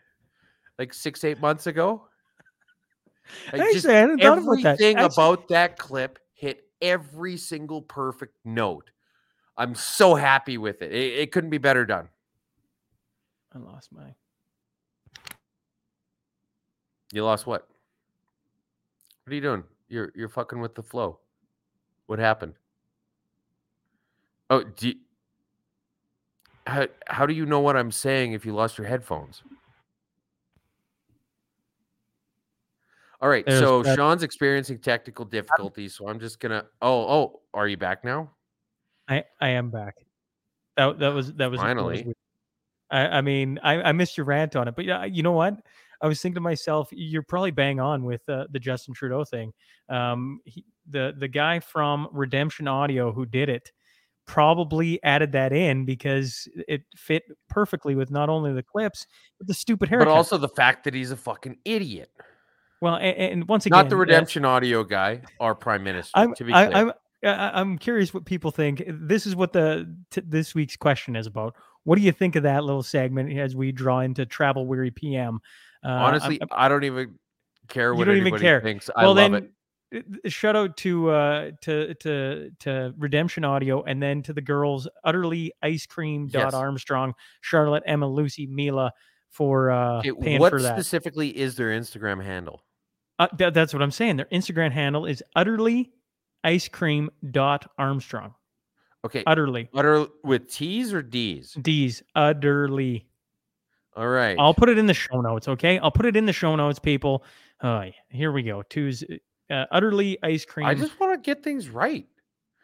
like 0.79 0.94
six, 0.94 1.22
eight 1.25 1.40
months 1.40 1.66
ago. 1.66 2.09
Like, 3.53 3.72
just 3.72 3.87
I 3.87 3.92
hadn't 3.92 4.20
thought 4.20 4.38
about 4.38 4.62
that. 4.62 4.81
everything 4.81 4.98
about 4.98 5.48
that 5.48 5.79
clip 5.79 6.18
hit 6.33 6.62
every 6.81 7.37
single 7.37 7.83
perfect 7.83 8.35
note. 8.44 8.90
I'm 9.57 9.75
so 9.75 10.14
happy 10.14 10.59
with 10.59 10.81
it. 10.83 10.92
It, 10.92 11.18
it 11.18 11.33
couldn't 11.33 11.51
be 11.51 11.59
better 11.59 11.85
done. 11.85 12.09
I 13.55 13.59
lost 13.59 13.92
my. 13.92 14.14
You 17.12 17.25
lost 17.25 17.46
what? 17.46 17.68
What 19.25 19.33
are 19.33 19.35
you 19.35 19.40
doing? 19.40 19.64
You're 19.88 20.11
you're 20.16 20.31
fucking 20.31 20.61
with 20.61 20.75
the 20.75 20.83
flow. 20.83 21.18
What 22.07 22.18
happened? 22.18 22.55
Oh, 24.51 24.64
do 24.64 24.88
you, 24.88 24.94
how 26.66 26.88
how 27.07 27.27
do 27.27 27.35
you 27.35 27.46
know 27.46 27.61
what 27.61 27.77
I'm 27.77 27.92
saying 27.92 28.33
if 28.33 28.44
you 28.44 28.55
lost 28.55 28.79
your 28.79 28.87
headphones? 28.87 29.42
All 33.20 33.29
right, 33.29 33.46
There's 33.46 33.61
so 33.61 33.83
that- 33.85 33.94
Sean's 33.96 34.25
experiencing 34.25 34.79
technical 34.79 35.25
difficulties, 35.25 35.94
so 35.94 36.09
I'm 36.09 36.18
just 36.18 36.40
gonna. 36.40 36.64
Oh, 36.81 37.03
oh, 37.03 37.40
are 37.55 37.68
you 37.68 37.77
back 37.77 38.05
now? 38.05 38.31
I 39.09 39.22
I 39.40 39.51
am 39.51 39.70
back. 39.70 39.96
That 40.77 40.98
that 40.98 41.11
was 41.11 41.33
that 41.35 41.35
was 41.35 41.35
that 41.35 41.51
was 41.51 41.61
Finally. 41.61 42.14
I 42.90 43.18
I 43.18 43.20
mean 43.20 43.61
I 43.62 43.81
I 43.83 43.92
missed 43.92 44.16
your 44.16 44.27
rant 44.27 44.57
on 44.57 44.66
it, 44.66 44.75
but 44.75 44.87
yeah, 44.87 45.05
you 45.05 45.22
know 45.22 45.33
what? 45.33 45.55
I 46.03 46.09
was 46.09 46.21
thinking 46.21 46.35
to 46.35 46.41
myself, 46.41 46.88
you're 46.91 47.23
probably 47.23 47.53
bang 47.53 47.79
on 47.79 48.05
with 48.05 48.29
uh, 48.29 48.47
the 48.51 48.59
Justin 48.59 48.93
Trudeau 48.93 49.25
thing. 49.25 49.53
Um, 49.88 50.41
he, 50.45 50.65
the 50.88 51.15
the 51.17 51.29
guy 51.29 51.61
from 51.61 52.09
Redemption 52.12 52.67
Audio 52.67 53.12
who 53.12 53.25
did 53.25 53.49
it 53.49 53.71
probably 54.27 55.03
added 55.03 55.33
that 55.33 55.53
in 55.53 55.85
because 55.85 56.49
it 56.69 56.83
fit 56.97 57.25
perfectly 57.49 57.95
with 57.95 58.11
not 58.11 58.29
only 58.29 58.53
the 58.53 58.62
clips 58.62 59.07
but 59.38 59.47
the 59.47 59.55
stupid 59.55 59.88
haircut. 59.88 60.09
But 60.09 60.12
also 60.12 60.38
the 60.38 60.49
fact 60.49 60.85
that 60.85 60.95
he's 60.95 61.11
a 61.11 61.17
fucking 61.17 61.59
idiot. 61.65 62.11
well, 62.81 62.97
and, 62.97 63.17
and 63.17 63.49
once 63.49 63.67
again, 63.67 63.79
Not 63.79 63.91
the 63.91 63.97
redemption 63.97 64.45
audio 64.45 64.85
guy, 64.85 65.23
our 65.41 65.55
prime 65.55 65.85
minister. 65.85 66.12
I'm 66.15 66.35
to 66.35 66.45
be 66.45 66.53
I, 66.53 66.67
clear. 66.67 66.77
I'm 66.77 66.93
I- 67.25 67.61
I'm 67.61 67.79
curious 67.79 68.12
what 68.12 68.25
people 68.25 68.51
think. 68.51 68.83
This 68.88 69.27
is 69.27 69.37
what 69.37 69.53
the 69.53 69.95
t- 70.11 70.23
this 70.27 70.55
week's 70.55 70.77
question 70.77 71.15
is 71.15 71.27
about. 71.27 71.55
What 71.85 71.97
do 71.97 72.03
you 72.03 72.12
think 72.12 72.37
of 72.37 72.43
that 72.45 72.65
little 72.65 72.83
segment 72.83 73.37
as 73.38 73.55
we 73.55 73.73
draw 73.73 74.01
into 74.01 74.27
travel 74.27 74.67
weary 74.67 74.91
PM? 74.91 75.41
Uh, 75.85 75.88
I'm- 75.88 76.03
Honestly, 76.14 76.40
I 76.51 76.68
don't 76.68 76.85
even 76.85 77.18
care 77.68 77.92
You 77.92 77.99
what 77.99 78.05
don't 78.05 78.14
even 78.16 78.27
anybody 78.29 78.42
care. 78.42 78.61
thinks. 78.61 78.90
I 78.95 79.03
well 79.05 79.14
love 79.14 79.33
then, 79.33 79.51
it. 79.92 80.05
uh, 80.25 80.29
shout 80.29 80.57
out 80.57 80.77
to 80.79 81.11
uh 81.11 81.51
to 81.62 81.95
to 81.95 82.51
to 82.61 82.95
Redemption 82.99 83.45
Audio 83.45 83.83
and 83.83 84.03
then 84.03 84.23
to 84.23 84.33
the 84.33 84.40
girls 84.40 84.88
utterly 85.05 85.53
ice 85.62 85.87
cream 85.87 86.27
dot 86.29 86.47
Yes. 86.47 86.55
Armstrong, 86.55 87.14
Charlotte, 87.40 87.83
Emma, 87.87 88.09
Lucy, 88.09 88.47
Mila 88.47 88.92
for 89.31 89.71
uh 89.71 89.99
Okay, 89.99 90.12
paying 90.12 90.40
what 90.40 90.51
for 90.51 90.61
that. 90.62 90.77
specifically 90.77 91.37
is 91.37 91.57
their 91.57 91.71
Instagram 91.71 92.23
handle? 92.23 92.62
Uh, 93.18 93.29
th- 93.38 93.53
that's 93.55 93.73
what 93.73 93.83
I'm 93.83 93.90
saying. 93.90 94.16
Their 94.16 94.27
Instagram 94.33 94.73
handle 94.73 95.07
is 95.07 95.23
utterly 95.37 95.92
ice 96.45 96.68
cream 96.68 97.11
dot 97.31 97.71
Armstrong. 97.79 98.35
Okay, 99.05 99.23
Utterly. 99.27 99.68
utter 99.75 100.07
with 100.23 100.49
T's 100.49 100.92
or 100.95 101.03
D's? 101.03 101.53
D's 101.61 102.03
utterly. 102.14 103.07
All 103.95 104.09
right. 104.09 104.37
I'll 104.39 104.55
put 104.55 104.69
it 104.69 104.79
in 104.79 104.87
the 104.87 104.95
show 104.95 105.21
notes, 105.21 105.49
okay? 105.49 105.79
I'll 105.79 105.91
put 105.91 106.07
it 106.07 106.17
in 106.17 106.25
the 106.25 106.33
show 106.33 106.57
notes, 106.57 106.79
people. 106.79 107.25
Uh, 107.61 107.87
here 108.09 108.33
we 108.33 108.43
go. 108.43 108.63
Two's 108.63 109.05
uh, 109.51 109.65
utterly 109.71 110.19
ice 110.23 110.45
cream. 110.45 110.67
I 110.67 110.75
just 110.75 110.99
want 110.99 111.13
to 111.13 111.19
get 111.19 111.43
things 111.45 111.69
right. 111.69 112.07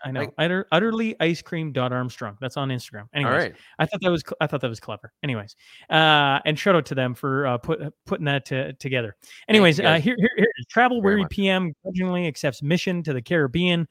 I 0.04 0.10
know. 0.10 0.20
like- 0.20 0.34
utter, 0.38 0.66
utterly 0.70 1.16
ice 1.20 1.42
cream 1.42 1.72
dot 1.72 1.92
Armstrong. 1.92 2.36
That's 2.40 2.56
on 2.56 2.68
Instagram. 2.68 3.08
Anyways, 3.12 3.32
All 3.32 3.38
right. 3.38 3.54
I 3.78 3.86
thought 3.86 4.00
that 4.00 4.10
was 4.10 4.22
I 4.40 4.46
thought 4.46 4.60
that 4.60 4.68
was 4.68 4.80
clever. 4.80 5.12
Anyways, 5.22 5.56
uh, 5.90 6.38
and 6.44 6.58
shout 6.58 6.76
out 6.76 6.86
to 6.86 6.94
them 6.94 7.14
for 7.14 7.46
uh, 7.46 7.58
put, 7.58 7.80
putting 8.06 8.24
that 8.26 8.46
to, 8.46 8.72
together. 8.74 9.16
Anyways, 9.48 9.80
uh, 9.80 9.94
here, 9.94 10.14
here, 10.18 10.30
here. 10.36 10.46
Travel 10.70 11.02
weary. 11.02 11.26
PM 11.30 11.74
grudgingly 11.82 12.26
accepts 12.26 12.62
mission 12.62 13.02
to 13.02 13.12
the 13.12 13.22
Caribbean. 13.22 13.88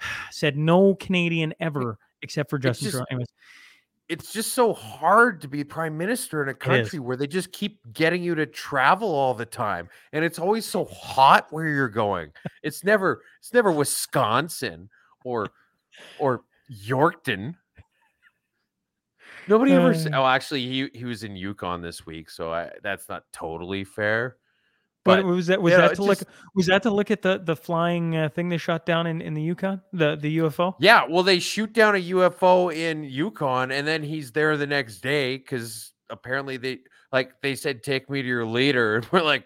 Said 0.30 0.56
no 0.56 0.94
Canadian 0.94 1.54
ever 1.60 1.98
except 2.22 2.48
for 2.48 2.58
Justin 2.58 2.90
just- 2.90 3.04
Anyways, 3.10 3.28
It's 4.08 4.32
just 4.32 4.52
so 4.52 4.74
hard 4.74 5.40
to 5.40 5.48
be 5.48 5.64
prime 5.64 5.96
minister 5.96 6.42
in 6.42 6.50
a 6.50 6.54
country 6.54 6.98
where 6.98 7.16
they 7.16 7.26
just 7.26 7.52
keep 7.52 7.80
getting 7.94 8.22
you 8.22 8.34
to 8.34 8.44
travel 8.44 9.08
all 9.14 9.32
the 9.34 9.46
time, 9.46 9.88
and 10.12 10.22
it's 10.24 10.38
always 10.38 10.66
so 10.66 10.84
hot 10.92 11.46
where 11.50 11.66
you're 11.66 11.88
going. 11.88 12.30
It's 12.62 12.84
never 12.84 13.22
it's 13.40 13.52
never 13.54 13.72
Wisconsin 13.72 14.90
or 15.24 15.48
or 16.18 16.42
Yorkton. 16.70 17.54
Nobody 19.48 19.72
ever. 19.72 19.90
s- 19.92 20.06
Uh. 20.06 20.10
Oh, 20.14 20.26
actually, 20.26 20.62
he 20.66 20.90
he 20.94 21.04
was 21.04 21.24
in 21.24 21.36
Yukon 21.36 21.80
this 21.82 22.04
week, 22.06 22.28
so 22.30 22.52
I, 22.52 22.70
that's 22.82 23.08
not 23.08 23.24
totally 23.32 23.84
fair. 23.84 24.36
But, 25.04 25.22
But 25.22 25.24
was 25.26 25.46
that 25.48 25.60
was 25.60 25.72
know, 25.72 25.76
that 25.78 25.90
it's 25.90 25.98
to 25.98 26.04
look 26.04 26.18
just- 26.18 26.30
was 26.54 26.66
that 26.66 26.82
to 26.84 26.90
look 26.90 27.10
at 27.10 27.20
the 27.22 27.38
the 27.38 27.54
flying 27.54 28.16
uh, 28.16 28.28
thing 28.30 28.48
they 28.48 28.56
shot 28.56 28.86
down 28.86 29.06
in 29.06 29.20
in 29.20 29.34
the 29.34 29.42
Yukon 29.42 29.82
the 29.92 30.16
the 30.16 30.38
UFO? 30.38 30.74
Yeah, 30.80 31.04
well, 31.08 31.22
they 31.22 31.38
shoot 31.38 31.72
down 31.72 31.94
a 31.94 31.98
UFO 31.98 32.74
in 32.74 33.04
Yukon, 33.04 33.70
and 33.70 33.86
then 33.86 34.02
he's 34.02 34.32
there 34.32 34.56
the 34.56 34.66
next 34.66 35.00
day 35.00 35.36
because 35.36 35.92
apparently 36.10 36.56
they 36.56 36.78
like 37.12 37.40
they 37.42 37.54
said, 37.54 37.82
"Take 37.82 38.08
me 38.08 38.22
to 38.22 38.28
your 38.28 38.46
leader," 38.46 38.96
and 38.96 39.06
we're 39.12 39.20
like, 39.22 39.44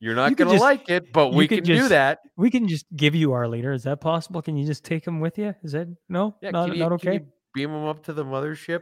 "You're 0.00 0.14
not 0.14 0.30
You 0.30 0.36
gonna 0.36 0.52
just- 0.52 0.62
like 0.62 0.88
it, 0.88 1.12
but 1.12 1.34
we 1.34 1.46
can 1.46 1.62
do 1.62 1.88
that." 1.88 2.20
We 2.36 2.50
can 2.50 2.66
just 2.66 2.86
give 2.96 3.14
you 3.14 3.32
our 3.32 3.46
leader. 3.46 3.72
Is 3.72 3.82
that 3.82 4.00
possible? 4.00 4.40
Can 4.40 4.56
you 4.56 4.66
just 4.66 4.84
take 4.84 5.06
him 5.06 5.20
with 5.20 5.36
you? 5.38 5.54
Is 5.62 5.72
that 5.72 5.88
no? 6.08 6.36
Yeah, 6.40 6.50
not, 6.50 6.74
you, 6.74 6.80
not 6.80 7.00
can 7.00 7.08
okay. 7.10 7.24
you 7.24 7.26
beam 7.52 7.70
him 7.70 7.84
up 7.84 8.04
to 8.04 8.12
the 8.14 8.24
mothership? 8.24 8.80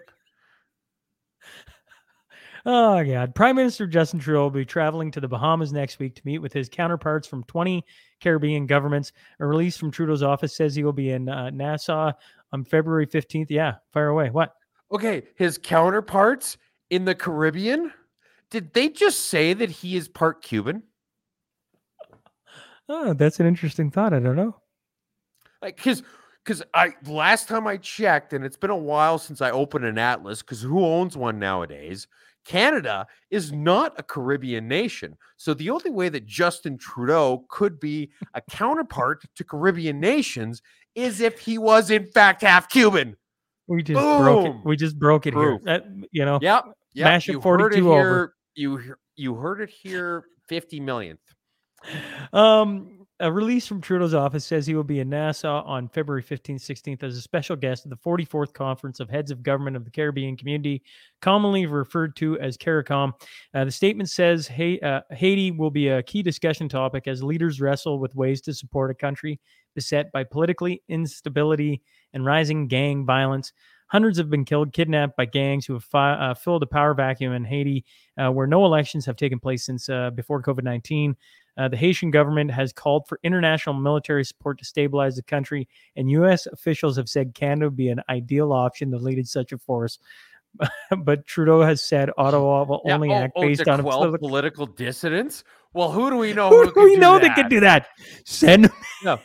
Oh 2.69 3.05
God! 3.05 3.33
Prime 3.33 3.55
Minister 3.55 3.87
Justin 3.87 4.19
Trudeau 4.19 4.43
will 4.43 4.51
be 4.51 4.65
traveling 4.65 5.13
to 5.13 5.21
the 5.21 5.29
Bahamas 5.29 5.73
next 5.73 6.01
week 6.01 6.17
to 6.17 6.23
meet 6.25 6.39
with 6.39 6.53
his 6.53 6.69
counterparts 6.69 7.29
from 7.29 7.45
20 7.45 7.85
Caribbean 8.21 8.67
governments. 8.67 9.13
A 9.39 9.47
release 9.47 9.77
from 9.77 9.93
Trudeau's 9.93 10.25
office 10.25 10.57
says 10.57 10.75
he 10.75 10.83
will 10.83 10.93
be 10.93 11.13
in 11.13 11.29
uh, 11.29 11.51
Nassau 11.51 12.11
on 12.53 12.65
February 12.65 13.07
15th. 13.07 13.47
Yeah, 13.51 13.75
fire 13.93 14.09
away. 14.09 14.31
What? 14.31 14.53
Okay, 14.91 15.23
his 15.37 15.59
counterparts 15.59 16.59
in 16.91 17.05
the 17.05 17.15
Caribbean. 17.15 17.93
Did 18.51 18.75
they 18.75 18.89
just 18.89 19.29
say 19.29 19.53
that 19.53 19.71
he 19.71 19.97
is 19.97 20.09
part 20.09 20.43
Cuban? 20.43 20.83
Oh, 22.89 23.15
that's 23.15 23.41
an 23.41 23.47
interesting 23.47 23.91
thought. 23.91 24.15
I 24.15 24.21
don't 24.21 24.37
know. 24.37 24.55
Like, 25.61 25.77
cause, 25.77 26.05
cause 26.45 26.63
I 26.73 26.93
last 27.05 27.49
time 27.49 27.67
I 27.67 27.79
checked, 27.79 28.33
and 28.33 28.45
it's 28.45 28.57
been 28.57 28.71
a 28.71 28.77
while 28.77 29.19
since 29.19 29.41
I 29.41 29.51
opened 29.51 29.85
an 29.87 29.99
atlas. 29.99 30.41
Cause 30.41 30.63
who 30.63 30.85
owns 30.85 31.17
one 31.17 31.41
nowadays? 31.41 32.07
Canada 32.47 33.07
is 33.31 33.53
not 33.53 33.93
a 33.99 34.03
Caribbean 34.03 34.69
nation, 34.69 35.17
so 35.37 35.53
the 35.53 35.71
only 35.71 35.91
way 35.91 36.09
that 36.09 36.27
Justin 36.27 36.79
Trudeau 36.79 37.45
could 37.49 37.81
be 37.81 38.11
a 38.35 38.41
counterpart 38.51 39.25
to 39.35 39.45
Caribbean 39.45 40.01
nations 40.01 40.63
is 40.95 41.21
if 41.21 41.39
he 41.41 41.59
was 41.59 41.91
in 41.91 42.07
fact 42.07 42.43
half 42.43 42.69
Cuban. 42.69 43.17
We 43.67 43.83
just 43.83 44.01
broke 44.01 44.47
it. 44.47 44.57
We 44.65 44.77
just 44.77 44.99
broke 44.99 45.27
it 45.27 45.35
Proof. 45.35 45.61
here. 45.65 45.79
That, 45.79 45.85
you 46.13 46.25
know. 46.25 46.39
Yep, 46.41 46.65
yep. 46.95 47.05
Mash 47.05 47.29
it 47.29 47.33
you 47.33 47.41
heard 47.41 47.75
it 47.75 47.83
42 47.83 47.93
over. 47.93 48.03
here. 48.03 48.33
You 48.55 48.95
you 49.17 49.35
heard 49.35 49.61
it 49.61 49.71
here. 49.71 50.25
Fifty 50.49 50.79
millionth. 50.79 51.21
Um, 52.33 52.96
a 53.21 53.33
release 53.33 53.67
from 53.67 53.81
Trudeau's 53.81 54.13
office 54.13 54.45
says 54.45 54.67
he 54.67 54.75
will 54.75 54.85
be 54.85 55.01
in 55.01 55.09
Nassau 55.09 55.63
on 55.65 55.89
February 55.89 56.23
15th, 56.23 56.61
16th 56.61 57.03
as 57.03 57.17
a 57.17 57.23
special 57.23 57.57
guest 57.57 57.87
at 57.87 57.91
the 57.91 57.97
44th 57.97 58.53
Conference 58.53 59.01
of 59.01 59.09
Heads 59.09 59.31
of 59.31 59.43
Government 59.43 59.77
of 59.77 59.85
the 59.85 59.91
Caribbean 59.91 60.37
Community, 60.37 60.83
commonly 61.23 61.65
referred 61.65 62.15
to 62.17 62.39
as 62.41 62.59
CARICOM. 62.59 63.13
Uh, 63.55 63.65
the 63.65 63.71
statement 63.71 64.11
says 64.11 64.47
hey, 64.47 64.79
uh, 64.81 65.01
Haiti 65.11 65.51
will 65.51 65.71
be 65.71 65.89
a 65.89 66.03
key 66.03 66.23
discussion 66.23 66.69
topic 66.69 67.09
as 67.09 67.23
leaders 67.23 67.61
wrestle 67.61 67.99
with 67.99 68.15
ways 68.15 68.43
to 68.43 68.53
support 68.53 68.91
a 68.91 68.95
country 68.95 69.41
beset 69.75 70.13
by 70.13 70.23
politically 70.23 70.83
instability 70.89 71.81
and 72.13 72.25
rising 72.25 72.69
gang 72.69 73.07
violence. 73.07 73.53
Hundreds 73.89 74.19
have 74.19 74.29
been 74.29 74.45
killed, 74.45 74.73
kidnapped 74.73 75.17
by 75.17 75.25
gangs 75.25 75.65
who 75.65 75.75
have 75.75 75.85
fi- 75.85 76.15
uh, 76.15 76.35
filled 76.35 76.63
a 76.63 76.67
power 76.67 76.93
vacuum 76.93 77.33
in 77.33 77.45
Haiti, 77.45 77.85
uh, 78.19 78.31
where 78.31 78.47
no 78.47 78.65
elections 78.65 79.07
have 79.07 79.17
taken 79.17 79.39
place 79.39 79.65
since 79.65 79.89
uh, 79.89 80.11
before 80.11 80.43
COVID 80.43 80.65
19. 80.65 81.17
Uh, 81.57 81.69
the 81.69 81.77
Haitian 81.77 82.11
government 82.11 82.51
has 82.51 82.73
called 82.73 83.07
for 83.09 83.19
international 83.23 83.75
military 83.75 84.25
support 84.25 84.59
to 84.59 84.65
stabilize 84.65 85.17
the 85.17 85.23
country, 85.23 85.69
and 85.97 86.11
U.S. 86.11 86.47
officials 86.47 86.97
have 86.97 87.09
said 87.09 87.35
Canada 87.35 87.67
would 87.67 87.77
be 87.77 87.89
an 87.89 88.03
ideal 88.09 88.53
option 88.53 88.91
to 88.91 88.99
lead 88.99 89.27
such 89.27 89.53
a 89.53 89.59
force. 89.59 89.99
but 90.99 91.27
Trudeau 91.27 91.63
has 91.63 91.83
said 91.83 92.11
Ottawa 92.17 92.65
will 92.69 92.83
Yeah, 92.85 92.95
only 92.95 93.11
oh, 93.11 93.15
act 93.15 93.33
oh, 93.37 93.43
based 93.43 93.65
to 93.65 93.71
on 93.71 93.83
political. 93.83 94.29
political 94.29 94.67
dissidence. 94.67 95.45
Well, 95.73 95.91
who 95.91 96.11
do 96.11 96.17
we 96.17 96.33
know? 96.33 96.49
Who 96.51 96.65
do 96.67 96.71
could 96.73 96.85
we 96.85 96.95
do 96.95 97.01
know 97.01 97.19
that? 97.19 97.23
that 97.23 97.35
could 97.37 97.49
do 97.49 97.61
that? 97.61 97.89
Send 98.25 98.71
All 99.07 99.19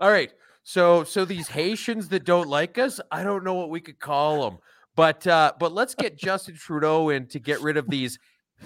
right. 0.00 0.32
So 0.62 1.04
so 1.04 1.24
these 1.24 1.48
Haitians 1.48 2.08
that 2.08 2.24
don't 2.24 2.48
like 2.48 2.78
us, 2.78 3.00
I 3.10 3.22
don't 3.22 3.44
know 3.44 3.54
what 3.54 3.70
we 3.70 3.80
could 3.80 3.98
call 3.98 4.48
them. 4.48 4.58
But 4.94 5.26
uh 5.26 5.52
but 5.58 5.72
let's 5.72 5.94
get 5.94 6.16
Justin 6.16 6.56
Trudeau 6.56 7.08
in 7.10 7.26
to 7.28 7.38
get 7.38 7.60
rid 7.60 7.76
of 7.76 7.88
these 7.88 8.18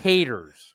haters. 0.02 0.69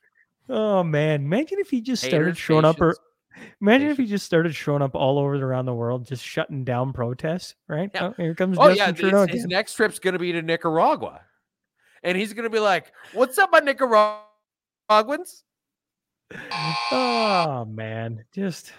Oh 0.48 0.82
man, 0.82 1.22
imagine 1.22 1.58
if 1.58 1.70
he 1.70 1.80
just 1.80 2.02
started 2.02 2.26
Haters, 2.26 2.38
showing 2.38 2.64
up 2.64 2.80
or 2.80 2.96
patience. 3.34 3.54
imagine 3.60 3.88
if 3.88 3.96
he 3.96 4.06
just 4.06 4.24
started 4.24 4.54
showing 4.54 4.82
up 4.82 4.94
all 4.94 5.18
over 5.18 5.34
around 5.34 5.66
the 5.66 5.74
world, 5.74 6.06
just 6.06 6.24
shutting 6.24 6.64
down 6.64 6.92
protests, 6.92 7.54
right? 7.68 7.90
Yeah. 7.94 8.08
Oh, 8.08 8.14
here 8.16 8.34
comes 8.34 8.58
Oh 8.58 8.68
Justin 8.68 8.76
yeah, 8.76 8.92
Trudeau 8.92 9.26
his, 9.26 9.42
his 9.42 9.46
next 9.46 9.74
trip's 9.74 9.98
gonna 9.98 10.18
be 10.18 10.32
to 10.32 10.42
Nicaragua. 10.42 11.20
And 12.02 12.16
he's 12.16 12.32
gonna 12.32 12.50
be 12.50 12.60
like, 12.60 12.92
What's 13.12 13.38
up, 13.38 13.50
my 13.50 13.58
Nicaraguans? 13.58 15.42
Oh 16.92 17.66
man, 17.68 18.24
just 18.32 18.72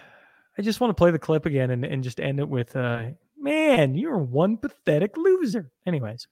I 0.58 0.62
just 0.62 0.80
want 0.80 0.92
to 0.92 0.96
play 0.96 1.12
the 1.12 1.20
clip 1.20 1.46
again 1.46 1.72
and, 1.72 1.84
and 1.86 2.04
just 2.04 2.20
end 2.20 2.40
it 2.40 2.48
with 2.48 2.76
uh 2.76 3.08
man, 3.38 3.96
you're 3.96 4.18
one 4.18 4.58
pathetic 4.58 5.16
loser. 5.18 5.72
Anyways. 5.86 6.28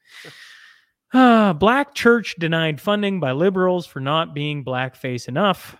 Uh, 1.13 1.53
black 1.53 1.93
church 1.93 2.35
denied 2.39 2.81
funding 2.81 3.19
by 3.19 3.31
liberals 3.31 3.85
for 3.85 3.99
not 3.99 4.33
being 4.33 4.65
blackface 4.65 5.27
enough. 5.27 5.77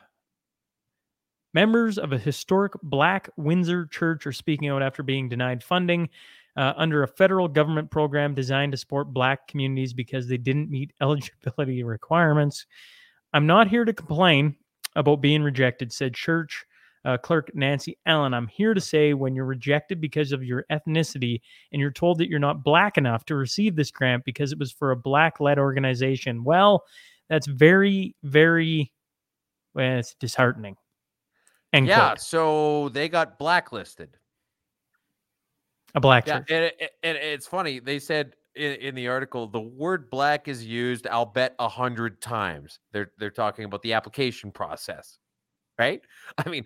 Members 1.54 1.98
of 1.98 2.12
a 2.12 2.18
historic 2.18 2.74
black 2.84 3.30
Windsor 3.38 3.86
church 3.88 4.28
are 4.28 4.34
speaking 4.34 4.70
out 4.70 4.84
after 4.84 5.04
being 5.04 5.30
denied 5.30 5.64
funding 5.64 6.10
uh, 6.58 6.74
under 6.78 7.04
a 7.04 7.08
federal 7.08 7.48
government 7.48 7.90
program 7.92 8.34
designed 8.34 8.72
to 8.72 8.78
support 8.78 9.14
black 9.14 9.48
communities 9.48 9.94
because 9.94 10.28
they 10.28 10.38
didn't 10.38 10.70
meet 10.70 10.94
eligibility 11.02 11.84
requirements. 11.84 12.66
I'm 13.34 13.48
not 13.48 13.68
here 13.68 13.86
to 13.86 13.94
complain 13.94 14.56
about 14.96 15.22
being 15.22 15.44
rejected, 15.44 15.92
said 15.92 16.14
church 16.14 16.66
uh, 17.06 17.18
clerk 17.18 17.52
Nancy 17.54 17.98
Allen. 18.06 18.34
I'm 18.34 18.48
here 18.48 18.74
to 18.74 18.82
say 18.82 19.14
when 19.14 19.36
you're 19.36 19.46
rejected 19.46 20.02
because 20.02 20.32
of 20.32 20.44
your 20.44 20.66
ethnicity 20.72 21.40
and 21.72 21.80
you're 21.80 21.92
told 21.92 22.18
that 22.18 22.30
you're 22.30 22.40
not 22.40 22.64
black 22.64 22.98
enough 22.98 23.26
to 23.26 23.36
receive 23.36 23.76
this 23.76 23.92
grant 23.92 24.26
because 24.26 24.52
it 24.52 24.60
was 24.60 24.72
for 24.72 24.92
a 24.92 24.96
black 24.96 25.40
led 25.40 25.60
organization, 25.60 26.44
well, 26.44 26.84
that's 27.30 27.48
very, 27.48 28.16
very, 28.24 28.92
well, 29.74 30.00
it's 30.00 30.16
disheartening. 30.16 30.76
End 31.74 31.88
Yeah, 31.88 32.10
quote. 32.10 32.20
so 32.22 32.90
they 32.90 33.08
got 33.08 33.38
blacklisted. 33.38 34.18
A 35.94 36.00
black 36.00 36.28
Yeah, 36.28 36.40
church. 36.40 36.52
and, 36.52 36.64
it, 36.66 36.92
and 37.04 37.18
it's 37.18 37.48
funny. 37.48 37.80
They 37.80 38.00
said 38.00 38.36
in, 38.56 38.74
in 38.76 38.96
the 38.96 39.08
article 39.08 39.48
the 39.48 39.62
word 39.62 40.10
"black" 40.10 40.48
is 40.48 40.66
used. 40.66 41.08
I'll 41.08 41.26
bet 41.26 41.56
a 41.60 41.70
hundred 41.70 42.22
times. 42.22 42.80
They're 42.92 43.12
they're 43.18 43.30
talking 43.30 43.66
about 43.66 43.82
the 43.82 43.94
application 43.94 44.52
process, 44.52 45.20
right? 45.80 46.02
I 46.38 46.50
mean, 46.50 46.66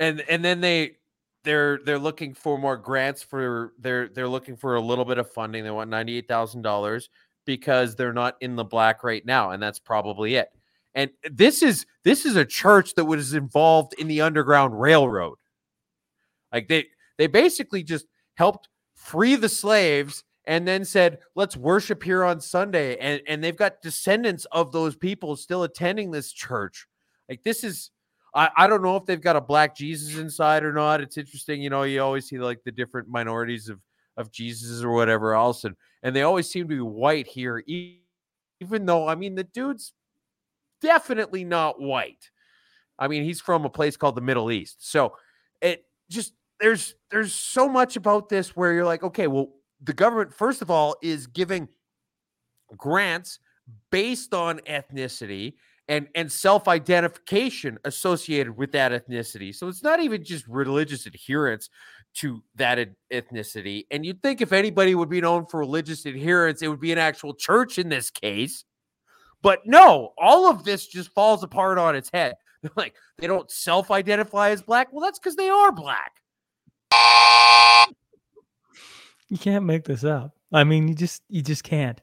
and 0.00 0.22
and 0.28 0.44
then 0.44 0.60
they 0.60 0.96
they're 1.44 1.78
they're 1.84 1.98
looking 1.98 2.34
for 2.34 2.58
more 2.58 2.76
grants 2.76 3.22
for 3.22 3.72
they're 3.78 4.08
they're 4.08 4.28
looking 4.28 4.56
for 4.56 4.74
a 4.74 4.80
little 4.80 5.04
bit 5.04 5.18
of 5.18 5.30
funding. 5.30 5.62
They 5.62 5.70
want 5.70 5.90
ninety 5.90 6.16
eight 6.16 6.26
thousand 6.26 6.62
dollars 6.62 7.08
because 7.44 7.94
they're 7.94 8.12
not 8.12 8.36
in 8.40 8.56
the 8.56 8.64
black 8.64 9.04
right 9.04 9.24
now, 9.24 9.52
and 9.52 9.62
that's 9.62 9.78
probably 9.78 10.34
it. 10.34 10.48
And 10.94 11.10
this 11.30 11.62
is 11.62 11.86
this 12.02 12.26
is 12.26 12.34
a 12.34 12.44
church 12.44 12.94
that 12.96 13.04
was 13.04 13.32
involved 13.34 13.94
in 13.98 14.08
the 14.08 14.22
Underground 14.22 14.80
Railroad. 14.80 15.38
Like 16.52 16.66
they 16.66 16.86
they 17.16 17.28
basically 17.28 17.84
just 17.84 18.06
helped 18.34 18.68
free 18.94 19.36
the 19.36 19.48
slaves 19.48 20.24
and 20.44 20.66
then 20.66 20.84
said, 20.84 21.18
let's 21.36 21.56
worship 21.56 22.02
here 22.02 22.24
on 22.24 22.40
Sunday. 22.40 22.96
And, 22.96 23.22
and 23.26 23.44
they've 23.44 23.56
got 23.56 23.82
descendants 23.82 24.46
of 24.46 24.72
those 24.72 24.96
people 24.96 25.36
still 25.36 25.62
attending 25.62 26.10
this 26.10 26.32
church. 26.32 26.86
Like 27.28 27.42
this 27.44 27.62
is, 27.62 27.90
I, 28.34 28.50
I 28.56 28.66
don't 28.66 28.82
know 28.82 28.96
if 28.96 29.06
they've 29.06 29.20
got 29.20 29.36
a 29.36 29.40
black 29.40 29.74
Jesus 29.74 30.16
inside 30.16 30.64
or 30.64 30.72
not. 30.72 31.00
It's 31.00 31.18
interesting. 31.18 31.62
You 31.62 31.70
know, 31.70 31.82
you 31.82 32.02
always 32.02 32.26
see 32.26 32.38
like 32.38 32.62
the 32.64 32.72
different 32.72 33.08
minorities 33.08 33.68
of, 33.68 33.80
of 34.16 34.30
Jesus 34.30 34.82
or 34.82 34.90
whatever 34.90 35.34
else. 35.34 35.64
And, 35.64 35.76
and 36.02 36.14
they 36.14 36.22
always 36.22 36.48
seem 36.48 36.68
to 36.68 36.74
be 36.74 36.80
white 36.80 37.26
here, 37.26 37.62
even 37.66 38.86
though, 38.86 39.08
I 39.08 39.14
mean, 39.14 39.34
the 39.34 39.44
dude's 39.44 39.92
definitely 40.80 41.44
not 41.44 41.80
white. 41.80 42.30
I 42.98 43.08
mean, 43.08 43.24
he's 43.24 43.40
from 43.40 43.64
a 43.64 43.70
place 43.70 43.96
called 43.96 44.14
the 44.14 44.20
Middle 44.20 44.52
East. 44.52 44.90
So 44.90 45.16
it 45.60 45.84
just, 46.10 46.34
there's 46.60 46.94
there's 47.10 47.32
so 47.34 47.68
much 47.68 47.96
about 47.96 48.28
this 48.28 48.54
where 48.54 48.72
you're 48.72 48.84
like, 48.84 49.02
okay, 49.02 49.26
well, 49.26 49.48
the 49.82 49.94
government 49.94 50.32
first 50.34 50.60
of 50.60 50.70
all 50.70 50.94
is 51.02 51.26
giving 51.26 51.68
grants 52.76 53.38
based 53.90 54.34
on 54.34 54.58
ethnicity 54.60 55.54
and 55.90 56.06
and 56.14 56.30
self-identification 56.30 57.76
associated 57.84 58.56
with 58.56 58.72
that 58.72 58.92
ethnicity. 58.92 59.54
So 59.54 59.68
it's 59.68 59.82
not 59.82 60.00
even 60.00 60.24
just 60.24 60.46
religious 60.46 61.04
adherence 61.04 61.68
to 62.14 62.42
that 62.54 62.78
eth- 62.78 62.88
ethnicity. 63.12 63.86
And 63.90 64.06
you'd 64.06 64.22
think 64.22 64.40
if 64.40 64.52
anybody 64.52 64.94
would 64.94 65.10
be 65.10 65.20
known 65.20 65.46
for 65.46 65.58
religious 65.58 66.06
adherence, 66.06 66.62
it 66.62 66.68
would 66.68 66.80
be 66.80 66.92
an 66.92 66.98
actual 66.98 67.34
church 67.34 67.76
in 67.76 67.88
this 67.88 68.08
case. 68.08 68.64
But 69.42 69.66
no, 69.66 70.12
all 70.16 70.48
of 70.48 70.64
this 70.64 70.86
just 70.86 71.10
falls 71.12 71.42
apart 71.42 71.76
on 71.76 71.96
its 71.96 72.08
head. 72.12 72.36
They're 72.62 72.70
like, 72.76 72.94
they 73.18 73.26
don't 73.26 73.50
self-identify 73.50 74.50
as 74.50 74.62
black. 74.62 74.92
Well, 74.92 75.02
that's 75.02 75.18
because 75.18 75.34
they 75.36 75.48
are 75.48 75.72
black. 75.72 76.12
You 79.28 79.38
can't 79.38 79.64
make 79.64 79.84
this 79.84 80.04
up. 80.04 80.36
I 80.52 80.64
mean, 80.64 80.88
you 80.88 80.94
just 80.94 81.22
you 81.28 81.42
just 81.42 81.64
can't. 81.64 82.00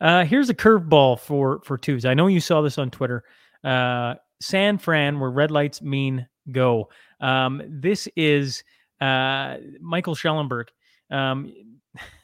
Uh, 0.00 0.24
here's 0.24 0.48
a 0.48 0.54
curveball 0.54 1.18
for 1.18 1.60
for 1.64 1.76
twos. 1.76 2.04
I 2.04 2.14
know 2.14 2.26
you 2.26 2.40
saw 2.40 2.60
this 2.60 2.78
on 2.78 2.90
Twitter. 2.90 3.24
Uh, 3.64 4.14
San 4.40 4.78
Fran, 4.78 5.18
where 5.18 5.30
red 5.30 5.50
lights 5.50 5.82
mean 5.82 6.28
go. 6.52 6.88
Um, 7.20 7.62
this 7.66 8.08
is 8.16 8.62
uh, 9.00 9.56
Michael 9.80 10.14
Shellenberger. 10.14 10.68
Um, 11.10 11.52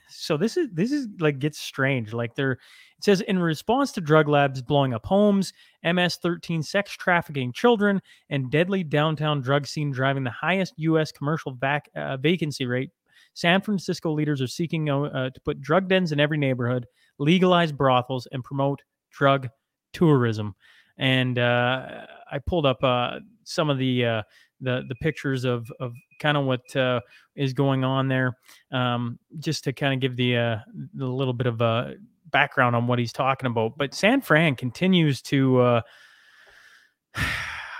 so 0.08 0.36
this 0.36 0.56
is 0.56 0.68
this 0.72 0.92
is 0.92 1.08
like 1.18 1.40
gets 1.40 1.58
strange. 1.58 2.12
Like 2.12 2.34
they're 2.36 2.52
it 2.52 3.04
says 3.04 3.20
in 3.22 3.40
response 3.40 3.90
to 3.92 4.00
drug 4.00 4.28
labs 4.28 4.62
blowing 4.62 4.94
up 4.94 5.04
homes, 5.04 5.52
MS-13 5.82 6.64
sex 6.64 6.92
trafficking 6.92 7.52
children, 7.52 8.00
and 8.30 8.50
deadly 8.50 8.84
downtown 8.84 9.40
drug 9.40 9.66
scene 9.66 9.90
driving 9.90 10.22
the 10.22 10.30
highest 10.30 10.74
U.S. 10.76 11.10
commercial 11.10 11.52
vac- 11.52 11.90
uh, 11.96 12.16
vacancy 12.18 12.66
rate 12.66 12.90
San 13.34 13.60
Francisco 13.60 14.12
leaders 14.12 14.40
are 14.40 14.46
seeking 14.46 14.88
uh, 14.88 15.30
to 15.30 15.40
put 15.40 15.60
drug 15.60 15.88
dens 15.88 16.12
in 16.12 16.20
every 16.20 16.38
neighborhood, 16.38 16.86
legalize 17.18 17.72
brothels, 17.72 18.26
and 18.32 18.42
promote 18.44 18.82
drug 19.10 19.48
tourism. 19.92 20.54
And 20.98 21.38
uh, 21.38 22.06
I 22.30 22.38
pulled 22.38 22.66
up 22.66 22.82
uh, 22.84 23.20
some 23.44 23.70
of 23.70 23.78
the 23.78 24.04
uh, 24.04 24.22
the 24.60 24.84
the 24.88 24.94
pictures 24.96 25.44
of 25.44 25.70
of 25.80 25.94
kind 26.20 26.36
of 26.36 26.44
what 26.44 26.74
uh, 26.76 27.00
is 27.34 27.52
going 27.52 27.84
on 27.84 28.08
there, 28.08 28.36
um, 28.72 29.18
just 29.38 29.64
to 29.64 29.72
kind 29.72 29.94
of 29.94 30.00
give 30.00 30.16
the 30.16 30.36
uh, 30.36 30.56
the 30.94 31.06
little 31.06 31.34
bit 31.34 31.46
of 31.46 31.60
a 31.60 31.94
background 32.30 32.76
on 32.76 32.86
what 32.86 32.98
he's 32.98 33.12
talking 33.12 33.46
about. 33.46 33.76
But 33.76 33.94
San 33.94 34.20
Fran 34.20 34.56
continues 34.56 35.22
to. 35.22 35.60
Uh, 35.60 35.80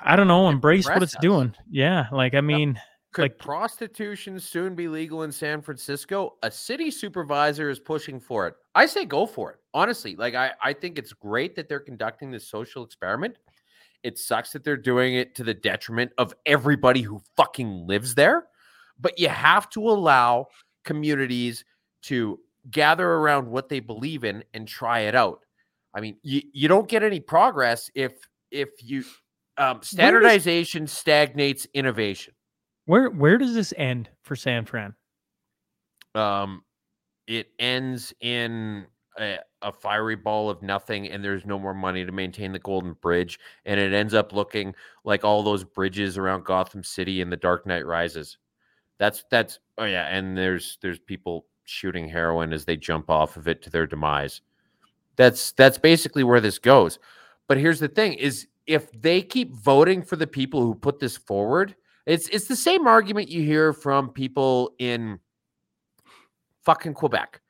I 0.07 0.17
don't 0.17 0.29
know, 0.29 0.51
embrace 0.51 0.87
what 0.87 1.03
it's 1.03 1.17
us. 1.17 1.21
doing. 1.23 1.55
Yeah, 1.71 2.09
like 2.13 2.35
I 2.35 2.43
mean, 2.43 2.79
Could 3.15 3.23
Like- 3.23 3.39
prostitution 3.39 4.41
soon 4.41 4.75
be 4.75 4.89
legal 4.89 5.23
in 5.23 5.31
San 5.31 5.63
Francisco? 5.63 6.37
A 6.43 6.51
city 6.51 6.91
supervisor 6.91 7.71
is 7.71 7.79
pushing 7.79 8.19
for 8.19 8.49
it. 8.49 8.55
I 8.75 8.87
say 8.87 9.05
go 9.05 9.25
for 9.25 9.53
it. 9.53 9.61
Honestly, 9.73 10.17
like 10.17 10.35
I, 10.35 10.53
I 10.61 10.73
think 10.73 10.99
it's 10.99 11.13
great 11.13 11.55
that 11.55 11.69
they're 11.69 11.79
conducting 11.81 12.31
this 12.33 12.47
social 12.47 12.85
experiment. 12.85 13.37
It 14.03 14.19
sucks 14.19 14.53
that 14.53 14.65
they're 14.65 14.77
doing 14.77 15.15
it 15.15 15.35
to 15.37 15.45
the 15.45 15.55
detriment 15.55 16.11
of 16.19 16.35
everybody 16.45 17.03
who 17.03 17.23
fucking 17.37 17.87
lives 17.87 18.17
there. 18.17 18.49
But 18.99 19.19
you 19.19 19.29
have 19.29 19.71
to 19.71 19.89
allow 19.89 20.49
communities 20.85 21.65
to 22.03 22.41
gather 22.71 23.09
around 23.09 23.49
what 23.49 23.69
they 23.69 23.81
believe 23.81 24.25
in 24.25 24.43
and 24.55 24.67
try 24.67 25.01
it 25.01 25.15
out. 25.15 25.39
I 25.95 26.01
mean, 26.01 26.17
you, 26.23 26.43
you 26.53 26.67
don't 26.67 26.89
get 26.89 27.05
any 27.05 27.21
progress 27.21 27.91
if 27.95 28.15
if 28.51 28.71
you 28.81 29.05
um, 29.57 29.81
standardization 29.83 30.89
stagnates 30.89 31.67
innovation. 31.75 32.34
Where 32.87 33.09
where 33.11 33.39
does 33.39 33.55
this 33.55 33.73
end 33.77 34.11
for 34.23 34.37
San 34.37 34.65
Fran? 34.67 34.95
Um, 36.15 36.63
it 37.27 37.49
ends 37.59 38.13
in 38.21 38.87
a, 39.19 39.39
a 39.63 39.73
fiery 39.73 40.17
ball 40.17 40.51
of 40.51 40.63
nothing, 40.63 41.09
and 41.09 41.25
there's 41.25 41.47
no 41.47 41.59
more 41.59 41.75
money 41.75 42.05
to 42.05 42.13
maintain 42.13 42.53
the 42.53 42.59
Golden 42.59 42.95
Bridge, 42.95 43.39
and 43.65 43.81
it 43.81 43.93
ends 43.93 44.15
up 44.15 44.33
looking 44.33 44.75
like 45.05 45.25
all 45.25 45.43
those 45.43 45.65
bridges 45.65 46.19
around 46.19 46.45
Gotham 46.45 46.85
City 46.85 47.21
in 47.21 47.31
The 47.31 47.37
Dark 47.37 47.67
Knight 47.67 47.87
Rises. 47.87 48.39
That's 48.99 49.25
that's 49.31 49.59
oh 49.79 49.85
yeah, 49.85 50.07
and 50.09 50.37
there's 50.37 50.79
there's 50.83 50.99
people 50.99 51.47
shooting 51.65 52.09
heroin 52.09 52.53
as 52.53 52.65
they 52.65 52.77
jump 52.77 53.11
off 53.11 53.37
of 53.37 53.49
it 53.49 53.63
to 53.63 53.71
their 53.71 53.87
demise. 53.87 54.43
That's 55.17 55.53
that's 55.53 55.79
basically 55.79 56.25
where 56.25 56.41
this 56.41 56.59
goes. 56.59 56.99
But 57.49 57.59
here's 57.59 57.81
the 57.81 57.89
thing: 57.89 58.15
is 58.15 58.47
if 58.67 58.91
they 58.93 59.23
keep 59.23 59.55
voting 59.55 60.03
for 60.03 60.17
the 60.17 60.27
people 60.27 60.63
who 60.63 60.75
put 60.75 60.99
this 60.99 61.17
forward, 61.17 61.75
it's 62.07 62.29
it's 62.29 62.47
the 62.47 62.57
same 62.57 62.87
argument 62.87 63.29
you 63.29 63.43
hear 63.43 63.73
from 63.73 64.11
people 64.11 64.75
in 64.79 65.19
fucking 66.65 66.95
Quebec. 66.95 67.41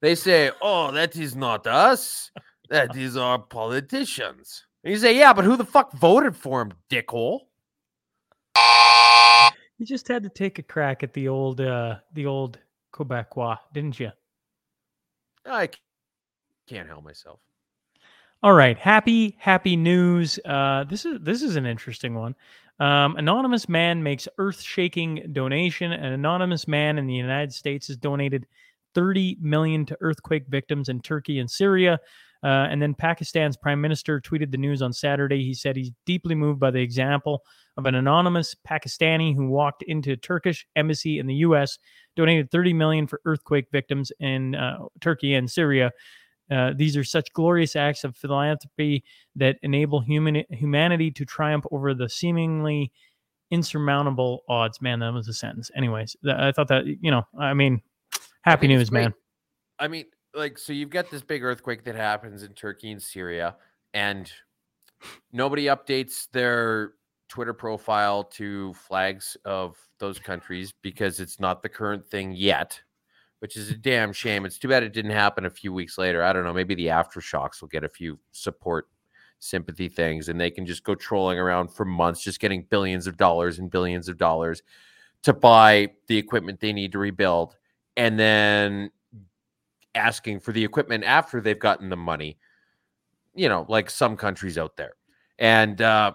They 0.00 0.14
say, 0.14 0.50
"Oh, 0.60 0.90
that 0.92 1.16
is 1.16 1.36
not 1.36 1.66
us. 1.66 2.30
That 2.68 2.96
is 2.96 3.16
our 3.16 3.38
politicians." 3.38 4.66
And 4.84 4.92
you 4.92 4.98
say, 4.98 5.16
"Yeah, 5.16 5.32
but 5.32 5.44
who 5.44 5.56
the 5.56 5.64
fuck 5.64 5.92
voted 5.92 6.36
for 6.36 6.62
him, 6.62 6.72
dickhole?" 6.88 7.40
You 9.78 9.86
just 9.86 10.08
had 10.08 10.22
to 10.24 10.28
take 10.28 10.58
a 10.58 10.62
crack 10.62 11.02
at 11.02 11.14
the 11.14 11.28
old 11.28 11.60
uh 11.60 11.96
the 12.12 12.26
old 12.26 12.58
Quebecois, 12.92 13.56
didn't 13.72 13.98
you? 13.98 14.10
I 15.46 15.70
can't 16.68 16.86
help 16.86 17.02
myself. 17.02 17.40
All 18.42 18.52
right, 18.52 18.76
happy 18.76 19.36
happy 19.38 19.76
news. 19.76 20.38
Uh, 20.44 20.84
this 20.84 21.04
is 21.04 21.18
this 21.20 21.42
is 21.42 21.56
an 21.56 21.66
interesting 21.66 22.14
one. 22.14 22.34
Um, 22.80 23.16
anonymous 23.16 23.68
man 23.68 24.02
makes 24.02 24.26
earth-shaking 24.38 25.32
donation. 25.32 25.92
An 25.92 26.12
anonymous 26.12 26.66
man 26.66 26.98
in 26.98 27.06
the 27.06 27.14
United 27.14 27.52
States 27.52 27.88
has 27.88 27.98
donated 27.98 28.46
30 28.94 29.36
million 29.40 29.84
to 29.86 29.96
earthquake 30.00 30.44
victims 30.48 30.88
in 30.88 31.00
Turkey 31.00 31.38
and 31.38 31.50
Syria. 31.50 32.00
Uh, 32.42 32.66
and 32.70 32.80
then 32.80 32.94
Pakistan's 32.94 33.56
prime 33.56 33.82
minister 33.82 34.18
tweeted 34.18 34.50
the 34.50 34.56
news 34.56 34.80
on 34.80 34.94
Saturday. 34.94 35.44
He 35.44 35.52
said 35.52 35.76
he's 35.76 35.92
deeply 36.06 36.34
moved 36.34 36.58
by 36.58 36.70
the 36.70 36.80
example 36.80 37.42
of 37.76 37.84
an 37.84 37.94
anonymous 37.94 38.56
Pakistani 38.66 39.34
who 39.34 39.48
walked 39.48 39.82
into 39.82 40.16
Turkish 40.16 40.66
embassy 40.74 41.18
in 41.18 41.26
the 41.26 41.34
U.S., 41.34 41.78
donated 42.16 42.50
30 42.50 42.72
million 42.72 43.06
for 43.06 43.20
earthquake 43.26 43.66
victims 43.70 44.10
in 44.20 44.54
uh, 44.54 44.78
Turkey 45.00 45.34
and 45.34 45.50
Syria. 45.50 45.90
Uh, 46.50 46.72
these 46.74 46.96
are 46.96 47.04
such 47.04 47.32
glorious 47.32 47.76
acts 47.76 48.04
of 48.04 48.16
philanthropy 48.16 49.04
that 49.36 49.56
enable 49.62 50.00
human 50.00 50.44
humanity 50.50 51.10
to 51.10 51.24
triumph 51.24 51.64
over 51.70 51.94
the 51.94 52.08
seemingly 52.08 52.90
insurmountable 53.50 54.42
odds. 54.48 54.80
Man, 54.80 55.00
that 55.00 55.12
was 55.12 55.28
a 55.28 55.32
sentence. 55.32 55.70
Anyways, 55.76 56.16
th- 56.24 56.36
I 56.36 56.52
thought 56.52 56.68
that 56.68 56.86
you 56.86 57.10
know, 57.10 57.22
I 57.38 57.54
mean, 57.54 57.82
happy 58.42 58.66
it's 58.66 58.78
news, 58.78 58.90
man. 58.90 59.14
I 59.78 59.88
mean, 59.88 60.06
like, 60.34 60.58
so 60.58 60.72
you've 60.72 60.90
got 60.90 61.10
this 61.10 61.22
big 61.22 61.42
earthquake 61.42 61.84
that 61.84 61.94
happens 61.94 62.42
in 62.42 62.52
Turkey 62.52 62.90
and 62.90 63.02
Syria, 63.02 63.56
and 63.94 64.30
nobody 65.32 65.66
updates 65.66 66.28
their 66.32 66.94
Twitter 67.28 67.54
profile 67.54 68.24
to 68.24 68.74
flags 68.74 69.36
of 69.44 69.76
those 69.98 70.18
countries 70.18 70.74
because 70.82 71.20
it's 71.20 71.38
not 71.38 71.62
the 71.62 71.68
current 71.68 72.06
thing 72.06 72.32
yet, 72.32 72.80
which 73.40 73.56
is 73.56 73.70
a 73.70 73.74
damn 73.74 74.12
shame. 74.12 74.46
It's 74.46 74.58
too 74.58 74.68
bad 74.68 74.82
it 74.82 74.92
didn't 74.92 75.10
happen 75.10 75.44
a 75.44 75.50
few 75.50 75.72
weeks 75.72 75.98
later. 75.98 76.22
I 76.22 76.32
don't 76.32 76.44
know. 76.44 76.52
Maybe 76.52 76.74
the 76.74 76.86
aftershocks 76.86 77.60
will 77.60 77.68
get 77.68 77.84
a 77.84 77.88
few 77.88 78.18
support 78.30 78.88
sympathy 79.40 79.88
things 79.88 80.28
and 80.28 80.38
they 80.38 80.50
can 80.50 80.66
just 80.66 80.84
go 80.84 80.94
trolling 80.94 81.38
around 81.38 81.68
for 81.68 81.84
months, 81.84 82.22
just 82.22 82.40
getting 82.40 82.66
billions 82.70 83.06
of 83.06 83.16
dollars 83.16 83.58
and 83.58 83.70
billions 83.70 84.08
of 84.08 84.18
dollars 84.18 84.62
to 85.22 85.32
buy 85.32 85.88
the 86.06 86.16
equipment 86.16 86.60
they 86.60 86.72
need 86.72 86.92
to 86.92 86.98
rebuild. 86.98 87.56
And 87.96 88.18
then 88.18 88.90
asking 89.94 90.40
for 90.40 90.52
the 90.52 90.64
equipment 90.64 91.04
after 91.04 91.40
they've 91.40 91.58
gotten 91.58 91.88
the 91.88 91.96
money, 91.96 92.38
you 93.34 93.48
know, 93.48 93.66
like 93.68 93.90
some 93.90 94.16
countries 94.16 94.58
out 94.58 94.76
there. 94.76 94.92
And 95.38 95.80
uh, 95.80 96.12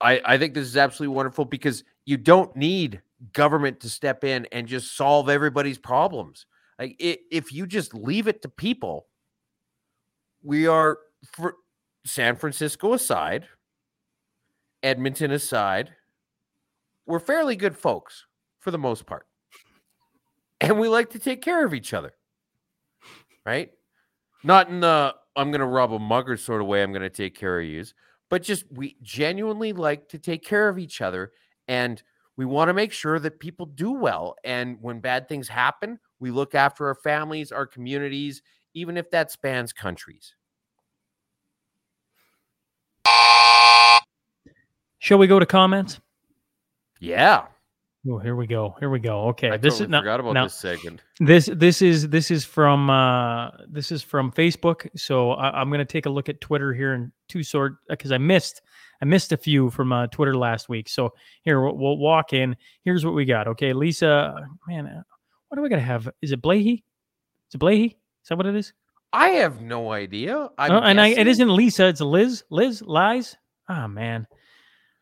I, 0.00 0.20
I 0.24 0.38
think 0.38 0.54
this 0.54 0.66
is 0.66 0.76
absolutely 0.76 1.14
wonderful 1.14 1.44
because 1.44 1.84
you 2.06 2.16
don't 2.16 2.54
need 2.56 3.02
government 3.32 3.80
to 3.80 3.88
step 3.88 4.24
in 4.24 4.46
and 4.52 4.66
just 4.66 4.96
solve 4.96 5.28
everybody's 5.28 5.78
problems. 5.78 6.46
Like 6.78 6.96
i 7.00 7.18
if 7.30 7.52
you 7.52 7.66
just 7.66 7.94
leave 7.94 8.26
it 8.26 8.42
to 8.42 8.48
people, 8.48 9.06
we 10.42 10.66
are 10.66 10.98
for 11.32 11.54
San 12.04 12.36
Francisco 12.36 12.92
aside, 12.92 13.46
Edmonton 14.82 15.30
aside, 15.30 15.94
we're 17.06 17.20
fairly 17.20 17.56
good 17.56 17.76
folks 17.76 18.26
for 18.58 18.70
the 18.70 18.78
most 18.78 19.06
part. 19.06 19.26
And 20.60 20.78
we 20.78 20.88
like 20.88 21.10
to 21.10 21.18
take 21.18 21.42
care 21.42 21.64
of 21.64 21.74
each 21.74 21.92
other. 21.92 22.12
Right? 23.44 23.70
Not 24.42 24.68
in 24.68 24.80
the 24.80 25.14
I'm 25.36 25.50
going 25.50 25.60
to 25.60 25.66
rob 25.66 25.92
a 25.92 25.98
mugger 25.98 26.36
sort 26.36 26.60
of 26.60 26.66
way 26.66 26.82
I'm 26.82 26.92
going 26.92 27.02
to 27.02 27.10
take 27.10 27.34
care 27.34 27.58
of 27.58 27.66
yous, 27.66 27.94
but 28.30 28.42
just 28.42 28.64
we 28.70 28.96
genuinely 29.02 29.72
like 29.72 30.08
to 30.10 30.18
take 30.18 30.44
care 30.44 30.68
of 30.68 30.78
each 30.78 31.00
other 31.00 31.32
and 31.66 32.02
we 32.36 32.44
want 32.44 32.68
to 32.68 32.74
make 32.74 32.92
sure 32.92 33.18
that 33.18 33.38
people 33.38 33.66
do 33.66 33.92
well 33.92 34.36
and 34.44 34.76
when 34.80 35.00
bad 35.00 35.28
things 35.28 35.48
happen, 35.48 35.98
we 36.18 36.30
look 36.30 36.54
after 36.54 36.88
our 36.88 36.94
families, 36.96 37.52
our 37.52 37.66
communities, 37.66 38.42
even 38.74 38.96
if 38.96 39.10
that 39.10 39.30
spans 39.30 39.72
countries. 39.72 40.34
Shall 44.98 45.18
we 45.18 45.26
go 45.26 45.38
to 45.38 45.46
comments? 45.46 46.00
Yeah. 46.98 47.44
Oh, 48.08 48.18
here 48.18 48.36
we 48.36 48.46
go. 48.46 48.74
Here 48.80 48.90
we 48.90 48.98
go. 48.98 49.28
Okay, 49.28 49.50
I 49.50 49.56
this 49.56 49.74
totally 49.74 49.84
is 49.86 49.90
now, 49.90 50.00
forgot 50.00 50.20
about 50.20 50.32
now- 50.34 50.44
this 50.44 50.54
segment. 50.54 51.02
this 51.20 51.48
this 51.52 51.80
is 51.82 52.08
this 52.08 52.30
is 52.30 52.44
from 52.44 52.90
uh 52.90 53.50
this 53.68 53.92
is 53.92 54.02
from 54.02 54.30
Facebook. 54.32 54.88
So 54.96 55.32
I, 55.32 55.60
I'm 55.60 55.70
gonna 55.70 55.84
take 55.84 56.06
a 56.06 56.10
look 56.10 56.28
at 56.28 56.40
Twitter 56.40 56.74
here 56.74 56.94
in 56.94 57.12
two 57.28 57.42
sort 57.42 57.76
because 57.88 58.12
I 58.12 58.18
missed 58.18 58.62
I 59.02 59.04
missed 59.04 59.32
a 59.32 59.36
few 59.36 59.70
from 59.70 59.92
uh, 59.92 60.06
Twitter 60.08 60.36
last 60.36 60.68
week. 60.68 60.88
So 60.88 61.12
here 61.42 61.60
we'll, 61.60 61.76
we'll 61.76 61.98
walk 61.98 62.32
in. 62.32 62.56
Here's 62.84 63.04
what 63.04 63.14
we 63.14 63.24
got. 63.24 63.48
Okay, 63.48 63.72
Lisa, 63.72 64.34
man, 64.68 64.86
uh, 64.86 65.02
what 65.48 65.56
do 65.58 65.64
I 65.64 65.68
gotta 65.68 65.82
have? 65.82 66.08
Is 66.22 66.32
it 66.32 66.40
Blahy? 66.42 66.82
Is 67.48 67.54
it 67.54 67.58
Blahy? 67.58 67.86
Is 68.22 68.28
that 68.28 68.36
what 68.36 68.46
it 68.46 68.54
is? 68.56 68.72
I 69.12 69.28
have 69.30 69.60
no 69.60 69.92
idea. 69.92 70.48
I'm 70.58 70.72
Oh, 70.72 70.78
and 70.80 71.00
I, 71.00 71.08
it 71.08 71.26
isn't 71.28 71.48
Lisa. 71.48 71.86
It's 71.86 72.00
Liz. 72.00 72.42
Liz 72.50 72.82
lies. 72.82 73.36
Ah 73.68 73.86
man. 73.86 74.26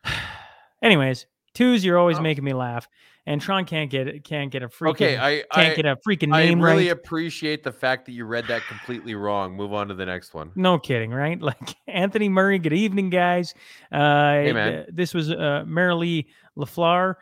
Anyways, 0.81 1.25
twos. 1.53 1.83
You're 1.83 1.97
always 1.97 2.19
Oh. 2.19 2.21
making 2.21 2.43
me 2.43 2.53
laugh, 2.53 2.87
and 3.25 3.39
Tron 3.41 3.65
can't 3.65 3.89
get. 3.89 4.23
Can't 4.23 4.51
get 4.51 4.63
a 4.63 4.67
freaking. 4.67 4.89
Okay, 4.91 5.17
I 5.17 5.43
can't 5.53 5.71
I, 5.73 5.75
get 5.75 5.85
a 5.85 5.95
freaking 5.95 6.33
I 6.33 6.45
name 6.45 6.61
I 6.61 6.65
really 6.71 6.87
right. 6.87 6.91
appreciate 6.91 7.63
the 7.63 7.71
fact 7.71 8.05
that 8.05 8.11
you 8.11 8.25
read 8.25 8.47
that 8.47 8.63
completely 8.67 9.15
wrong. 9.15 9.55
Move 9.55 9.73
on 9.73 9.87
to 9.87 9.93
the 9.93 10.05
next 10.05 10.33
one. 10.33 10.51
No 10.55 10.77
kidding, 10.77 11.11
right? 11.11 11.39
Like 11.41 11.75
Anthony 11.87 12.27
Murray. 12.29 12.59
Good 12.59 12.73
evening, 12.73 13.09
guys. 13.09 13.53
Uh, 13.91 14.33
Hey, 14.33 14.51
man. 14.53 14.71
th- 14.73 14.87
This 14.91 15.13
was 15.13 15.31
uh, 15.31 15.63
Marilee 15.65 16.25
Lafleur. 16.57 17.15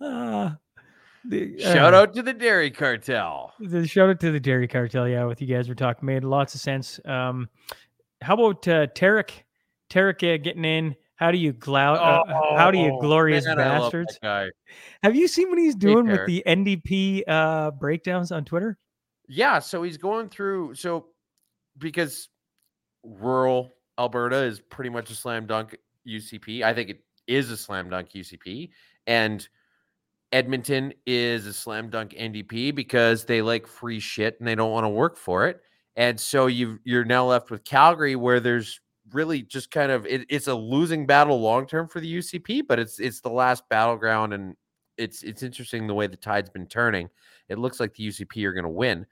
uh, 0.00 0.50
the, 1.24 1.58
Shout 1.60 1.94
uh, 1.94 1.98
out 1.98 2.14
to 2.14 2.22
the 2.22 2.32
Dairy 2.32 2.70
Cartel. 2.70 3.52
the 3.60 3.86
shout 3.86 4.08
out 4.10 4.20
to 4.20 4.30
the 4.32 4.40
Dairy 4.40 4.68
Cartel. 4.68 5.08
Yeah, 5.08 5.24
with 5.24 5.40
you 5.40 5.46
guys 5.46 5.68
were 5.68 5.74
talking 5.74 6.06
made 6.06 6.24
lots 6.24 6.54
of 6.54 6.60
sense. 6.60 6.98
Um, 7.04 7.48
how 8.22 8.34
about 8.34 8.66
uh, 8.68 8.86
Tarek? 8.88 9.30
Tarek 9.90 10.34
uh, 10.34 10.42
getting 10.42 10.64
in. 10.64 10.96
How 11.16 11.30
do 11.30 11.38
you 11.38 11.52
glou- 11.52 11.96
uh, 11.96 12.24
How 12.56 12.70
do 12.70 12.78
you 12.78 12.92
Oh, 12.92 13.00
glorious 13.00 13.46
man, 13.46 13.56
bastards? 13.56 14.18
Have 14.22 15.16
you 15.16 15.26
seen 15.28 15.48
what 15.48 15.58
he's 15.58 15.74
doing 15.74 16.06
with 16.06 16.26
the 16.26 16.42
NDP 16.46 17.22
uh, 17.26 17.70
breakdowns 17.72 18.32
on 18.32 18.44
Twitter? 18.44 18.78
Yeah, 19.28 19.58
so 19.58 19.82
he's 19.82 19.96
going 19.96 20.28
through 20.28 20.74
so 20.74 21.06
because 21.78 22.28
rural 23.02 23.72
Alberta 23.98 24.44
is 24.44 24.60
pretty 24.60 24.90
much 24.90 25.10
a 25.10 25.14
slam 25.14 25.46
dunk 25.46 25.76
UCP. 26.06 26.62
I 26.62 26.72
think 26.74 26.90
it 26.90 27.00
is 27.26 27.50
a 27.50 27.56
slam 27.56 27.88
dunk 27.90 28.10
UCP 28.10 28.70
and 29.06 29.48
Edmonton 30.32 30.92
is 31.06 31.46
a 31.46 31.52
slam 31.52 31.88
dunk 31.88 32.12
NDP 32.12 32.74
because 32.74 33.24
they 33.24 33.42
like 33.42 33.66
free 33.66 34.00
shit 34.00 34.36
and 34.38 34.46
they 34.46 34.54
don't 34.54 34.70
want 34.70 34.84
to 34.84 34.88
work 34.90 35.16
for 35.16 35.46
it. 35.46 35.60
And 35.96 36.20
so 36.20 36.46
you 36.46 36.78
you're 36.84 37.04
now 37.04 37.26
left 37.26 37.50
with 37.50 37.64
Calgary 37.64 38.16
where 38.16 38.38
there's 38.38 38.80
really 39.12 39.42
just 39.42 39.70
kind 39.70 39.92
of 39.92 40.06
it, 40.06 40.26
it's 40.28 40.48
a 40.48 40.54
losing 40.54 41.06
battle 41.06 41.40
long 41.40 41.66
term 41.66 41.88
for 41.88 42.00
the 42.00 42.18
UCP, 42.18 42.62
but 42.66 42.78
it's 42.78 42.98
it's 42.98 43.20
the 43.20 43.30
last 43.30 43.68
battleground 43.68 44.34
and 44.34 44.56
it's 44.96 45.22
it's 45.22 45.42
interesting 45.42 45.86
the 45.86 45.94
way 45.94 46.06
the 46.06 46.16
tide's 46.16 46.50
been 46.50 46.66
turning. 46.66 47.08
It 47.48 47.58
looks 47.58 47.80
like 47.80 47.94
the 47.94 48.08
UCP 48.08 48.44
are 48.44 48.52
going 48.52 48.64
to 48.64 48.68
win, 48.68 49.06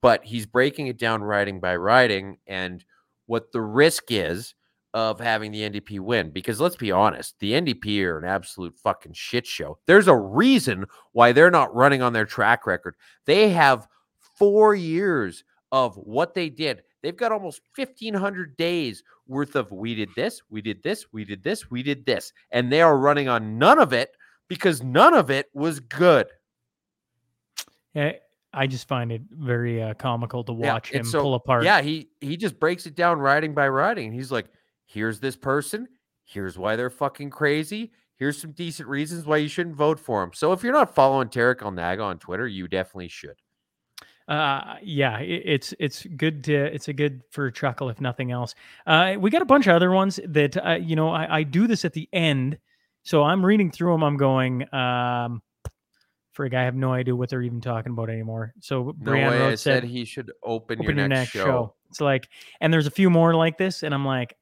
but 0.00 0.24
he's 0.24 0.46
breaking 0.46 0.86
it 0.86 0.98
down 0.98 1.22
riding 1.22 1.60
by 1.60 1.76
riding 1.76 2.38
and 2.46 2.84
what 3.26 3.52
the 3.52 3.60
risk 3.60 4.04
is 4.08 4.54
of 4.94 5.20
having 5.20 5.52
the 5.52 5.68
NDP 5.68 6.00
win. 6.00 6.30
Because 6.30 6.60
let's 6.60 6.76
be 6.76 6.90
honest, 6.90 7.38
the 7.38 7.52
NDP 7.52 8.02
are 8.04 8.18
an 8.18 8.24
absolute 8.24 8.74
fucking 8.78 9.12
shit 9.12 9.46
show. 9.46 9.78
There's 9.86 10.08
a 10.08 10.16
reason 10.16 10.86
why 11.12 11.32
they're 11.32 11.50
not 11.50 11.74
running 11.74 12.00
on 12.00 12.12
their 12.12 12.24
track 12.24 12.66
record. 12.66 12.94
They 13.26 13.50
have 13.50 13.86
four 14.38 14.74
years 14.74 15.44
of 15.70 15.96
what 15.96 16.34
they 16.34 16.48
did. 16.48 16.82
They've 17.02 17.16
got 17.16 17.32
almost 17.32 17.60
1500 17.76 18.56
days 18.56 19.02
worth 19.26 19.56
of 19.56 19.70
we 19.72 19.94
did 19.94 20.10
this, 20.16 20.42
we 20.50 20.60
did 20.60 20.82
this, 20.82 21.12
we 21.12 21.24
did 21.24 21.42
this, 21.42 21.70
we 21.70 21.82
did 21.82 22.06
this. 22.06 22.32
And 22.50 22.72
they 22.72 22.82
are 22.82 22.96
running 22.98 23.28
on 23.28 23.58
none 23.58 23.78
of 23.78 23.92
it 23.92 24.10
because 24.48 24.82
none 24.82 25.14
of 25.14 25.30
it 25.30 25.46
was 25.54 25.80
good. 25.80 26.26
Yeah, 27.94 28.12
I 28.52 28.66
just 28.66 28.88
find 28.88 29.10
it 29.10 29.22
very 29.30 29.82
uh, 29.82 29.94
comical 29.94 30.44
to 30.44 30.52
watch 30.52 30.90
and 30.90 31.00
him 31.00 31.06
so- 31.06 31.22
pull 31.22 31.34
apart. 31.34 31.64
Yeah, 31.64 31.80
he 31.80 32.08
he 32.20 32.36
just 32.36 32.58
breaks 32.58 32.86
it 32.86 32.94
down 32.94 33.18
riding 33.18 33.54
by 33.54 33.68
riding. 33.68 34.12
He's 34.12 34.30
like, 34.30 34.46
here's 34.86 35.20
this 35.20 35.36
person, 35.36 35.88
here's 36.24 36.58
why 36.58 36.76
they're 36.76 36.90
fucking 36.90 37.30
crazy. 37.30 37.92
Here's 38.18 38.40
some 38.40 38.52
decent 38.52 38.88
reasons 38.88 39.26
why 39.26 39.36
you 39.36 39.48
shouldn't 39.48 39.76
vote 39.76 40.00
for 40.00 40.22
him. 40.22 40.30
So 40.32 40.52
if 40.52 40.62
you're 40.62 40.72
not 40.72 40.94
following 40.94 41.28
Tarek 41.28 41.56
Alnaga 41.56 42.02
on 42.02 42.18
Twitter, 42.18 42.46
you 42.46 42.66
definitely 42.66 43.08
should. 43.08 43.36
Uh, 44.28 44.76
yeah, 44.82 45.18
it, 45.20 45.42
it's 45.44 45.74
it's 45.78 46.04
good 46.16 46.42
to 46.44 46.54
it's 46.54 46.88
a 46.88 46.92
good 46.92 47.22
for 47.30 47.46
a 47.46 47.52
chuckle 47.52 47.88
if 47.88 48.00
nothing 48.00 48.32
else. 48.32 48.54
Uh, 48.86 49.14
we 49.18 49.30
got 49.30 49.42
a 49.42 49.46
bunch 49.46 49.66
of 49.68 49.76
other 49.76 49.92
ones 49.92 50.18
that 50.26 50.56
uh, 50.66 50.72
you 50.72 50.96
know 50.96 51.10
I, 51.10 51.38
I 51.38 51.42
do 51.44 51.68
this 51.68 51.84
at 51.84 51.92
the 51.92 52.08
end, 52.12 52.58
so 53.04 53.22
I'm 53.22 53.44
reading 53.44 53.70
through 53.70 53.92
them. 53.92 54.02
I'm 54.02 54.16
going, 54.16 54.62
um, 54.74 55.42
frig, 56.36 56.54
I 56.54 56.64
have 56.64 56.74
no 56.74 56.92
idea 56.92 57.14
what 57.14 57.30
they're 57.30 57.42
even 57.42 57.60
talking 57.60 57.92
about 57.92 58.10
anymore. 58.10 58.52
So 58.60 58.94
No 58.98 59.12
Brianne 59.12 59.30
way 59.30 59.42
I 59.42 59.50
said, 59.50 59.58
said 59.58 59.84
he 59.84 60.04
should 60.04 60.32
open, 60.42 60.80
"Open 60.80 60.98
your, 60.98 61.08
next, 61.08 61.30
show. 61.30 61.74
It's 61.88 62.00
like, 62.00 62.28
and 62.60 62.72
there's 62.72 62.88
a 62.88 62.90
few 62.90 63.10
more 63.10 63.34
like 63.34 63.58
this, 63.58 63.84
and 63.84 63.94
I'm 63.94 64.04
like, 64.04 64.36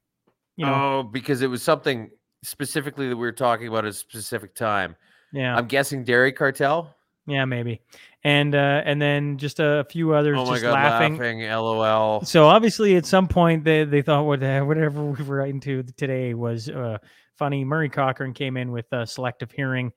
you 0.57 0.65
know, 0.65 0.75
oh, 0.75 1.03
because 1.03 1.43
it 1.43 1.49
was 1.49 1.63
something 1.63 2.11
specifically 2.43 3.09
that 3.09 3.17
we 3.17 3.21
were 3.27 3.33
talking 3.33 3.69
about 3.69 3.85
at 3.85 3.91
a 3.91 3.93
specific 3.93 4.55
time. 4.55 4.97
yeah, 5.33 5.55
I'm 5.55 5.67
guessing 5.67 6.05
Dairy 6.05 6.33
Cartel. 6.33 6.95
yeah, 7.27 7.45
maybe, 7.45 7.83
and 8.25 8.55
uh, 8.55 8.83
and 8.85 9.01
then 9.01 9.37
just 9.39 9.61
a 9.61 9.85
few 9.91 10.15
others 10.15 10.37
Oh 10.39 10.47
my 10.47 10.53
just 10.53 10.63
god, 10.63 10.73
laughing. 10.73 11.19
laughing. 11.19 11.41
LOL. 11.43 12.25
So 12.25 12.47
obviously, 12.47 12.97
at 12.97 13.07
some 13.07 13.29
point, 13.29 13.65
they 13.65 13.85
they 13.85 14.03
thought 14.03 14.25
what 14.25 14.41
whatever 14.67 15.05
we 15.05 15.23
were 15.23 15.37
writing 15.37 15.61
to 15.61 15.83
today 15.97 16.35
was 16.35 16.69
uh, 16.69 16.99
funny. 17.37 17.65
Murray 17.65 17.89
Cochran 17.91 18.33
came 18.33 18.57
in 18.57 18.73
with 18.73 18.91
uh, 18.93 19.05
selective 19.05 19.53
hearing. 19.53 19.93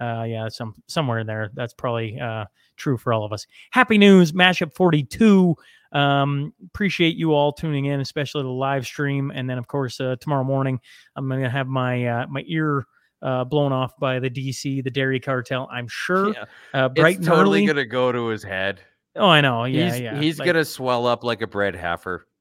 Uh, 0.00 0.24
yeah, 0.24 0.48
some 0.48 0.74
somewhere 0.86 1.18
in 1.18 1.26
there. 1.26 1.50
That's 1.54 1.74
probably 1.74 2.18
uh, 2.18 2.46
true 2.76 2.96
for 2.96 3.12
all 3.12 3.24
of 3.24 3.32
us. 3.32 3.46
Happy 3.72 3.98
news, 3.98 4.32
mashup 4.32 4.74
forty 4.74 5.02
two. 5.02 5.56
Um, 5.92 6.54
appreciate 6.64 7.16
you 7.16 7.34
all 7.34 7.52
tuning 7.52 7.84
in, 7.84 8.00
especially 8.00 8.42
the 8.42 8.48
live 8.48 8.86
stream, 8.86 9.30
and 9.34 9.48
then 9.50 9.58
of 9.58 9.66
course 9.66 10.00
uh, 10.00 10.16
tomorrow 10.20 10.44
morning 10.44 10.80
I'm 11.16 11.28
gonna 11.28 11.50
have 11.50 11.66
my 11.68 12.06
uh, 12.06 12.26
my 12.28 12.42
ear. 12.46 12.86
Uh, 13.22 13.44
blown 13.44 13.72
off 13.72 13.96
by 13.98 14.18
the 14.18 14.28
DC, 14.28 14.82
the 14.82 14.90
dairy 14.90 15.20
cartel. 15.20 15.68
I'm 15.70 15.86
sure. 15.88 16.32
Yeah, 16.32 16.44
Uh, 16.74 16.88
bright 16.88 17.18
it's 17.18 17.26
totally 17.26 17.60
early. 17.60 17.66
gonna 17.66 17.84
go 17.86 18.10
to 18.10 18.26
his 18.26 18.42
head. 18.42 18.80
Oh, 19.14 19.28
I 19.28 19.40
know. 19.40 19.64
Yeah, 19.64 19.84
he's 19.92 20.00
yeah. 20.00 20.20
he's 20.20 20.38
Like- 20.40 20.46
gonna 20.46 20.64
swell 20.64 21.06
up 21.06 21.22
like 21.22 21.40
a 21.42 21.46
bread 21.46 21.76
heifer. 21.76 22.26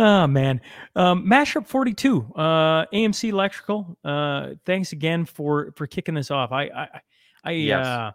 Oh 0.00 0.28
man, 0.28 0.60
um, 0.94 1.28
mashup 1.28 1.66
forty 1.66 1.92
two, 1.92 2.20
uh, 2.36 2.86
AMC 2.92 3.30
Electrical. 3.30 3.98
Uh, 4.04 4.50
thanks 4.64 4.92
again 4.92 5.24
for 5.24 5.72
for 5.76 5.88
kicking 5.88 6.14
this 6.14 6.30
off. 6.30 6.52
I 6.52 6.64
I 6.66 6.88
I 7.42 7.50
Yes. 7.52 7.84
uh, 7.84 8.12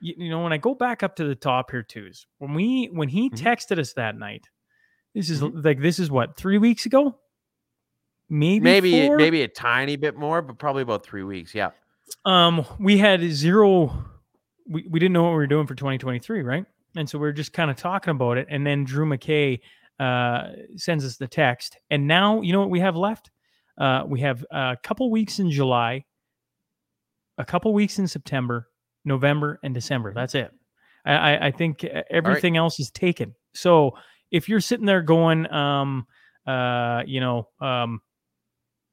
you, 0.00 0.14
you 0.16 0.30
know 0.30 0.42
when 0.42 0.54
I 0.54 0.56
go 0.56 0.74
back 0.74 1.02
up 1.02 1.16
to 1.16 1.24
the 1.24 1.34
top 1.34 1.70
here, 1.70 1.82
twos 1.82 2.26
when 2.38 2.54
we 2.54 2.86
when 2.86 3.08
he 3.10 3.28
Mhm. 3.28 3.36
texted 3.38 3.78
us 3.78 3.92
that 3.94 4.16
night. 4.16 4.48
This 5.14 5.28
is 5.28 5.42
Mhm. 5.42 5.62
like 5.62 5.80
this 5.82 5.98
is 5.98 6.10
what 6.10 6.36
three 6.38 6.56
weeks 6.56 6.86
ago, 6.86 7.18
maybe 8.28 8.62
Maybe 8.64 9.06
four? 9.06 9.16
maybe 9.16 9.42
a 9.42 9.48
tiny 9.48 9.96
bit 9.96 10.16
more, 10.16 10.42
but 10.42 10.58
probably 10.58 10.82
about 10.82 11.04
three 11.04 11.22
weeks. 11.22 11.54
Yeah. 11.54 11.70
um 12.24 12.64
we 12.78 12.98
had 12.98 13.20
zero 13.30 14.04
we, 14.70 14.86
we 14.90 14.98
didn't 14.98 15.12
know 15.12 15.22
what 15.24 15.30
we 15.30 15.36
were 15.36 15.46
doing 15.46 15.66
for 15.66 15.74
2023 15.74 16.42
right 16.42 16.64
and 16.96 17.08
so 17.08 17.18
we 17.18 17.28
are 17.28 17.32
just 17.32 17.52
kind 17.52 17.70
of 17.70 17.76
talking 17.76 18.10
about 18.12 18.38
it 18.38 18.46
and 18.50 18.66
then 18.66 18.82
drew 18.84 19.04
mckay 19.06 19.60
uh 20.00 20.48
sends 20.76 21.04
us 21.04 21.16
the 21.18 21.28
text 21.28 21.76
and 21.90 22.06
now 22.06 22.40
you 22.40 22.52
know 22.52 22.60
what 22.60 22.70
we 22.70 22.80
have 22.80 22.96
left 22.96 23.30
uh 23.78 24.04
we 24.06 24.20
have 24.20 24.42
a 24.50 24.76
couple 24.82 25.10
weeks 25.10 25.38
in 25.38 25.50
july 25.50 26.02
a 27.36 27.44
couple 27.44 27.72
weeks 27.74 27.98
in 27.98 28.08
september 28.08 28.68
november 29.04 29.58
and 29.62 29.74
december 29.74 30.12
that's 30.14 30.34
it 30.34 30.50
i 31.04 31.14
i, 31.14 31.46
I 31.46 31.50
think 31.50 31.84
everything 32.10 32.56
else 32.56 32.80
is 32.80 32.90
taken 32.90 33.34
so 33.54 33.92
if 34.30 34.48
you're 34.48 34.60
sitting 34.60 34.86
there 34.86 35.02
going 35.02 35.50
um 35.52 36.06
uh 36.46 37.02
you 37.06 37.20
know 37.20 37.48
um 37.60 38.00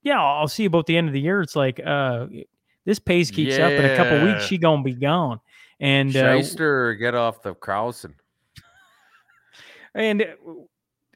yeah 0.06 0.22
i'll 0.24 0.48
see 0.48 0.64
about 0.64 0.86
the 0.86 0.96
end 0.96 1.08
of 1.10 1.14
the 1.14 1.20
year 1.20 1.42
it's 1.42 1.56
like 1.58 1.82
uh 1.86 2.28
this 2.86 3.00
pace 3.00 3.30
keeps 3.32 3.58
up 3.58 3.72
in 3.72 3.84
a 3.84 3.98
couple 3.98 4.24
weeks 4.24 4.46
she 4.46 4.58
gonna 4.58 4.82
be 4.84 4.94
gone 4.94 5.40
and 5.82 6.16
uh, 6.16 6.42
get 6.94 7.14
off 7.16 7.42
the 7.42 7.54
Krausen. 7.56 8.14
and 9.94 10.22
uh, 10.22 10.26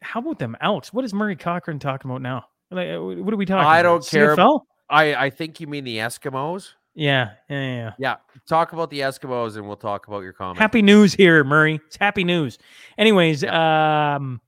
how 0.02 0.20
about 0.20 0.40
them 0.40 0.58
outs 0.60 0.92
what 0.92 1.06
is 1.06 1.14
murray 1.14 1.36
cochran 1.36 1.80
talking 1.80 2.10
about 2.12 2.22
now 2.22 2.46
like, 2.72 2.90
uh, 2.90 3.02
what 3.02 3.34
are 3.34 3.38
we 3.38 3.46
talking 3.46 3.66
I 3.66 3.82
don't 3.82 4.06
care 4.06 4.34
ab- 4.34 4.38
CFL? 4.38 4.60
I 4.90 5.16
I 5.16 5.30
think 5.30 5.60
you 5.60 5.68
mean 5.68 5.84
the 5.86 5.98
Eskimos. 5.98 6.74
yeah 6.96 7.32
yeah 7.50 7.76
yeah 7.76 7.92
Yeah. 7.98 8.16
Talk 8.48 8.74
about 8.74 8.90
the 8.92 9.00
Eskimos, 9.02 9.56
and 9.58 9.66
we'll 9.68 9.76
talk 9.76 10.08
about 10.08 10.22
your 10.22 10.34
comment. 10.34 10.58
happy 10.60 10.82
news 10.82 11.14
here 11.14 11.44
murray 11.44 11.80
it's 11.88 11.98
happy 11.98 12.24
news 12.24 12.58
anyways 12.98 13.44
um 13.44 14.40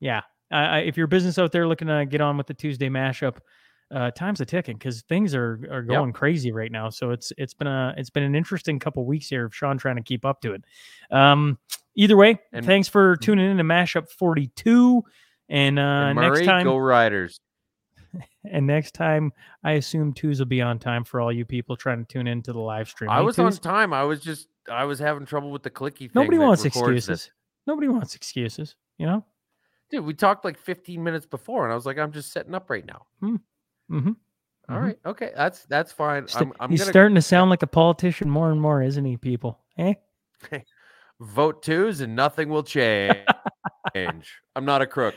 yeah 0.00 0.18
uh, 0.18 0.22
I- 0.50 0.78
if 0.80 0.96
you're 0.96 1.06
business 1.06 1.38
out 1.38 1.52
there 1.52 1.66
looking 1.66 1.88
to 1.88 2.06
get 2.06 2.20
on 2.20 2.36
with 2.36 2.46
the 2.46 2.54
tuesday 2.54 2.88
mashup 2.88 3.38
uh 3.90 4.10
time's 4.10 4.40
a 4.40 4.44
ticking 4.46 4.76
because 4.76 5.02
things 5.02 5.34
are 5.34 5.60
are 5.70 5.82
going 5.82 6.12
crazy 6.12 6.52
right 6.52 6.70
now 6.72 6.90
so 6.90 7.10
it's 7.10 7.32
it's 7.38 7.54
been 7.54 7.66
a 7.68 7.94
it's 7.96 8.10
been 8.10 8.22
an 8.22 8.34
interesting 8.34 8.78
couple 8.78 9.04
weeks 9.06 9.28
here 9.28 9.46
of 9.46 9.54
sean 9.54 9.78
trying 9.78 9.96
to 9.96 10.02
keep 10.02 10.24
up 10.26 10.40
to 10.42 10.52
it 10.52 10.62
um 11.10 11.58
either 11.94 12.16
way 12.16 12.38
And- 12.52 12.64
thanks 12.66 12.86
for 12.88 13.16
tuning 13.16 13.50
in 13.50 13.56
to 13.56 13.64
mashup 13.64 14.08
42 14.10 15.02
and 15.48 15.78
uh 15.78 15.82
And 15.82 16.18
next 16.20 16.44
time 16.44 16.64
go 16.64 16.76
Riders. 16.76 17.40
and 18.50 18.66
next 18.66 18.92
time 18.94 19.32
i 19.64 19.72
assume 19.72 20.12
twos 20.12 20.38
will 20.38 20.46
be 20.46 20.60
on 20.62 20.78
time 20.78 21.04
for 21.04 21.20
all 21.20 21.32
you 21.32 21.44
people 21.44 21.76
trying 21.76 22.04
to 22.04 22.12
tune 22.12 22.26
into 22.26 22.52
the 22.52 22.58
live 22.60 22.88
stream 22.88 23.10
I 23.10 23.18
Hey, 23.18 23.22
was 23.24 23.38
on 23.38 23.52
time. 23.52 23.92
I 23.92 24.02
was 24.04 24.20
just 24.20 24.48
I 24.70 24.84
was 24.84 24.98
having 24.98 25.24
trouble 25.24 25.50
with 25.50 25.62
the 25.62 25.70
clicky 25.70 25.98
thing. 26.00 26.10
nobody 26.14 26.36
wants 26.38 26.64
excuses 26.66 27.06
this. 27.06 27.30
nobody 27.66 27.88
wants 27.88 28.14
excuses 28.14 28.76
you 28.98 29.06
know 29.06 29.24
Dude, 29.90 30.04
we 30.04 30.14
talked 30.14 30.44
like 30.44 30.58
15 30.58 31.02
minutes 31.02 31.26
before, 31.26 31.64
and 31.64 31.72
I 31.72 31.74
was 31.74 31.86
like, 31.86 31.98
I'm 31.98 32.12
just 32.12 32.32
setting 32.32 32.54
up 32.54 32.68
right 32.70 32.84
now. 32.84 33.06
Hmm. 33.20 33.36
mm-hmm. 33.90 34.12
All 34.70 34.80
right, 34.80 34.98
okay, 35.06 35.30
that's 35.34 35.64
that's 35.64 35.92
fine. 35.92 36.26
I'm, 36.34 36.52
I'm 36.60 36.70
he's 36.70 36.80
gonna 36.80 36.92
starting 36.92 37.14
to 37.14 37.22
sound 37.22 37.48
like 37.48 37.62
a 37.62 37.66
politician 37.66 38.28
more 38.28 38.50
and 38.50 38.60
more, 38.60 38.82
isn't 38.82 39.04
he, 39.04 39.16
people? 39.16 39.60
Eh? 39.78 39.94
vote 41.20 41.62
twos, 41.62 42.02
and 42.02 42.14
nothing 42.14 42.50
will 42.50 42.62
change. 42.62 43.16
I'm 43.94 44.64
not 44.64 44.82
a 44.82 44.86
crook. 44.86 45.14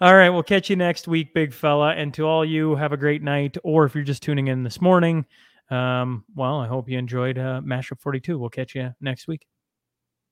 All 0.00 0.14
right, 0.16 0.30
we'll 0.30 0.42
catch 0.42 0.68
you 0.68 0.74
next 0.74 1.06
week, 1.06 1.32
big 1.32 1.54
fella. 1.54 1.94
And 1.94 2.12
to 2.14 2.24
all 2.24 2.44
you, 2.44 2.74
have 2.74 2.92
a 2.92 2.96
great 2.96 3.22
night. 3.22 3.56
Or 3.62 3.84
if 3.84 3.94
you're 3.94 4.02
just 4.02 4.22
tuning 4.22 4.48
in 4.48 4.64
this 4.64 4.80
morning, 4.80 5.24
um, 5.70 6.24
well, 6.34 6.58
I 6.58 6.66
hope 6.66 6.88
you 6.88 6.98
enjoyed 6.98 7.38
uh, 7.38 7.60
Mashup 7.64 8.00
42. 8.00 8.36
We'll 8.36 8.50
catch 8.50 8.74
you 8.74 8.92
next 9.00 9.28
week. 9.28 9.46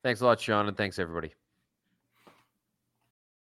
Thanks 0.03 0.23
a 0.23 0.25
lot, 0.25 0.41
Sean, 0.41 0.67
and 0.67 0.77
thanks 0.77 0.99
everybody. 0.99 1.33